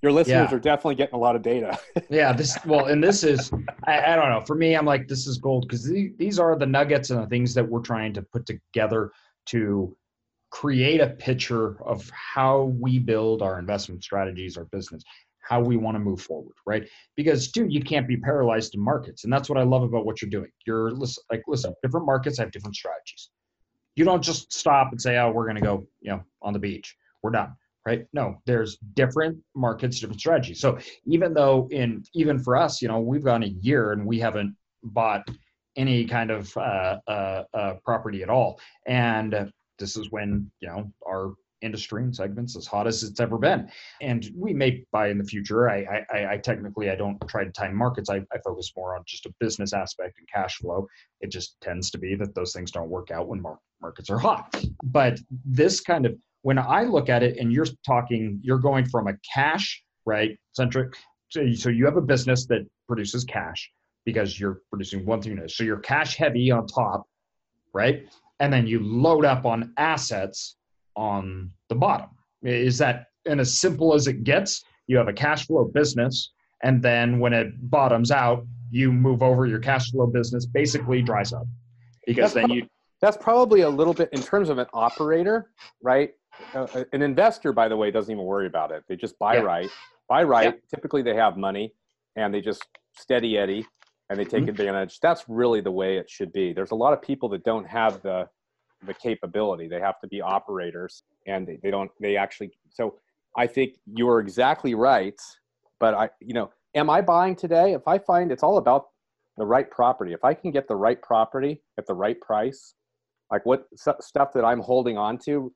your 0.02 0.12
listeners 0.12 0.50
yeah. 0.50 0.56
are 0.56 0.60
definitely 0.60 0.96
getting 0.96 1.16
a 1.16 1.20
lot 1.20 1.36
of 1.36 1.42
data. 1.42 1.78
yeah, 2.10 2.32
this 2.32 2.58
well, 2.66 2.86
and 2.86 3.04
this 3.04 3.24
is 3.24 3.52
I, 3.86 4.14
I 4.14 4.16
don't 4.16 4.30
know. 4.30 4.42
For 4.42 4.56
me, 4.56 4.76
I'm 4.76 4.86
like 4.86 5.08
this 5.08 5.28
is 5.28 5.38
gold 5.38 5.68
because 5.68 5.84
these 5.84 6.40
are 6.40 6.58
the 6.58 6.66
nuggets 6.66 7.10
and 7.10 7.22
the 7.22 7.28
things 7.28 7.54
that 7.54 7.68
we're 7.68 7.82
trying 7.82 8.14
to 8.14 8.22
put 8.22 8.46
together 8.46 9.12
to 9.48 9.96
create 10.52 11.02
a 11.02 11.08
picture 11.08 11.82
of 11.84 12.10
how 12.12 12.74
we 12.80 12.98
build 12.98 13.42
our 13.42 13.60
investment 13.60 14.04
strategies, 14.04 14.58
our 14.58 14.66
business, 14.66 15.04
how 15.42 15.60
we 15.60 15.78
want 15.78 15.96
to 15.96 16.00
move 16.00 16.22
forward, 16.22 16.54
right? 16.66 16.88
Because 17.16 17.50
dude, 17.50 17.74
you 17.74 17.82
can't 17.82 18.08
be 18.08 18.18
paralyzed 18.18 18.76
in 18.76 18.82
markets, 18.82 19.26
and 19.26 19.34
that's 19.34 19.50
what 19.50 19.58
I 19.58 19.64
love 19.64 19.84
about 19.84 20.06
what 20.06 20.22
you're 20.22 20.30
doing. 20.30 20.52
You're 20.66 20.92
like, 20.92 21.44
listen, 21.48 21.74
different 21.84 22.06
markets 22.06 22.38
have 22.38 22.52
different 22.52 22.76
strategies. 22.76 23.30
You 23.96 24.06
don't 24.06 24.24
just 24.24 24.54
stop 24.54 24.92
and 24.92 25.02
say, 25.02 25.18
"Oh, 25.18 25.32
we're 25.32 25.46
going 25.46 25.56
to 25.56 25.62
go, 25.62 25.86
you 26.00 26.12
know, 26.12 26.24
on 26.42 26.54
the 26.54 26.60
beach. 26.60 26.96
We're 27.22 27.32
done." 27.32 27.54
Right 27.90 28.06
no 28.14 28.40
there's 28.46 28.78
different 28.94 29.38
markets 29.56 30.00
different 30.00 30.20
strategies 30.20 30.60
so 30.60 30.78
even 31.06 31.34
though 31.34 31.68
in 31.72 32.04
even 32.14 32.38
for 32.40 32.56
us 32.56 32.82
you 32.82 32.88
know 32.88 33.00
we've 33.00 33.24
gone 33.24 33.44
a 33.44 33.54
year 33.62 33.92
and 33.94 34.06
we 34.06 34.20
haven't 34.20 34.56
bought 34.84 35.28
any 35.76 36.06
kind 36.06 36.32
of 36.32 36.56
uh, 36.58 36.98
uh, 37.08 37.44
uh, 37.54 37.74
property 37.86 38.22
at 38.24 38.30
all 38.30 38.60
and 38.86 39.52
this 39.80 39.96
is 39.98 40.12
when 40.12 40.50
you 40.62 40.68
know 40.68 40.92
our 41.08 41.34
industry 41.62 42.04
and 42.04 42.16
segments 42.16 42.56
as 42.56 42.66
hot 42.66 42.88
as 42.88 43.04
it's 43.04 43.20
ever 43.20 43.38
been. 43.38 43.70
And 44.02 44.30
we 44.36 44.54
may 44.54 44.86
buy 44.92 45.10
in 45.10 45.18
the 45.18 45.24
future. 45.24 45.70
I, 45.70 46.06
I, 46.10 46.34
I 46.34 46.38
technically 46.38 46.90
I 46.90 46.96
don't 46.96 47.20
try 47.28 47.44
to 47.44 47.52
time 47.52 47.76
markets. 47.76 48.10
I, 48.10 48.18
I 48.34 48.38
focus 48.46 48.72
more 48.76 48.96
on 48.96 49.04
just 49.06 49.26
a 49.26 49.34
business 49.40 49.74
aspect 49.74 50.20
and 50.20 50.28
cash 50.34 50.58
flow. 50.58 50.88
It 51.22 51.32
just 51.32 51.60
tends 51.62 51.92
to 51.92 51.98
be 51.98 52.16
that 52.16 52.36
those 52.36 52.54
things 52.54 52.72
don't 52.72 52.90
work 52.90 53.12
out 53.12 53.28
when 53.28 53.42
mar- 53.42 53.60
markets 53.82 54.10
are 54.10 54.18
hot. 54.18 54.56
But 54.84 55.20
this 55.46 55.82
kind 55.82 56.06
of 56.06 56.16
when 56.42 56.58
I 56.58 56.84
look 56.84 57.10
at 57.10 57.24
it, 57.24 57.38
and 57.38 57.52
you're 57.52 57.68
talking, 57.86 58.40
you're 58.42 58.60
going 58.60 58.86
from 58.86 59.08
a 59.08 59.14
cash 59.34 59.84
right 60.06 60.38
centric. 60.54 60.96
So, 61.30 61.52
so 61.54 61.70
you 61.70 61.86
have 61.86 61.98
a 61.98 62.02
business 62.02 62.46
that 62.48 62.66
produces 62.88 63.24
cash 63.24 63.70
because 64.06 64.40
you're 64.40 64.62
producing 64.70 65.06
one 65.06 65.22
thing. 65.22 65.40
So 65.48 65.64
you're 65.64 65.80
cash 65.80 66.16
heavy 66.16 66.50
on 66.50 66.66
top, 66.66 67.06
right? 67.74 68.04
And 68.40 68.52
then 68.52 68.66
you 68.66 68.80
load 68.80 69.26
up 69.26 69.46
on 69.46 69.74
assets 69.78 70.56
on 70.96 71.52
the 71.68 71.76
bottom. 71.76 72.10
Is 72.42 72.78
that 72.80 73.08
and 73.26 73.40
as 73.40 73.60
simple 73.60 73.94
as 73.94 74.08
it 74.08 74.24
gets? 74.24 74.64
You 74.88 74.98
have 74.98 75.08
a 75.08 75.14
cash 75.14 75.46
flow 75.46 75.66
business, 75.66 76.32
and 76.64 76.82
then 76.82 77.20
when 77.20 77.34
it 77.34 77.48
bottoms 77.70 78.12
out, 78.12 78.46
you 78.72 78.92
move 78.92 79.22
over 79.22 79.46
your 79.46 79.60
cash 79.60 79.92
flow 79.92 80.08
business 80.08 80.46
basically 80.46 81.02
dries 81.02 81.34
up 81.34 81.46
because 82.08 82.34
that's 82.34 82.48
then 82.48 82.50
you. 82.50 82.68
That's 83.02 83.18
probably 83.18 83.62
a 83.62 83.70
little 83.70 83.94
bit 83.94 84.10
in 84.12 84.22
terms 84.22 84.50
of 84.50 84.58
an 84.58 84.68
operator, 84.74 85.52
right? 85.82 86.12
Uh, 86.54 86.68
uh, 86.74 86.84
an 86.94 87.02
investor, 87.02 87.54
by 87.54 87.68
the 87.68 87.76
way, 87.76 87.92
doesn't 87.92 88.12
even 88.12 88.24
worry 88.24 88.48
about 88.48 88.72
it. 88.72 88.84
They 88.88 88.96
just 88.96 89.18
buy 89.20 89.36
yeah. 89.36 89.42
right, 89.42 89.70
buy 90.08 90.24
right. 90.24 90.56
Yeah. 90.56 90.76
Typically, 90.76 91.02
they 91.02 91.16
have 91.16 91.38
money, 91.38 91.74
and 92.16 92.34
they 92.34 92.42
just 92.42 92.66
steady 92.98 93.38
Eddie, 93.38 93.66
and 94.10 94.20
they 94.20 94.26
take 94.26 94.42
mm-hmm. 94.42 94.50
advantage. 94.50 95.00
That's 95.00 95.26
really 95.28 95.62
the 95.62 95.72
way 95.72 95.98
it 95.98 96.10
should 96.10 96.32
be. 96.34 96.54
There's 96.54 96.72
a 96.72 96.76
lot 96.76 96.94
of 96.94 97.02
people 97.02 97.30
that 97.30 97.44
don't 97.44 97.68
have 97.68 98.02
the 98.02 98.28
the 98.86 98.94
capability. 98.94 99.68
They 99.68 99.80
have 99.80 100.00
to 100.00 100.08
be 100.08 100.22
operators, 100.22 101.04
and 101.28 101.48
they, 101.48 101.60
they 101.62 101.72
don't. 101.72 101.92
They 102.00 102.18
actually. 102.18 102.52
So 102.70 102.96
I 103.38 103.48
think 103.48 103.76
you 103.86 104.10
are 104.10 104.20
exactly 104.20 104.76
right. 104.76 105.20
But 105.80 105.94
I, 105.94 106.10
you 106.20 106.34
know, 106.34 106.52
am 106.76 106.90
I 106.90 107.02
buying 107.02 107.36
today? 107.36 107.74
If 107.74 107.88
I 107.88 108.00
find 108.00 108.32
it's 108.32 108.44
all 108.44 108.58
about 108.58 108.88
the 109.40 109.46
right 109.46 109.72
property. 109.72 110.14
If 110.14 110.24
I 110.24 110.36
can 110.36 110.52
get 110.52 110.68
the 110.68 110.76
right 110.76 111.02
property 111.02 111.64
at 111.80 111.88
the 111.88 111.94
right 111.94 112.20
price, 112.20 112.76
like 113.32 113.46
what 113.46 113.66
stuff 113.78 114.34
that 114.34 114.44
I'm 114.44 114.60
holding 114.60 114.98
on 114.98 115.18
to 115.20 115.52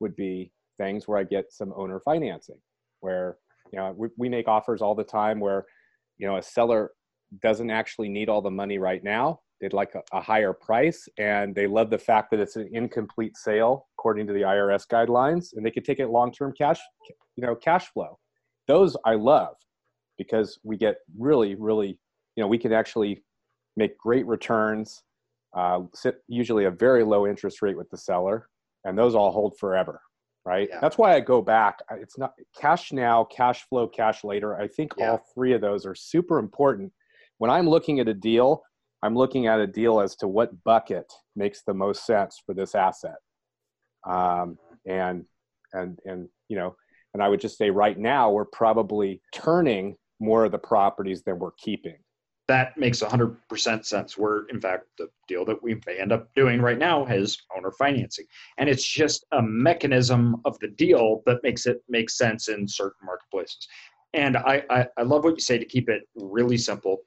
would 0.00 0.16
be 0.16 0.52
things 0.78 1.06
where 1.06 1.18
I 1.18 1.24
get 1.24 1.52
some 1.52 1.72
owner 1.76 2.00
financing, 2.00 2.58
where 3.00 3.36
you 3.72 3.78
know 3.78 3.94
we, 3.96 4.08
we 4.16 4.28
make 4.28 4.48
offers 4.48 4.80
all 4.80 4.94
the 4.94 5.04
time 5.04 5.40
where 5.40 5.66
you 6.18 6.26
know 6.26 6.36
a 6.36 6.42
seller 6.42 6.92
doesn't 7.42 7.70
actually 7.70 8.08
need 8.08 8.28
all 8.28 8.40
the 8.40 8.50
money 8.50 8.78
right 8.78 9.04
now. 9.04 9.40
They'd 9.60 9.72
like 9.72 9.94
a, 9.94 10.02
a, 10.16 10.20
higher 10.20 10.52
price 10.52 11.08
and 11.18 11.54
they 11.54 11.66
love 11.66 11.90
the 11.90 11.98
fact 11.98 12.30
that 12.30 12.38
it's 12.38 12.56
an 12.56 12.70
incomplete 12.72 13.36
sale 13.36 13.88
according 13.98 14.26
to 14.28 14.32
the 14.32 14.42
irs 14.42 14.86
guidelines 14.86 15.48
and 15.54 15.66
they 15.66 15.72
could 15.72 15.84
take 15.84 15.98
it 15.98 16.08
long-term 16.08 16.54
cash 16.56 16.78
you 17.36 17.44
know 17.44 17.54
cash 17.54 17.86
flow. 17.92 18.18
Those 18.68 18.96
i 19.04 19.14
love 19.14 19.56
because 20.16 20.58
we 20.62 20.76
get 20.76 20.98
really 21.18 21.54
really 21.54 21.98
you 22.36 22.42
know 22.42 22.46
we 22.46 22.58
can 22.58 22.72
actually 22.72 23.24
make 23.76 23.98
great 23.98 24.26
returns 24.26 25.02
uh, 25.56 25.80
sit 25.94 26.16
usually 26.28 26.66
a 26.66 26.70
very 26.70 27.02
low 27.02 27.26
interest 27.26 27.62
rate 27.62 27.76
with 27.76 27.88
the 27.90 27.96
seller 27.96 28.48
and 28.84 28.98
those 28.98 29.14
all 29.14 29.30
hold 29.30 29.56
forever 29.58 30.00
right 30.44 30.68
yeah. 30.70 30.78
that's 30.80 30.98
why 30.98 31.14
i 31.14 31.20
go 31.20 31.42
back 31.42 31.78
it's 31.92 32.18
not 32.18 32.32
cash 32.58 32.92
now 32.92 33.24
cash 33.24 33.64
flow 33.68 33.86
cash 33.86 34.24
later 34.24 34.56
i 34.56 34.68
think 34.68 34.92
yeah. 34.96 35.10
all 35.10 35.24
three 35.34 35.52
of 35.52 35.60
those 35.60 35.84
are 35.84 35.94
super 35.94 36.38
important 36.38 36.92
when 37.38 37.50
i'm 37.50 37.68
looking 37.68 38.00
at 38.00 38.08
a 38.08 38.14
deal 38.14 38.62
I'm 39.02 39.14
looking 39.14 39.46
at 39.46 39.60
a 39.60 39.66
deal 39.66 40.00
as 40.00 40.16
to 40.16 40.28
what 40.28 40.62
bucket 40.64 41.12
makes 41.36 41.62
the 41.62 41.74
most 41.74 42.04
sense 42.04 42.40
for 42.44 42.54
this 42.54 42.74
asset. 42.74 43.16
Um, 44.06 44.58
and, 44.86 45.24
and, 45.72 45.98
and, 46.04 46.28
you 46.48 46.56
know, 46.56 46.74
and 47.14 47.22
I 47.22 47.28
would 47.28 47.40
just 47.40 47.58
say 47.58 47.70
right 47.70 47.98
now 47.98 48.30
we're 48.30 48.44
probably 48.44 49.22
turning 49.32 49.96
more 50.20 50.44
of 50.44 50.52
the 50.52 50.58
properties 50.58 51.22
than 51.22 51.38
we're 51.38 51.52
keeping. 51.52 51.98
That 52.48 52.76
makes 52.78 53.00
100% 53.00 53.84
sense. 53.84 54.16
We're, 54.16 54.46
in 54.48 54.60
fact, 54.60 54.84
the 54.96 55.08
deal 55.28 55.44
that 55.44 55.62
we 55.62 55.78
may 55.86 55.98
end 55.98 56.12
up 56.12 56.34
doing 56.34 56.62
right 56.62 56.78
now 56.78 57.04
has 57.04 57.36
owner 57.54 57.70
financing. 57.72 58.24
And 58.56 58.68
it's 58.68 58.86
just 58.86 59.26
a 59.32 59.42
mechanism 59.42 60.36
of 60.46 60.58
the 60.60 60.68
deal 60.68 61.22
that 61.26 61.42
makes 61.42 61.66
it 61.66 61.82
make 61.88 62.08
sense 62.08 62.48
in 62.48 62.66
certain 62.66 63.04
marketplaces. 63.04 63.68
And 64.14 64.38
I, 64.38 64.64
I, 64.70 64.86
I 64.96 65.02
love 65.02 65.24
what 65.24 65.34
you 65.34 65.40
say 65.40 65.58
to 65.58 65.64
keep 65.66 65.90
it 65.90 66.02
really 66.16 66.56
simple 66.56 67.02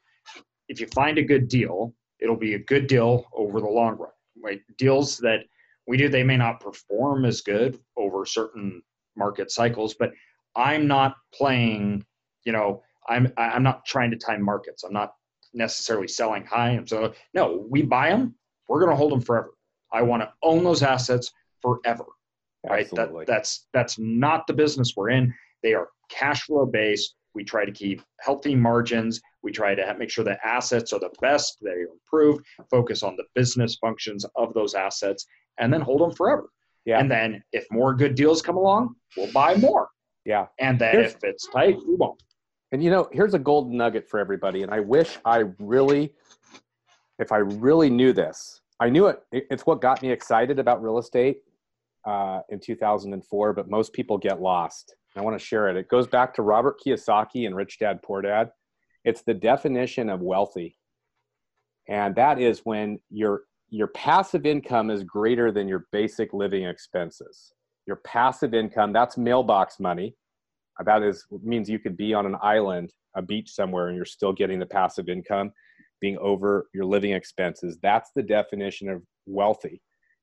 if 0.71 0.79
you 0.79 0.87
find 0.87 1.17
a 1.17 1.23
good 1.23 1.49
deal, 1.49 1.93
it'll 2.21 2.37
be 2.37 2.53
a 2.53 2.59
good 2.59 2.87
deal 2.87 3.25
over 3.33 3.59
the 3.59 3.67
long 3.67 3.97
run. 3.97 4.11
Right? 4.41 4.61
Deals 4.77 5.17
that 5.17 5.41
we 5.85 5.97
do, 5.97 6.07
they 6.07 6.23
may 6.23 6.37
not 6.37 6.61
perform 6.61 7.25
as 7.25 7.41
good 7.41 7.77
over 7.97 8.25
certain 8.25 8.81
market 9.17 9.51
cycles, 9.51 9.93
but 9.93 10.11
I'm 10.55 10.87
not 10.87 11.15
playing, 11.33 12.05
you 12.45 12.53
know, 12.53 12.81
I'm 13.09 13.31
I'm 13.37 13.63
not 13.63 13.85
trying 13.85 14.11
to 14.11 14.17
time 14.17 14.41
markets. 14.41 14.83
I'm 14.83 14.93
not 14.93 15.13
necessarily 15.53 16.07
selling 16.07 16.45
high. 16.45 16.71
And 16.71 16.87
so 16.87 17.13
no, 17.33 17.65
we 17.69 17.81
buy 17.81 18.09
them, 18.09 18.35
we're 18.67 18.79
gonna 18.79 18.95
hold 18.95 19.11
them 19.11 19.21
forever. 19.21 19.51
I 19.91 20.01
want 20.01 20.23
to 20.23 20.31
own 20.41 20.63
those 20.63 20.83
assets 20.83 21.31
forever. 21.61 22.05
Right. 22.67 22.89
That, 22.91 23.11
that's 23.25 23.67
that's 23.73 23.97
not 23.97 24.45
the 24.45 24.53
business 24.53 24.93
we're 24.95 25.09
in. 25.09 25.33
They 25.63 25.73
are 25.73 25.89
cash 26.09 26.43
flow 26.43 26.65
based. 26.65 27.15
We 27.33 27.43
try 27.43 27.65
to 27.65 27.71
keep 27.71 28.01
healthy 28.19 28.55
margins. 28.55 29.21
We 29.41 29.51
try 29.51 29.73
to 29.73 29.95
make 29.97 30.09
sure 30.09 30.23
the 30.23 30.37
assets 30.45 30.93
are 30.93 30.99
the 30.99 31.09
best, 31.21 31.57
they 31.61 31.71
are 31.71 31.87
improved, 31.93 32.45
focus 32.69 33.03
on 33.03 33.15
the 33.15 33.23
business 33.33 33.77
functions 33.77 34.25
of 34.35 34.53
those 34.53 34.75
assets, 34.75 35.25
and 35.57 35.73
then 35.73 35.81
hold 35.81 36.01
them 36.01 36.11
forever. 36.11 36.49
Yeah. 36.85 36.99
And 36.99 37.09
then 37.09 37.43
if 37.51 37.65
more 37.71 37.93
good 37.93 38.15
deals 38.15 38.41
come 38.41 38.57
along, 38.57 38.95
we'll 39.17 39.31
buy 39.31 39.55
more. 39.55 39.89
Yeah. 40.25 40.47
And 40.59 40.79
then 40.79 40.93
here's, 40.93 41.13
if 41.13 41.23
it's 41.23 41.47
tight, 41.47 41.77
we 41.87 41.95
won't. 41.95 42.21
And 42.71 42.83
you 42.83 42.89
know, 42.89 43.09
here's 43.11 43.33
a 43.33 43.39
golden 43.39 43.77
nugget 43.77 44.07
for 44.07 44.19
everybody. 44.19 44.63
And 44.63 44.73
I 44.73 44.79
wish 44.79 45.17
I 45.25 45.43
really, 45.59 46.13
if 47.19 47.31
I 47.31 47.37
really 47.37 47.89
knew 47.89 48.13
this, 48.13 48.61
I 48.79 48.89
knew 48.89 49.07
it. 49.07 49.21
It's 49.31 49.65
what 49.65 49.81
got 49.81 50.01
me 50.01 50.11
excited 50.11 50.57
about 50.57 50.81
real 50.81 50.97
estate 50.97 51.41
uh, 52.05 52.41
in 52.49 52.59
2004, 52.59 53.53
but 53.53 53.69
most 53.69 53.93
people 53.93 54.17
get 54.17 54.41
lost. 54.41 54.95
I 55.15 55.21
want 55.21 55.37
to 55.37 55.45
share 55.45 55.67
it. 55.67 55.75
It 55.75 55.89
goes 55.89 56.07
back 56.07 56.33
to 56.35 56.41
Robert 56.41 56.79
Kiyosaki 56.83 57.45
and 57.45 57.55
Rich 57.55 57.79
Dad 57.79 58.01
Poor 58.01 58.21
Dad. 58.21 58.51
It's 59.03 59.21
the 59.23 59.33
definition 59.33 60.09
of 60.09 60.21
wealthy. 60.21 60.77
And 61.89 62.15
that 62.15 62.39
is 62.39 62.61
when 62.63 62.99
your 63.09 63.43
your 63.69 63.87
passive 63.87 64.45
income 64.45 64.89
is 64.89 65.03
greater 65.03 65.49
than 65.51 65.67
your 65.67 65.87
basic 65.91 66.33
living 66.33 66.65
expenses. 66.65 67.53
Your 67.87 67.97
passive 67.97 68.53
income, 68.53 68.91
that's 68.91 69.17
mailbox 69.17 69.79
money. 69.79 70.15
That 70.83 71.03
is 71.03 71.25
means 71.43 71.69
you 71.69 71.79
could 71.79 71.97
be 71.97 72.13
on 72.13 72.25
an 72.25 72.37
island, 72.41 72.91
a 73.15 73.21
beach 73.21 73.51
somewhere, 73.51 73.87
and 73.87 73.95
you're 73.95 74.05
still 74.05 74.33
getting 74.33 74.59
the 74.59 74.65
passive 74.65 75.09
income 75.09 75.51
being 75.99 76.17
over 76.17 76.67
your 76.73 76.85
living 76.85 77.11
expenses. 77.11 77.77
That's 77.81 78.09
the 78.15 78.23
definition 78.23 78.89
of 78.89 79.03
wealthy. 79.27 79.81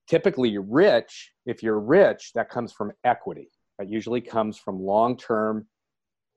Typically, 0.09 0.49
you're 0.49 0.63
rich. 0.63 1.33
If 1.47 1.63
you're 1.63 1.81
rich, 1.81 2.33
that 2.35 2.51
comes 2.51 2.73
from 2.73 2.93
equity. 3.05 3.51
That 3.79 3.89
usually 3.89 4.21
comes 4.21 4.59
from 4.59 4.81
long 4.81 5.17
term 5.17 5.67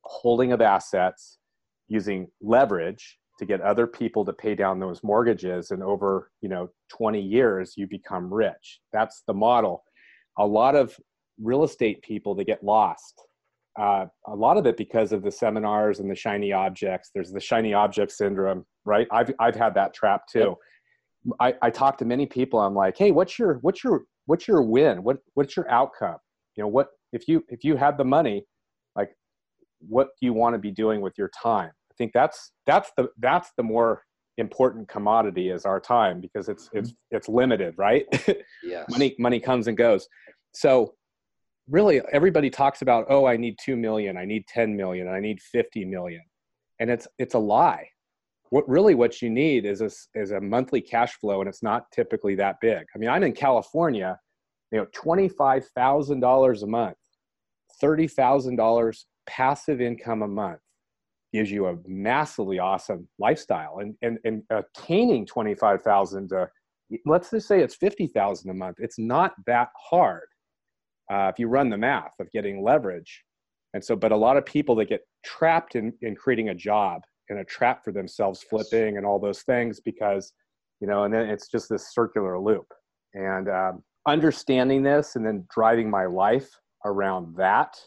holding 0.04 0.52
of 0.52 0.62
assets 0.62 1.40
using 1.88 2.28
leverage 2.42 3.18
to 3.40 3.46
get 3.46 3.62
other 3.62 3.88
people 3.88 4.24
to 4.26 4.34
pay 4.34 4.56
down 4.56 4.80
those 4.80 5.04
mortgages 5.04 5.72
and 5.72 5.82
over 5.84 6.32
you 6.42 6.50
know 6.50 6.70
20 6.90 7.20
years 7.20 7.74
you 7.76 7.88
become 7.88 8.34
rich 8.34 8.80
that's 8.94 9.24
the 9.28 9.34
model 9.34 9.84
a 10.38 10.46
lot 10.46 10.76
of 10.76 10.96
real 11.40 11.64
estate 11.64 12.02
people 12.02 12.36
they 12.36 12.44
get 12.44 12.64
lost 12.64 13.22
uh, 13.80 14.06
a 14.28 14.36
lot 14.36 14.58
of 14.58 14.66
it 14.66 14.78
because 14.78 15.12
of 15.12 15.24
the 15.24 15.32
seminars 15.32 16.00
and 16.00 16.10
the 16.12 16.16
shiny 16.16 16.52
objects. 16.52 17.10
There's 17.14 17.32
the 17.32 17.40
shiny 17.40 17.74
object 17.74 18.12
syndrome 18.12 18.66
right? 18.86 19.08
I've, 19.12 19.32
I've 19.40 19.56
had 19.56 19.74
that 19.76 19.94
trap 19.94 20.24
too. 20.28 20.56
Yep. 21.26 21.34
I, 21.40 21.54
I 21.62 21.70
talk 21.70 21.98
to 22.00 22.06
many 22.06 22.26
people. 22.26 22.60
I'm 22.60 22.74
like 22.74 22.98
hey 22.98 23.12
what's 23.12 23.38
your 23.38 23.60
what's 23.62 23.84
your 23.84 24.04
what's 24.26 24.48
your 24.48 24.62
win? 24.64 25.04
What 25.04 25.18
what's 25.36 25.56
your 25.56 25.70
outcome? 25.70 26.18
You 26.56 26.64
know 26.64 26.68
what 26.68 26.88
if 27.14 27.28
you 27.28 27.44
if 27.50 27.64
you 27.64 27.76
had 27.76 27.98
the 27.98 28.04
money 28.04 28.44
like 28.96 29.12
what 29.88 30.10
do 30.20 30.26
you 30.26 30.34
want 30.34 30.56
to 30.56 30.60
be 30.60 30.72
doing 30.72 31.02
with 31.02 31.14
your 31.18 31.30
time? 31.30 31.70
I 31.70 31.94
think 31.98 32.12
that's 32.14 32.52
that's 32.66 32.92
the 32.98 33.10
that's 33.20 33.52
the 33.56 33.64
more 33.64 34.04
important 34.38 34.88
commodity 34.88 35.50
is 35.50 35.66
our 35.66 35.80
time 35.80 36.20
because 36.20 36.50
it's 36.50 36.70
it's 36.74 36.90
mm-hmm. 36.90 37.16
it's 37.18 37.30
limited 37.30 37.76
right? 37.78 38.06
Yes. 38.64 38.86
money 38.90 39.16
money 39.20 39.40
comes 39.40 39.68
and 39.68 39.78
goes. 39.78 40.08
So 40.54 40.94
really 41.70 42.02
everybody 42.12 42.50
talks 42.50 42.82
about 42.82 43.06
oh 43.10 43.26
i 43.26 43.38
need 43.38 43.56
2 43.64 43.76
million 43.76 44.18
i 44.18 44.26
need 44.26 44.46
10 44.48 44.76
million 44.76 45.08
i 45.08 45.20
need 45.20 45.40
50 45.42 45.86
million 45.86 46.22
and 46.80 46.90
it's 46.90 47.08
it's 47.18 47.34
a 47.34 47.40
lie 47.40 47.88
what 48.50 48.68
really 48.68 48.96
what 48.96 49.22
you 49.22 49.30
need 49.30 49.66
is 49.66 49.82
a, 49.82 49.90
is 50.20 50.32
a 50.32 50.42
monthly 50.42 50.82
cash 50.82 51.14
flow 51.14 51.40
and 51.40 51.48
it's 51.48 51.64
not 51.64 51.84
typically 51.92 52.36
that 52.36 52.56
big 52.62 52.84
i 52.96 52.98
mean 52.98 53.10
i'm 53.10 53.24
in 53.24 53.34
california 53.34 54.18
you 54.72 54.80
know 54.80 54.86
$25000 54.96 56.64
a 56.64 56.68
month 56.68 56.98
$30,000 57.82 59.04
passive 59.26 59.82
income 59.82 60.22
a 60.22 60.28
month 60.28 60.60
gives 61.34 61.50
you 61.50 61.68
a 61.68 61.78
massively 61.88 62.60
awesome 62.60 63.08
lifestyle 63.18 63.80
and, 63.80 63.96
and, 64.02 64.20
and 64.26 64.44
uh, 64.52 64.62
attaining 64.78 65.26
25,000 65.26 66.30
to 66.30 66.48
let's 67.06 67.30
just 67.30 67.48
say 67.48 67.62
it's 67.62 67.76
50,000 67.76 68.50
a 68.50 68.54
month. 68.54 68.78
It's 68.80 69.00
not 69.00 69.34
that 69.46 69.70
hard. 69.78 70.28
Uh, 71.12 71.30
if 71.32 71.40
you 71.40 71.48
run 71.48 71.70
the 71.70 71.78
math 71.78 72.14
of 72.20 72.32
getting 72.32 72.64
leverage. 72.64 73.24
And 73.74 73.84
so, 73.84 73.96
but 73.96 74.12
a 74.12 74.18
lot 74.18 74.38
of 74.38 74.46
people 74.46 74.76
that 74.76 74.90
get 74.90 75.02
trapped 75.24 75.76
in, 75.76 75.94
in 76.02 76.16
creating 76.16 76.50
a 76.50 76.56
job 76.56 77.02
and 77.30 77.40
a 77.40 77.46
trap 77.46 77.84
for 77.84 77.92
themselves, 77.92 78.44
flipping 78.44 78.98
and 78.98 79.06
all 79.06 79.20
those 79.20 79.44
things 79.44 79.80
because, 79.80 80.34
you 80.80 80.88
know, 80.88 81.04
and 81.04 81.14
then 81.14 81.30
it's 81.30 81.48
just 81.48 81.70
this 81.70 81.94
circular 81.94 82.38
loop. 82.38 82.66
And 83.14 83.50
um, 83.50 83.84
understanding 84.08 84.84
this 84.84 85.16
and 85.16 85.26
then 85.26 85.46
driving 85.54 85.90
my 85.90 86.06
life 86.06 86.50
around 86.86 87.36
that 87.38 87.80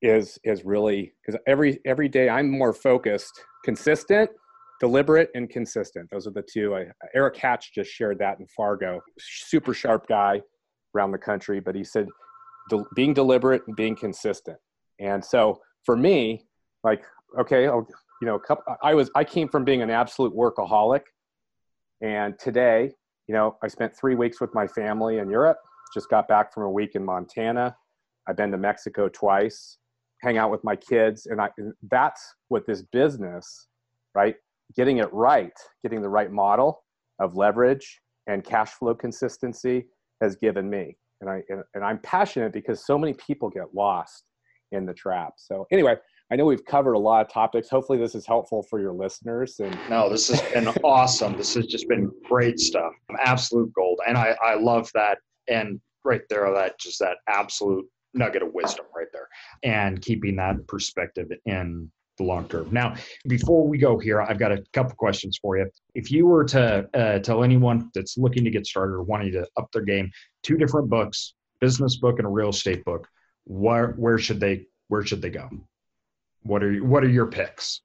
is 0.00 0.38
is 0.44 0.64
really 0.64 1.12
because 1.26 1.40
every 1.46 1.80
every 1.84 2.08
day 2.08 2.28
I'm 2.28 2.48
more 2.48 2.72
focused, 2.72 3.40
consistent, 3.64 4.30
deliberate, 4.80 5.30
and 5.34 5.50
consistent. 5.50 6.08
Those 6.10 6.26
are 6.26 6.32
the 6.32 6.42
two. 6.42 6.76
I, 6.76 6.86
Eric 7.14 7.36
Hatch 7.36 7.72
just 7.74 7.90
shared 7.90 8.18
that 8.20 8.38
in 8.38 8.46
Fargo. 8.46 9.00
Super 9.18 9.74
sharp 9.74 10.06
guy 10.06 10.40
around 10.98 11.12
the 11.12 11.18
country, 11.18 11.60
but 11.60 11.74
he 11.74 11.84
said 11.84 12.08
de- 12.70 12.84
being 12.94 13.14
deliberate 13.14 13.62
and 13.66 13.76
being 13.76 13.96
consistent. 13.96 14.58
And 15.00 15.24
so 15.24 15.60
for 15.84 15.96
me, 15.96 16.46
like 16.84 17.04
okay, 17.38 17.66
I'll, 17.66 17.86
you 18.20 18.26
know, 18.26 18.38
couple, 18.38 18.64
I 18.82 18.94
was 18.94 19.10
I 19.14 19.24
came 19.24 19.48
from 19.48 19.64
being 19.64 19.82
an 19.82 19.90
absolute 19.90 20.34
workaholic, 20.34 21.02
and 22.02 22.38
today, 22.38 22.92
you 23.26 23.34
know, 23.34 23.56
I 23.62 23.68
spent 23.68 23.96
three 23.96 24.14
weeks 24.14 24.40
with 24.40 24.54
my 24.54 24.66
family 24.66 25.18
in 25.18 25.30
Europe. 25.30 25.58
Just 25.94 26.10
got 26.10 26.28
back 26.28 26.52
from 26.52 26.64
a 26.64 26.70
week 26.70 26.94
in 26.94 27.04
Montana. 27.04 27.76
I've 28.28 28.36
been 28.36 28.50
to 28.50 28.58
Mexico 28.58 29.08
twice 29.08 29.78
hang 30.20 30.36
out 30.36 30.50
with 30.50 30.62
my 30.64 30.76
kids 30.76 31.26
and 31.26 31.40
i 31.40 31.48
that's 31.90 32.34
what 32.48 32.66
this 32.66 32.82
business 32.82 33.68
right 34.14 34.36
getting 34.76 34.98
it 34.98 35.12
right 35.12 35.52
getting 35.82 36.02
the 36.02 36.08
right 36.08 36.32
model 36.32 36.84
of 37.20 37.36
leverage 37.36 38.00
and 38.26 38.44
cash 38.44 38.70
flow 38.70 38.94
consistency 38.94 39.86
has 40.20 40.36
given 40.36 40.68
me 40.68 40.96
and 41.20 41.30
i 41.30 41.42
and, 41.48 41.62
and 41.74 41.84
i'm 41.84 41.98
passionate 41.98 42.52
because 42.52 42.84
so 42.84 42.98
many 42.98 43.12
people 43.14 43.48
get 43.48 43.74
lost 43.74 44.24
in 44.72 44.84
the 44.84 44.94
trap 44.94 45.34
so 45.36 45.66
anyway 45.70 45.96
I 46.30 46.36
know 46.36 46.44
we've 46.44 46.64
covered 46.64 46.92
a 46.92 46.98
lot 46.98 47.24
of 47.24 47.32
topics. 47.32 47.70
Hopefully, 47.70 47.98
this 47.98 48.14
is 48.14 48.26
helpful 48.26 48.62
for 48.62 48.80
your 48.80 48.92
listeners. 48.92 49.60
And 49.60 49.76
no, 49.88 50.10
this 50.10 50.28
has 50.28 50.42
been 50.52 50.68
awesome. 50.84 51.38
This 51.38 51.54
has 51.54 51.64
just 51.66 51.88
been 51.88 52.10
great 52.28 52.60
stuff. 52.60 52.92
Absolute 53.18 53.72
gold, 53.72 53.98
and 54.06 54.18
I 54.18 54.36
I 54.44 54.56
love 54.56 54.90
that. 54.94 55.18
And 55.48 55.80
right 56.04 56.20
there, 56.28 56.52
that 56.52 56.78
just 56.78 56.98
that 56.98 57.16
absolute 57.28 57.86
nugget 58.14 58.42
of 58.42 58.52
wisdom 58.52 58.86
right 58.96 59.06
there 59.12 59.28
and 59.62 60.00
keeping 60.02 60.36
that 60.36 60.66
perspective 60.66 61.28
in 61.46 61.90
the 62.18 62.24
long 62.24 62.48
term. 62.48 62.68
Now, 62.70 62.94
before 63.26 63.66
we 63.66 63.78
go 63.78 63.98
here, 63.98 64.20
I've 64.20 64.38
got 64.38 64.52
a 64.52 64.62
couple 64.72 64.94
questions 64.96 65.38
for 65.40 65.56
you. 65.56 65.70
If 65.94 66.10
you 66.10 66.26
were 66.26 66.44
to 66.44 66.88
uh, 66.94 67.18
tell 67.20 67.42
anyone 67.42 67.90
that's 67.94 68.18
looking 68.18 68.44
to 68.44 68.50
get 68.50 68.66
started 68.66 68.92
or 68.92 69.02
wanting 69.02 69.32
to 69.32 69.46
up 69.56 69.70
their 69.72 69.82
game, 69.82 70.10
two 70.42 70.56
different 70.56 70.90
books, 70.90 71.34
business 71.60 71.96
book 71.96 72.18
and 72.18 72.26
a 72.26 72.30
real 72.30 72.50
estate 72.50 72.84
book, 72.84 73.08
where 73.44 73.92
where 73.92 74.18
should 74.18 74.40
they 74.40 74.66
where 74.88 75.04
should 75.04 75.22
they 75.22 75.30
go? 75.30 75.48
What 76.42 76.62
are 76.62 76.84
what 76.84 77.02
are 77.02 77.08
your 77.08 77.26
picks? 77.26 77.80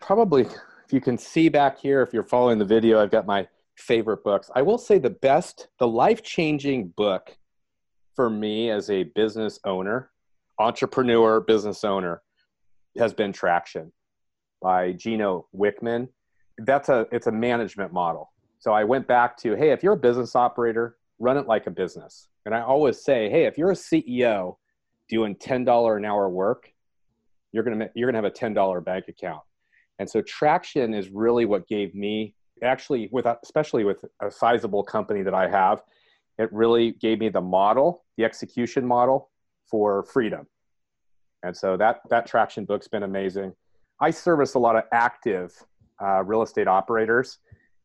Probably, 0.00 0.42
if 0.42 0.92
you 0.92 1.00
can 1.00 1.18
see 1.18 1.48
back 1.48 1.78
here, 1.78 2.02
if 2.02 2.12
you're 2.12 2.22
following 2.22 2.58
the 2.58 2.64
video, 2.64 3.00
I've 3.00 3.10
got 3.10 3.26
my 3.26 3.48
favorite 3.76 4.22
books. 4.24 4.50
I 4.54 4.62
will 4.62 4.78
say 4.78 4.98
the 4.98 5.10
best, 5.10 5.68
the 5.78 5.88
life 5.88 6.22
changing 6.22 6.88
book 6.88 7.36
for 8.14 8.28
me 8.28 8.70
as 8.70 8.90
a 8.90 9.04
business 9.04 9.58
owner, 9.64 10.10
entrepreneur, 10.58 11.40
business 11.40 11.84
owner, 11.84 12.22
has 12.98 13.14
been 13.14 13.32
Traction 13.32 13.92
by 14.60 14.92
Gino 14.92 15.46
Wickman. 15.54 16.08
That's 16.58 16.88
a 16.88 17.06
it's 17.12 17.26
a 17.26 17.32
management 17.32 17.92
model. 17.92 18.32
So 18.58 18.72
I 18.72 18.84
went 18.84 19.08
back 19.08 19.36
to, 19.38 19.56
hey, 19.56 19.72
if 19.72 19.82
you're 19.82 19.94
a 19.94 19.96
business 19.96 20.36
operator, 20.36 20.96
run 21.18 21.36
it 21.36 21.46
like 21.46 21.66
a 21.66 21.70
business. 21.70 22.28
And 22.46 22.54
I 22.54 22.62
always 22.62 23.02
say, 23.02 23.28
hey, 23.28 23.46
if 23.46 23.58
you're 23.58 23.72
a 23.72 23.74
CEO 23.74 24.56
doing 25.08 25.34
$10 25.34 25.96
an 25.96 26.04
hour 26.04 26.28
work, 26.28 26.72
you're 27.52 27.64
gonna 27.64 27.88
you're 27.94 28.10
gonna 28.10 28.18
have 28.18 28.24
a 28.24 28.30
$10 28.30 28.84
bank 28.84 29.06
account. 29.08 29.42
And 29.98 30.08
so 30.08 30.22
Traction 30.22 30.94
is 30.94 31.10
really 31.10 31.44
what 31.44 31.68
gave 31.68 31.94
me 31.94 32.34
actually 32.62 33.08
with 33.12 33.26
especially 33.42 33.84
with 33.84 34.04
a 34.20 34.30
sizable 34.30 34.82
company 34.82 35.22
that 35.22 35.34
I 35.34 35.48
have, 35.48 35.82
it 36.38 36.52
really 36.52 36.92
gave 36.92 37.18
me 37.18 37.28
the 37.28 37.40
model, 37.40 38.04
the 38.16 38.24
execution 38.24 38.86
model 38.86 39.30
for 39.70 40.04
freedom. 40.04 40.46
And 41.42 41.56
so 41.56 41.76
that, 41.76 42.00
that 42.10 42.26
traction 42.26 42.64
book's 42.64 42.88
been 42.88 43.02
amazing. 43.02 43.52
I 44.00 44.10
service 44.10 44.54
a 44.54 44.58
lot 44.58 44.76
of 44.76 44.84
active 44.92 45.52
uh, 46.02 46.22
real 46.24 46.42
estate 46.42 46.68
operators. 46.68 47.38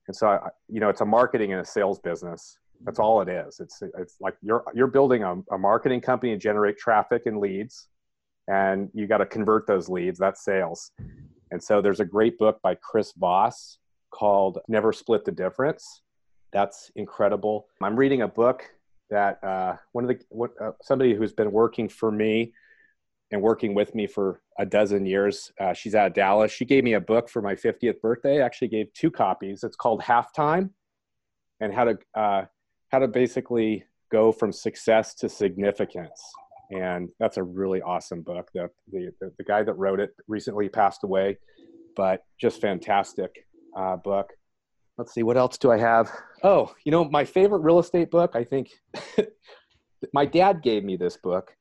And 0.07 0.15
so, 0.15 0.27
I, 0.27 0.49
you 0.69 0.79
know, 0.79 0.89
it's 0.89 1.01
a 1.01 1.05
marketing 1.05 1.51
and 1.53 1.61
a 1.61 1.65
sales 1.65 1.99
business. 1.99 2.57
That's 2.85 2.99
all 2.99 3.21
it 3.21 3.29
is. 3.29 3.59
It's, 3.59 3.81
it's 3.97 4.17
like 4.19 4.35
you're, 4.41 4.63
you're 4.73 4.87
building 4.87 5.23
a, 5.23 5.35
a 5.51 5.57
marketing 5.57 6.01
company 6.01 6.33
to 6.33 6.37
generate 6.37 6.77
traffic 6.77 7.23
and 7.25 7.39
leads, 7.39 7.87
and 8.47 8.89
you 8.93 9.07
got 9.07 9.17
to 9.17 9.25
convert 9.25 9.67
those 9.67 9.89
leads. 9.89 10.19
That's 10.19 10.43
sales. 10.43 10.91
And 11.51 11.61
so 11.61 11.81
there's 11.81 11.99
a 11.99 12.05
great 12.05 12.37
book 12.37 12.59
by 12.61 12.75
Chris 12.75 13.13
Voss 13.17 13.79
called 14.11 14.59
Never 14.67 14.93
Split 14.93 15.25
the 15.25 15.31
Difference. 15.31 16.01
That's 16.53 16.91
incredible. 16.95 17.67
I'm 17.81 17.95
reading 17.95 18.21
a 18.21 18.27
book 18.27 18.63
that 19.09 19.43
uh, 19.43 19.75
one 19.91 20.03
of 20.03 20.09
the 20.09 20.19
what, 20.29 20.51
uh, 20.61 20.71
somebody 20.81 21.13
who's 21.13 21.33
been 21.33 21.51
working 21.51 21.89
for 21.89 22.11
me 22.11 22.53
and 23.31 23.41
working 23.41 23.73
with 23.73 23.93
me 23.93 24.07
for 24.07 24.41
a 24.59 24.65
dozen 24.65 25.05
years. 25.05 25.51
Uh, 25.59 25.73
she's 25.73 25.95
out 25.95 26.07
of 26.07 26.13
Dallas. 26.13 26.51
She 26.51 26.65
gave 26.65 26.83
me 26.83 26.93
a 26.93 27.01
book 27.01 27.29
for 27.29 27.41
my 27.41 27.55
50th 27.55 27.99
birthday. 28.01 28.41
Actually 28.41 28.69
gave 28.69 28.91
two 28.93 29.11
copies. 29.11 29.63
It's 29.63 29.75
called 29.75 30.01
Halftime, 30.01 30.69
and 31.59 31.73
how 31.73 31.85
to 31.85 31.97
uh, 32.15 32.45
how 32.89 32.99
to 32.99 33.07
basically 33.07 33.83
go 34.11 34.31
from 34.31 34.51
success 34.51 35.13
to 35.15 35.29
significance. 35.29 36.21
And 36.71 37.09
that's 37.19 37.37
a 37.37 37.43
really 37.43 37.81
awesome 37.81 38.21
book. 38.21 38.49
The, 38.53 38.69
the, 38.91 39.11
the 39.37 39.43
guy 39.43 39.63
that 39.63 39.73
wrote 39.73 39.99
it 39.99 40.11
recently 40.27 40.67
passed 40.67 41.03
away, 41.03 41.37
but 41.95 42.23
just 42.39 42.61
fantastic 42.61 43.45
uh, 43.75 43.97
book 43.97 44.33
let's 44.97 45.13
see 45.13 45.23
what 45.23 45.37
else 45.37 45.57
do 45.57 45.71
i 45.71 45.77
have 45.77 46.09
oh 46.43 46.73
you 46.83 46.91
know 46.91 47.05
my 47.05 47.23
favorite 47.23 47.59
real 47.59 47.79
estate 47.79 48.09
book 48.09 48.31
i 48.35 48.43
think 48.43 48.71
my 50.13 50.25
dad 50.25 50.61
gave 50.63 50.83
me 50.83 50.95
this 50.95 51.17
book 51.17 51.55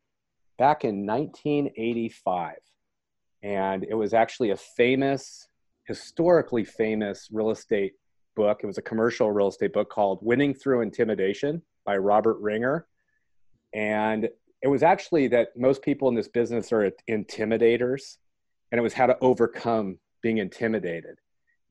back 0.59 0.85
in 0.85 1.07
1985 1.07 2.57
and 3.43 3.85
it 3.85 3.95
was 3.95 4.15
actually 4.15 4.51
a 4.51 4.57
famous 4.57 5.49
historically 5.85 6.65
famous 6.65 7.29
real 7.31 7.51
estate 7.51 7.93
book 8.35 8.61
it 8.63 8.67
was 8.67 8.79
a 8.79 8.83
commercial 8.83 9.31
real 9.31 9.49
estate 9.49 9.73
book 9.73 9.91
called 9.91 10.19
winning 10.23 10.55
through 10.55 10.81
intimidation 10.81 11.63
by 11.85 11.97
robert 11.97 12.39
ringer 12.41 12.87
and 13.75 14.29
it 14.63 14.69
was 14.69 14.83
actually 14.83 15.29
that 15.29 15.49
most 15.57 15.83
people 15.83 16.09
in 16.09 16.15
this 16.15 16.29
business 16.29 16.73
are 16.73 16.91
intimidators 17.11 18.17
and 18.73 18.79
it 18.79 18.83
was 18.83 18.95
how 18.95 19.07
to 19.07 19.17
overcome 19.21 19.99
being 20.23 20.39
intimidated 20.39 21.17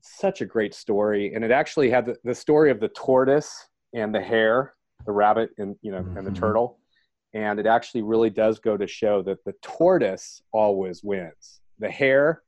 such 0.06 0.40
a 0.40 0.46
great 0.46 0.74
story, 0.74 1.34
and 1.34 1.44
it 1.44 1.50
actually 1.50 1.90
had 1.90 2.06
the, 2.06 2.16
the 2.24 2.34
story 2.34 2.70
of 2.70 2.80
the 2.80 2.88
tortoise 2.88 3.68
and 3.94 4.14
the 4.14 4.20
hare, 4.20 4.74
the 5.04 5.12
rabbit, 5.12 5.50
and 5.58 5.76
you 5.82 5.90
know, 5.90 5.98
mm-hmm. 5.98 6.16
and 6.16 6.26
the 6.26 6.30
mm-hmm. 6.30 6.40
turtle. 6.40 6.78
And 7.36 7.60
it 7.60 7.66
actually 7.66 8.00
really 8.00 8.30
does 8.30 8.58
go 8.58 8.78
to 8.78 8.86
show 8.86 9.20
that 9.24 9.44
the 9.44 9.52
tortoise 9.60 10.40
always 10.52 11.04
wins. 11.04 11.60
The 11.78 11.90
hare 11.90 12.42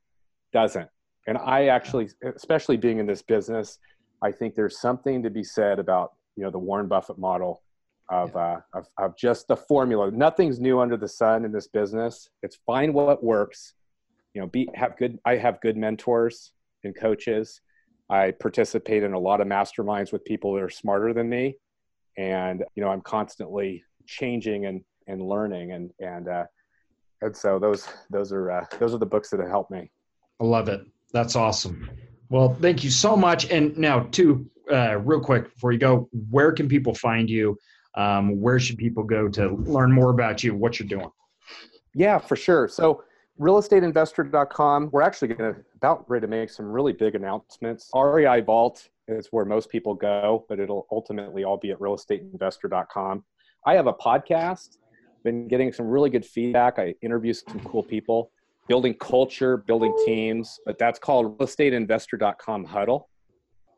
doesn't. 0.51 0.89
And 1.27 1.37
I 1.37 1.67
actually, 1.67 2.09
especially 2.35 2.75
being 2.75 2.97
in 2.97 3.05
this 3.05 3.21
business, 3.21 3.77
I 4.23 4.31
think 4.31 4.55
there's 4.55 4.81
something 4.81 5.21
to 5.21 5.29
be 5.29 5.43
said 5.43 5.77
about 5.77 6.13
you 6.35 6.43
know 6.43 6.49
the 6.49 6.57
Warren 6.57 6.87
Buffett 6.87 7.19
model 7.19 7.61
of, 8.09 8.31
yeah. 8.33 8.41
uh, 8.41 8.61
of, 8.73 8.87
of 8.97 9.15
just 9.15 9.47
the 9.47 9.55
formula. 9.55 10.09
Nothing's 10.09 10.59
new 10.59 10.79
under 10.79 10.97
the 10.97 11.07
sun 11.07 11.45
in 11.45 11.51
this 11.51 11.67
business. 11.67 12.27
It's 12.41 12.57
find 12.65 12.91
what 12.91 13.23
works. 13.23 13.75
You 14.33 14.41
know, 14.41 14.47
be 14.47 14.69
have 14.73 14.97
good. 14.97 15.19
I 15.23 15.35
have 15.35 15.61
good 15.61 15.77
mentors 15.77 16.51
and 16.83 16.95
coaches. 16.95 17.61
I 18.09 18.31
participate 18.31 19.03
in 19.03 19.13
a 19.13 19.19
lot 19.19 19.39
of 19.39 19.45
masterminds 19.45 20.11
with 20.11 20.25
people 20.25 20.55
that 20.55 20.63
are 20.63 20.69
smarter 20.69 21.13
than 21.13 21.29
me, 21.29 21.57
and 22.17 22.63
you 22.73 22.81
know 22.81 22.89
I'm 22.89 23.01
constantly 23.01 23.83
changing 24.09 24.65
and 24.65 24.81
and 25.07 25.21
learning 25.21 25.71
and 25.71 25.91
and 25.99 26.27
uh, 26.27 26.45
and 27.21 27.35
so 27.35 27.59
those 27.59 27.87
those 28.09 28.31
are 28.31 28.51
uh, 28.51 28.65
those 28.79 28.93
are 28.93 28.97
the 28.97 29.05
books 29.05 29.29
that 29.29 29.39
have 29.39 29.49
helped 29.49 29.71
me. 29.71 29.89
I 30.39 30.45
love 30.45 30.69
it. 30.69 30.81
That's 31.11 31.35
awesome. 31.35 31.89
Well, 32.29 32.55
thank 32.61 32.83
you 32.83 32.91
so 32.91 33.15
much. 33.15 33.49
And 33.49 33.75
now, 33.77 34.01
too, 34.11 34.49
uh, 34.71 34.97
real 34.99 35.19
quick 35.19 35.53
before 35.53 35.71
you 35.71 35.79
go, 35.79 36.07
where 36.29 36.51
can 36.51 36.67
people 36.67 36.93
find 36.93 37.29
you? 37.29 37.57
Um, 37.95 38.39
where 38.39 38.59
should 38.59 38.77
people 38.77 39.03
go 39.03 39.27
to 39.27 39.55
learn 39.55 39.91
more 39.91 40.11
about 40.11 40.43
you, 40.43 40.53
what 40.53 40.79
you're 40.79 40.87
doing? 40.87 41.09
Yeah, 41.95 42.19
for 42.19 42.35
sure. 42.35 42.67
So 42.67 43.03
realestateinvestor.com. 43.39 44.89
We're 44.91 45.01
actually 45.01 45.29
going 45.29 45.55
to 45.55 45.61
about 45.75 46.09
ready 46.09 46.27
to 46.27 46.29
make 46.29 46.49
some 46.49 46.65
really 46.65 46.93
big 46.93 47.15
announcements. 47.15 47.89
REI 47.95 48.41
Vault 48.41 48.89
is 49.07 49.27
where 49.31 49.45
most 49.45 49.69
people 49.69 49.93
go, 49.93 50.45
but 50.49 50.59
it'll 50.59 50.85
ultimately 50.91 51.43
all 51.43 51.57
be 51.57 51.71
at 51.71 51.79
realestateinvestor.com. 51.79 53.23
I 53.65 53.73
have 53.75 53.87
a 53.87 53.93
podcast. 53.93 54.77
Been 55.23 55.47
getting 55.47 55.71
some 55.73 55.87
really 55.87 56.09
good 56.09 56.25
feedback. 56.25 56.79
I 56.79 56.95
interview 57.01 57.33
some 57.33 57.59
cool 57.61 57.83
people, 57.83 58.31
building 58.67 58.93
culture, 58.95 59.57
building 59.57 59.93
teams, 60.05 60.59
but 60.65 60.77
that's 60.77 60.97
called 60.99 61.37
realestateinvestor.com 61.37 62.65
huddle. 62.65 63.09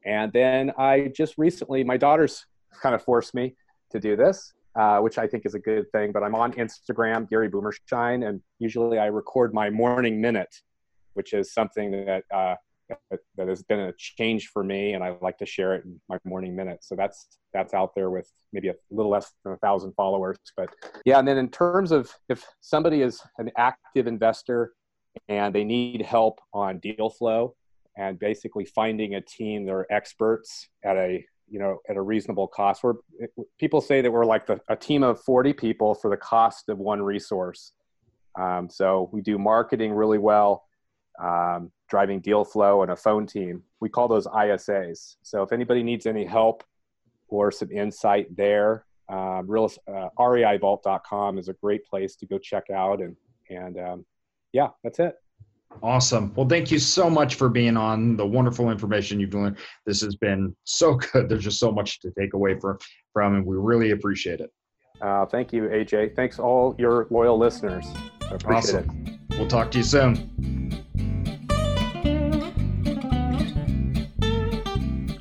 And 0.05 0.31
then 0.33 0.71
I 0.77 1.11
just 1.15 1.37
recently, 1.37 1.83
my 1.83 1.97
daughter's 1.97 2.45
kind 2.81 2.95
of 2.95 3.03
forced 3.03 3.33
me 3.33 3.55
to 3.91 3.99
do 3.99 4.15
this. 4.15 4.53
uh, 4.75 4.99
which 4.99 5.17
I 5.17 5.27
think 5.27 5.45
is 5.45 5.53
a 5.55 5.59
good 5.59 5.91
thing. 5.91 6.11
But 6.11 6.23
I'm 6.23 6.35
on 6.35 6.53
Instagram, 6.53 7.29
Gary 7.29 7.49
Boomershine, 7.49 8.23
and 8.23 8.41
usually 8.59 8.97
I 8.97 9.07
record 9.07 9.53
my 9.53 9.69
morning 9.69 10.21
minute, 10.21 10.53
which 11.13 11.33
is 11.33 11.53
something 11.53 11.91
that 12.05 12.23
uh, 12.33 12.55
that 13.37 13.47
has 13.47 13.63
been 13.63 13.79
a 13.79 13.93
change 13.97 14.47
for 14.47 14.63
me, 14.63 14.93
and 14.93 15.03
I 15.03 15.15
like 15.21 15.37
to 15.39 15.45
share 15.45 15.75
it 15.75 15.85
in 15.85 15.99
my 16.09 16.17
morning 16.23 16.55
minute. 16.55 16.79
So 16.81 16.95
that's 16.95 17.37
that's 17.53 17.73
out 17.73 17.95
there 17.95 18.09
with 18.09 18.31
maybe 18.53 18.69
a 18.69 18.75
little 18.89 19.11
less 19.11 19.31
than 19.43 19.53
a 19.53 19.57
thousand 19.57 19.93
followers. 19.93 20.37
But 20.55 20.69
yeah, 21.05 21.19
and 21.19 21.27
then 21.27 21.37
in 21.37 21.49
terms 21.49 21.91
of 21.91 22.11
if 22.29 22.45
somebody 22.61 23.01
is 23.01 23.21
an 23.37 23.51
active 23.57 24.07
investor 24.07 24.73
and 25.27 25.53
they 25.53 25.63
need 25.63 26.01
help 26.01 26.39
on 26.53 26.79
deal 26.79 27.09
flow 27.09 27.55
and 27.97 28.17
basically 28.19 28.65
finding 28.65 29.15
a 29.15 29.21
team 29.21 29.65
that 29.65 29.73
are 29.73 29.87
experts 29.91 30.69
at 30.83 30.95
a 30.95 31.25
you 31.49 31.59
know 31.59 31.79
at 31.89 31.97
a 31.97 32.01
reasonable 32.01 32.47
cost. 32.47 32.83
We're 32.83 32.95
people 33.59 33.81
say 33.81 34.01
that 34.01 34.11
we're 34.11 34.25
like 34.25 34.47
the, 34.47 34.59
a 34.69 34.75
team 34.75 35.03
of 35.03 35.21
40 35.23 35.53
people 35.53 35.93
for 35.93 36.09
the 36.09 36.17
cost 36.17 36.69
of 36.69 36.79
one 36.79 37.01
resource. 37.01 37.73
Um, 38.39 38.69
so 38.69 39.09
we 39.11 39.21
do 39.21 39.37
marketing 39.37 39.91
really 39.91 40.17
well, 40.17 40.63
um, 41.21 41.71
driving 41.89 42.19
deal 42.19 42.43
flow, 42.43 42.81
and 42.81 42.91
a 42.91 42.95
phone 42.95 43.25
team. 43.25 43.63
We 43.79 43.89
call 43.89 44.07
those 44.07 44.27
ISAs. 44.27 45.17
So 45.21 45.43
if 45.43 45.51
anybody 45.51 45.83
needs 45.83 46.05
any 46.05 46.25
help 46.25 46.63
or 47.27 47.51
some 47.51 47.71
insight 47.71 48.35
there, 48.35 48.85
um, 49.09 49.45
real 49.47 49.71
uh, 49.87 50.09
reivault.com 50.17 51.37
is 51.37 51.49
a 51.49 51.53
great 51.53 51.85
place 51.85 52.15
to 52.17 52.25
go 52.25 52.37
check 52.37 52.69
out. 52.73 53.01
And 53.01 53.15
and 53.49 53.77
um, 53.77 54.05
yeah, 54.53 54.69
that's 54.83 54.99
it. 54.99 55.15
Awesome. 55.83 56.33
Well, 56.35 56.47
thank 56.47 56.69
you 56.69 56.79
so 56.79 57.09
much 57.09 57.35
for 57.35 57.49
being 57.49 57.77
on 57.77 58.17
the 58.17 58.25
wonderful 58.25 58.69
information 58.69 59.19
you've 59.19 59.33
learned. 59.33 59.57
This 59.85 60.01
has 60.01 60.15
been 60.15 60.55
so 60.63 60.93
good. 61.13 61.29
There's 61.29 61.43
just 61.43 61.59
so 61.59 61.71
much 61.71 62.01
to 62.01 62.11
take 62.11 62.33
away 62.33 62.59
from, 62.59 62.77
from 63.13 63.35
and 63.35 63.45
we 63.45 63.55
really 63.57 63.91
appreciate 63.91 64.41
it. 64.41 64.51
Uh, 65.01 65.25
thank 65.25 65.51
you, 65.51 65.63
AJ. 65.63 66.15
Thanks 66.15 66.39
all 66.39 66.75
your 66.77 67.07
loyal 67.09 67.37
listeners. 67.37 67.85
I 68.29 68.35
appreciate 68.35 68.85
awesome. 68.85 69.19
it. 69.29 69.37
We'll 69.37 69.47
talk 69.47 69.71
to 69.71 69.77
you 69.79 69.83
soon. 69.83 70.70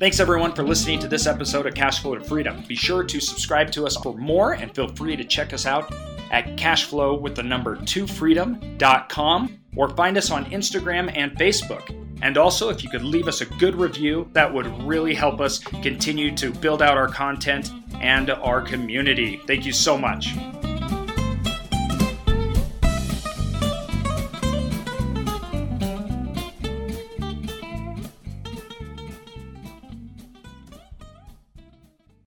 Thanks 0.01 0.19
everyone 0.19 0.53
for 0.53 0.63
listening 0.63 0.97
to 1.01 1.07
this 1.07 1.27
episode 1.27 1.67
of 1.67 1.75
Cashflow 1.75 2.17
to 2.17 2.25
Freedom. 2.25 2.63
Be 2.67 2.73
sure 2.73 3.03
to 3.03 3.19
subscribe 3.19 3.71
to 3.73 3.85
us 3.85 3.95
for 3.97 4.17
more 4.17 4.53
and 4.53 4.73
feel 4.73 4.87
free 4.87 5.15
to 5.15 5.23
check 5.23 5.53
us 5.53 5.67
out 5.67 5.93
at 6.31 6.57
cashflow 6.57 7.21
with 7.21 7.35
the 7.35 7.43
number 7.43 7.75
2 7.75 8.07
freedom.com 8.07 9.59
or 9.75 9.89
find 9.89 10.17
us 10.17 10.31
on 10.31 10.45
Instagram 10.45 11.15
and 11.15 11.33
Facebook. 11.33 11.95
And 12.23 12.35
also, 12.35 12.69
if 12.69 12.83
you 12.83 12.89
could 12.89 13.03
leave 13.03 13.27
us 13.27 13.41
a 13.41 13.45
good 13.45 13.75
review, 13.75 14.27
that 14.33 14.51
would 14.51 14.65
really 14.81 15.13
help 15.13 15.39
us 15.39 15.59
continue 15.59 16.35
to 16.35 16.51
build 16.51 16.81
out 16.81 16.97
our 16.97 17.07
content 17.07 17.69
and 17.99 18.31
our 18.31 18.59
community. 18.59 19.39
Thank 19.45 19.67
you 19.67 19.71
so 19.71 19.99
much. 19.99 20.33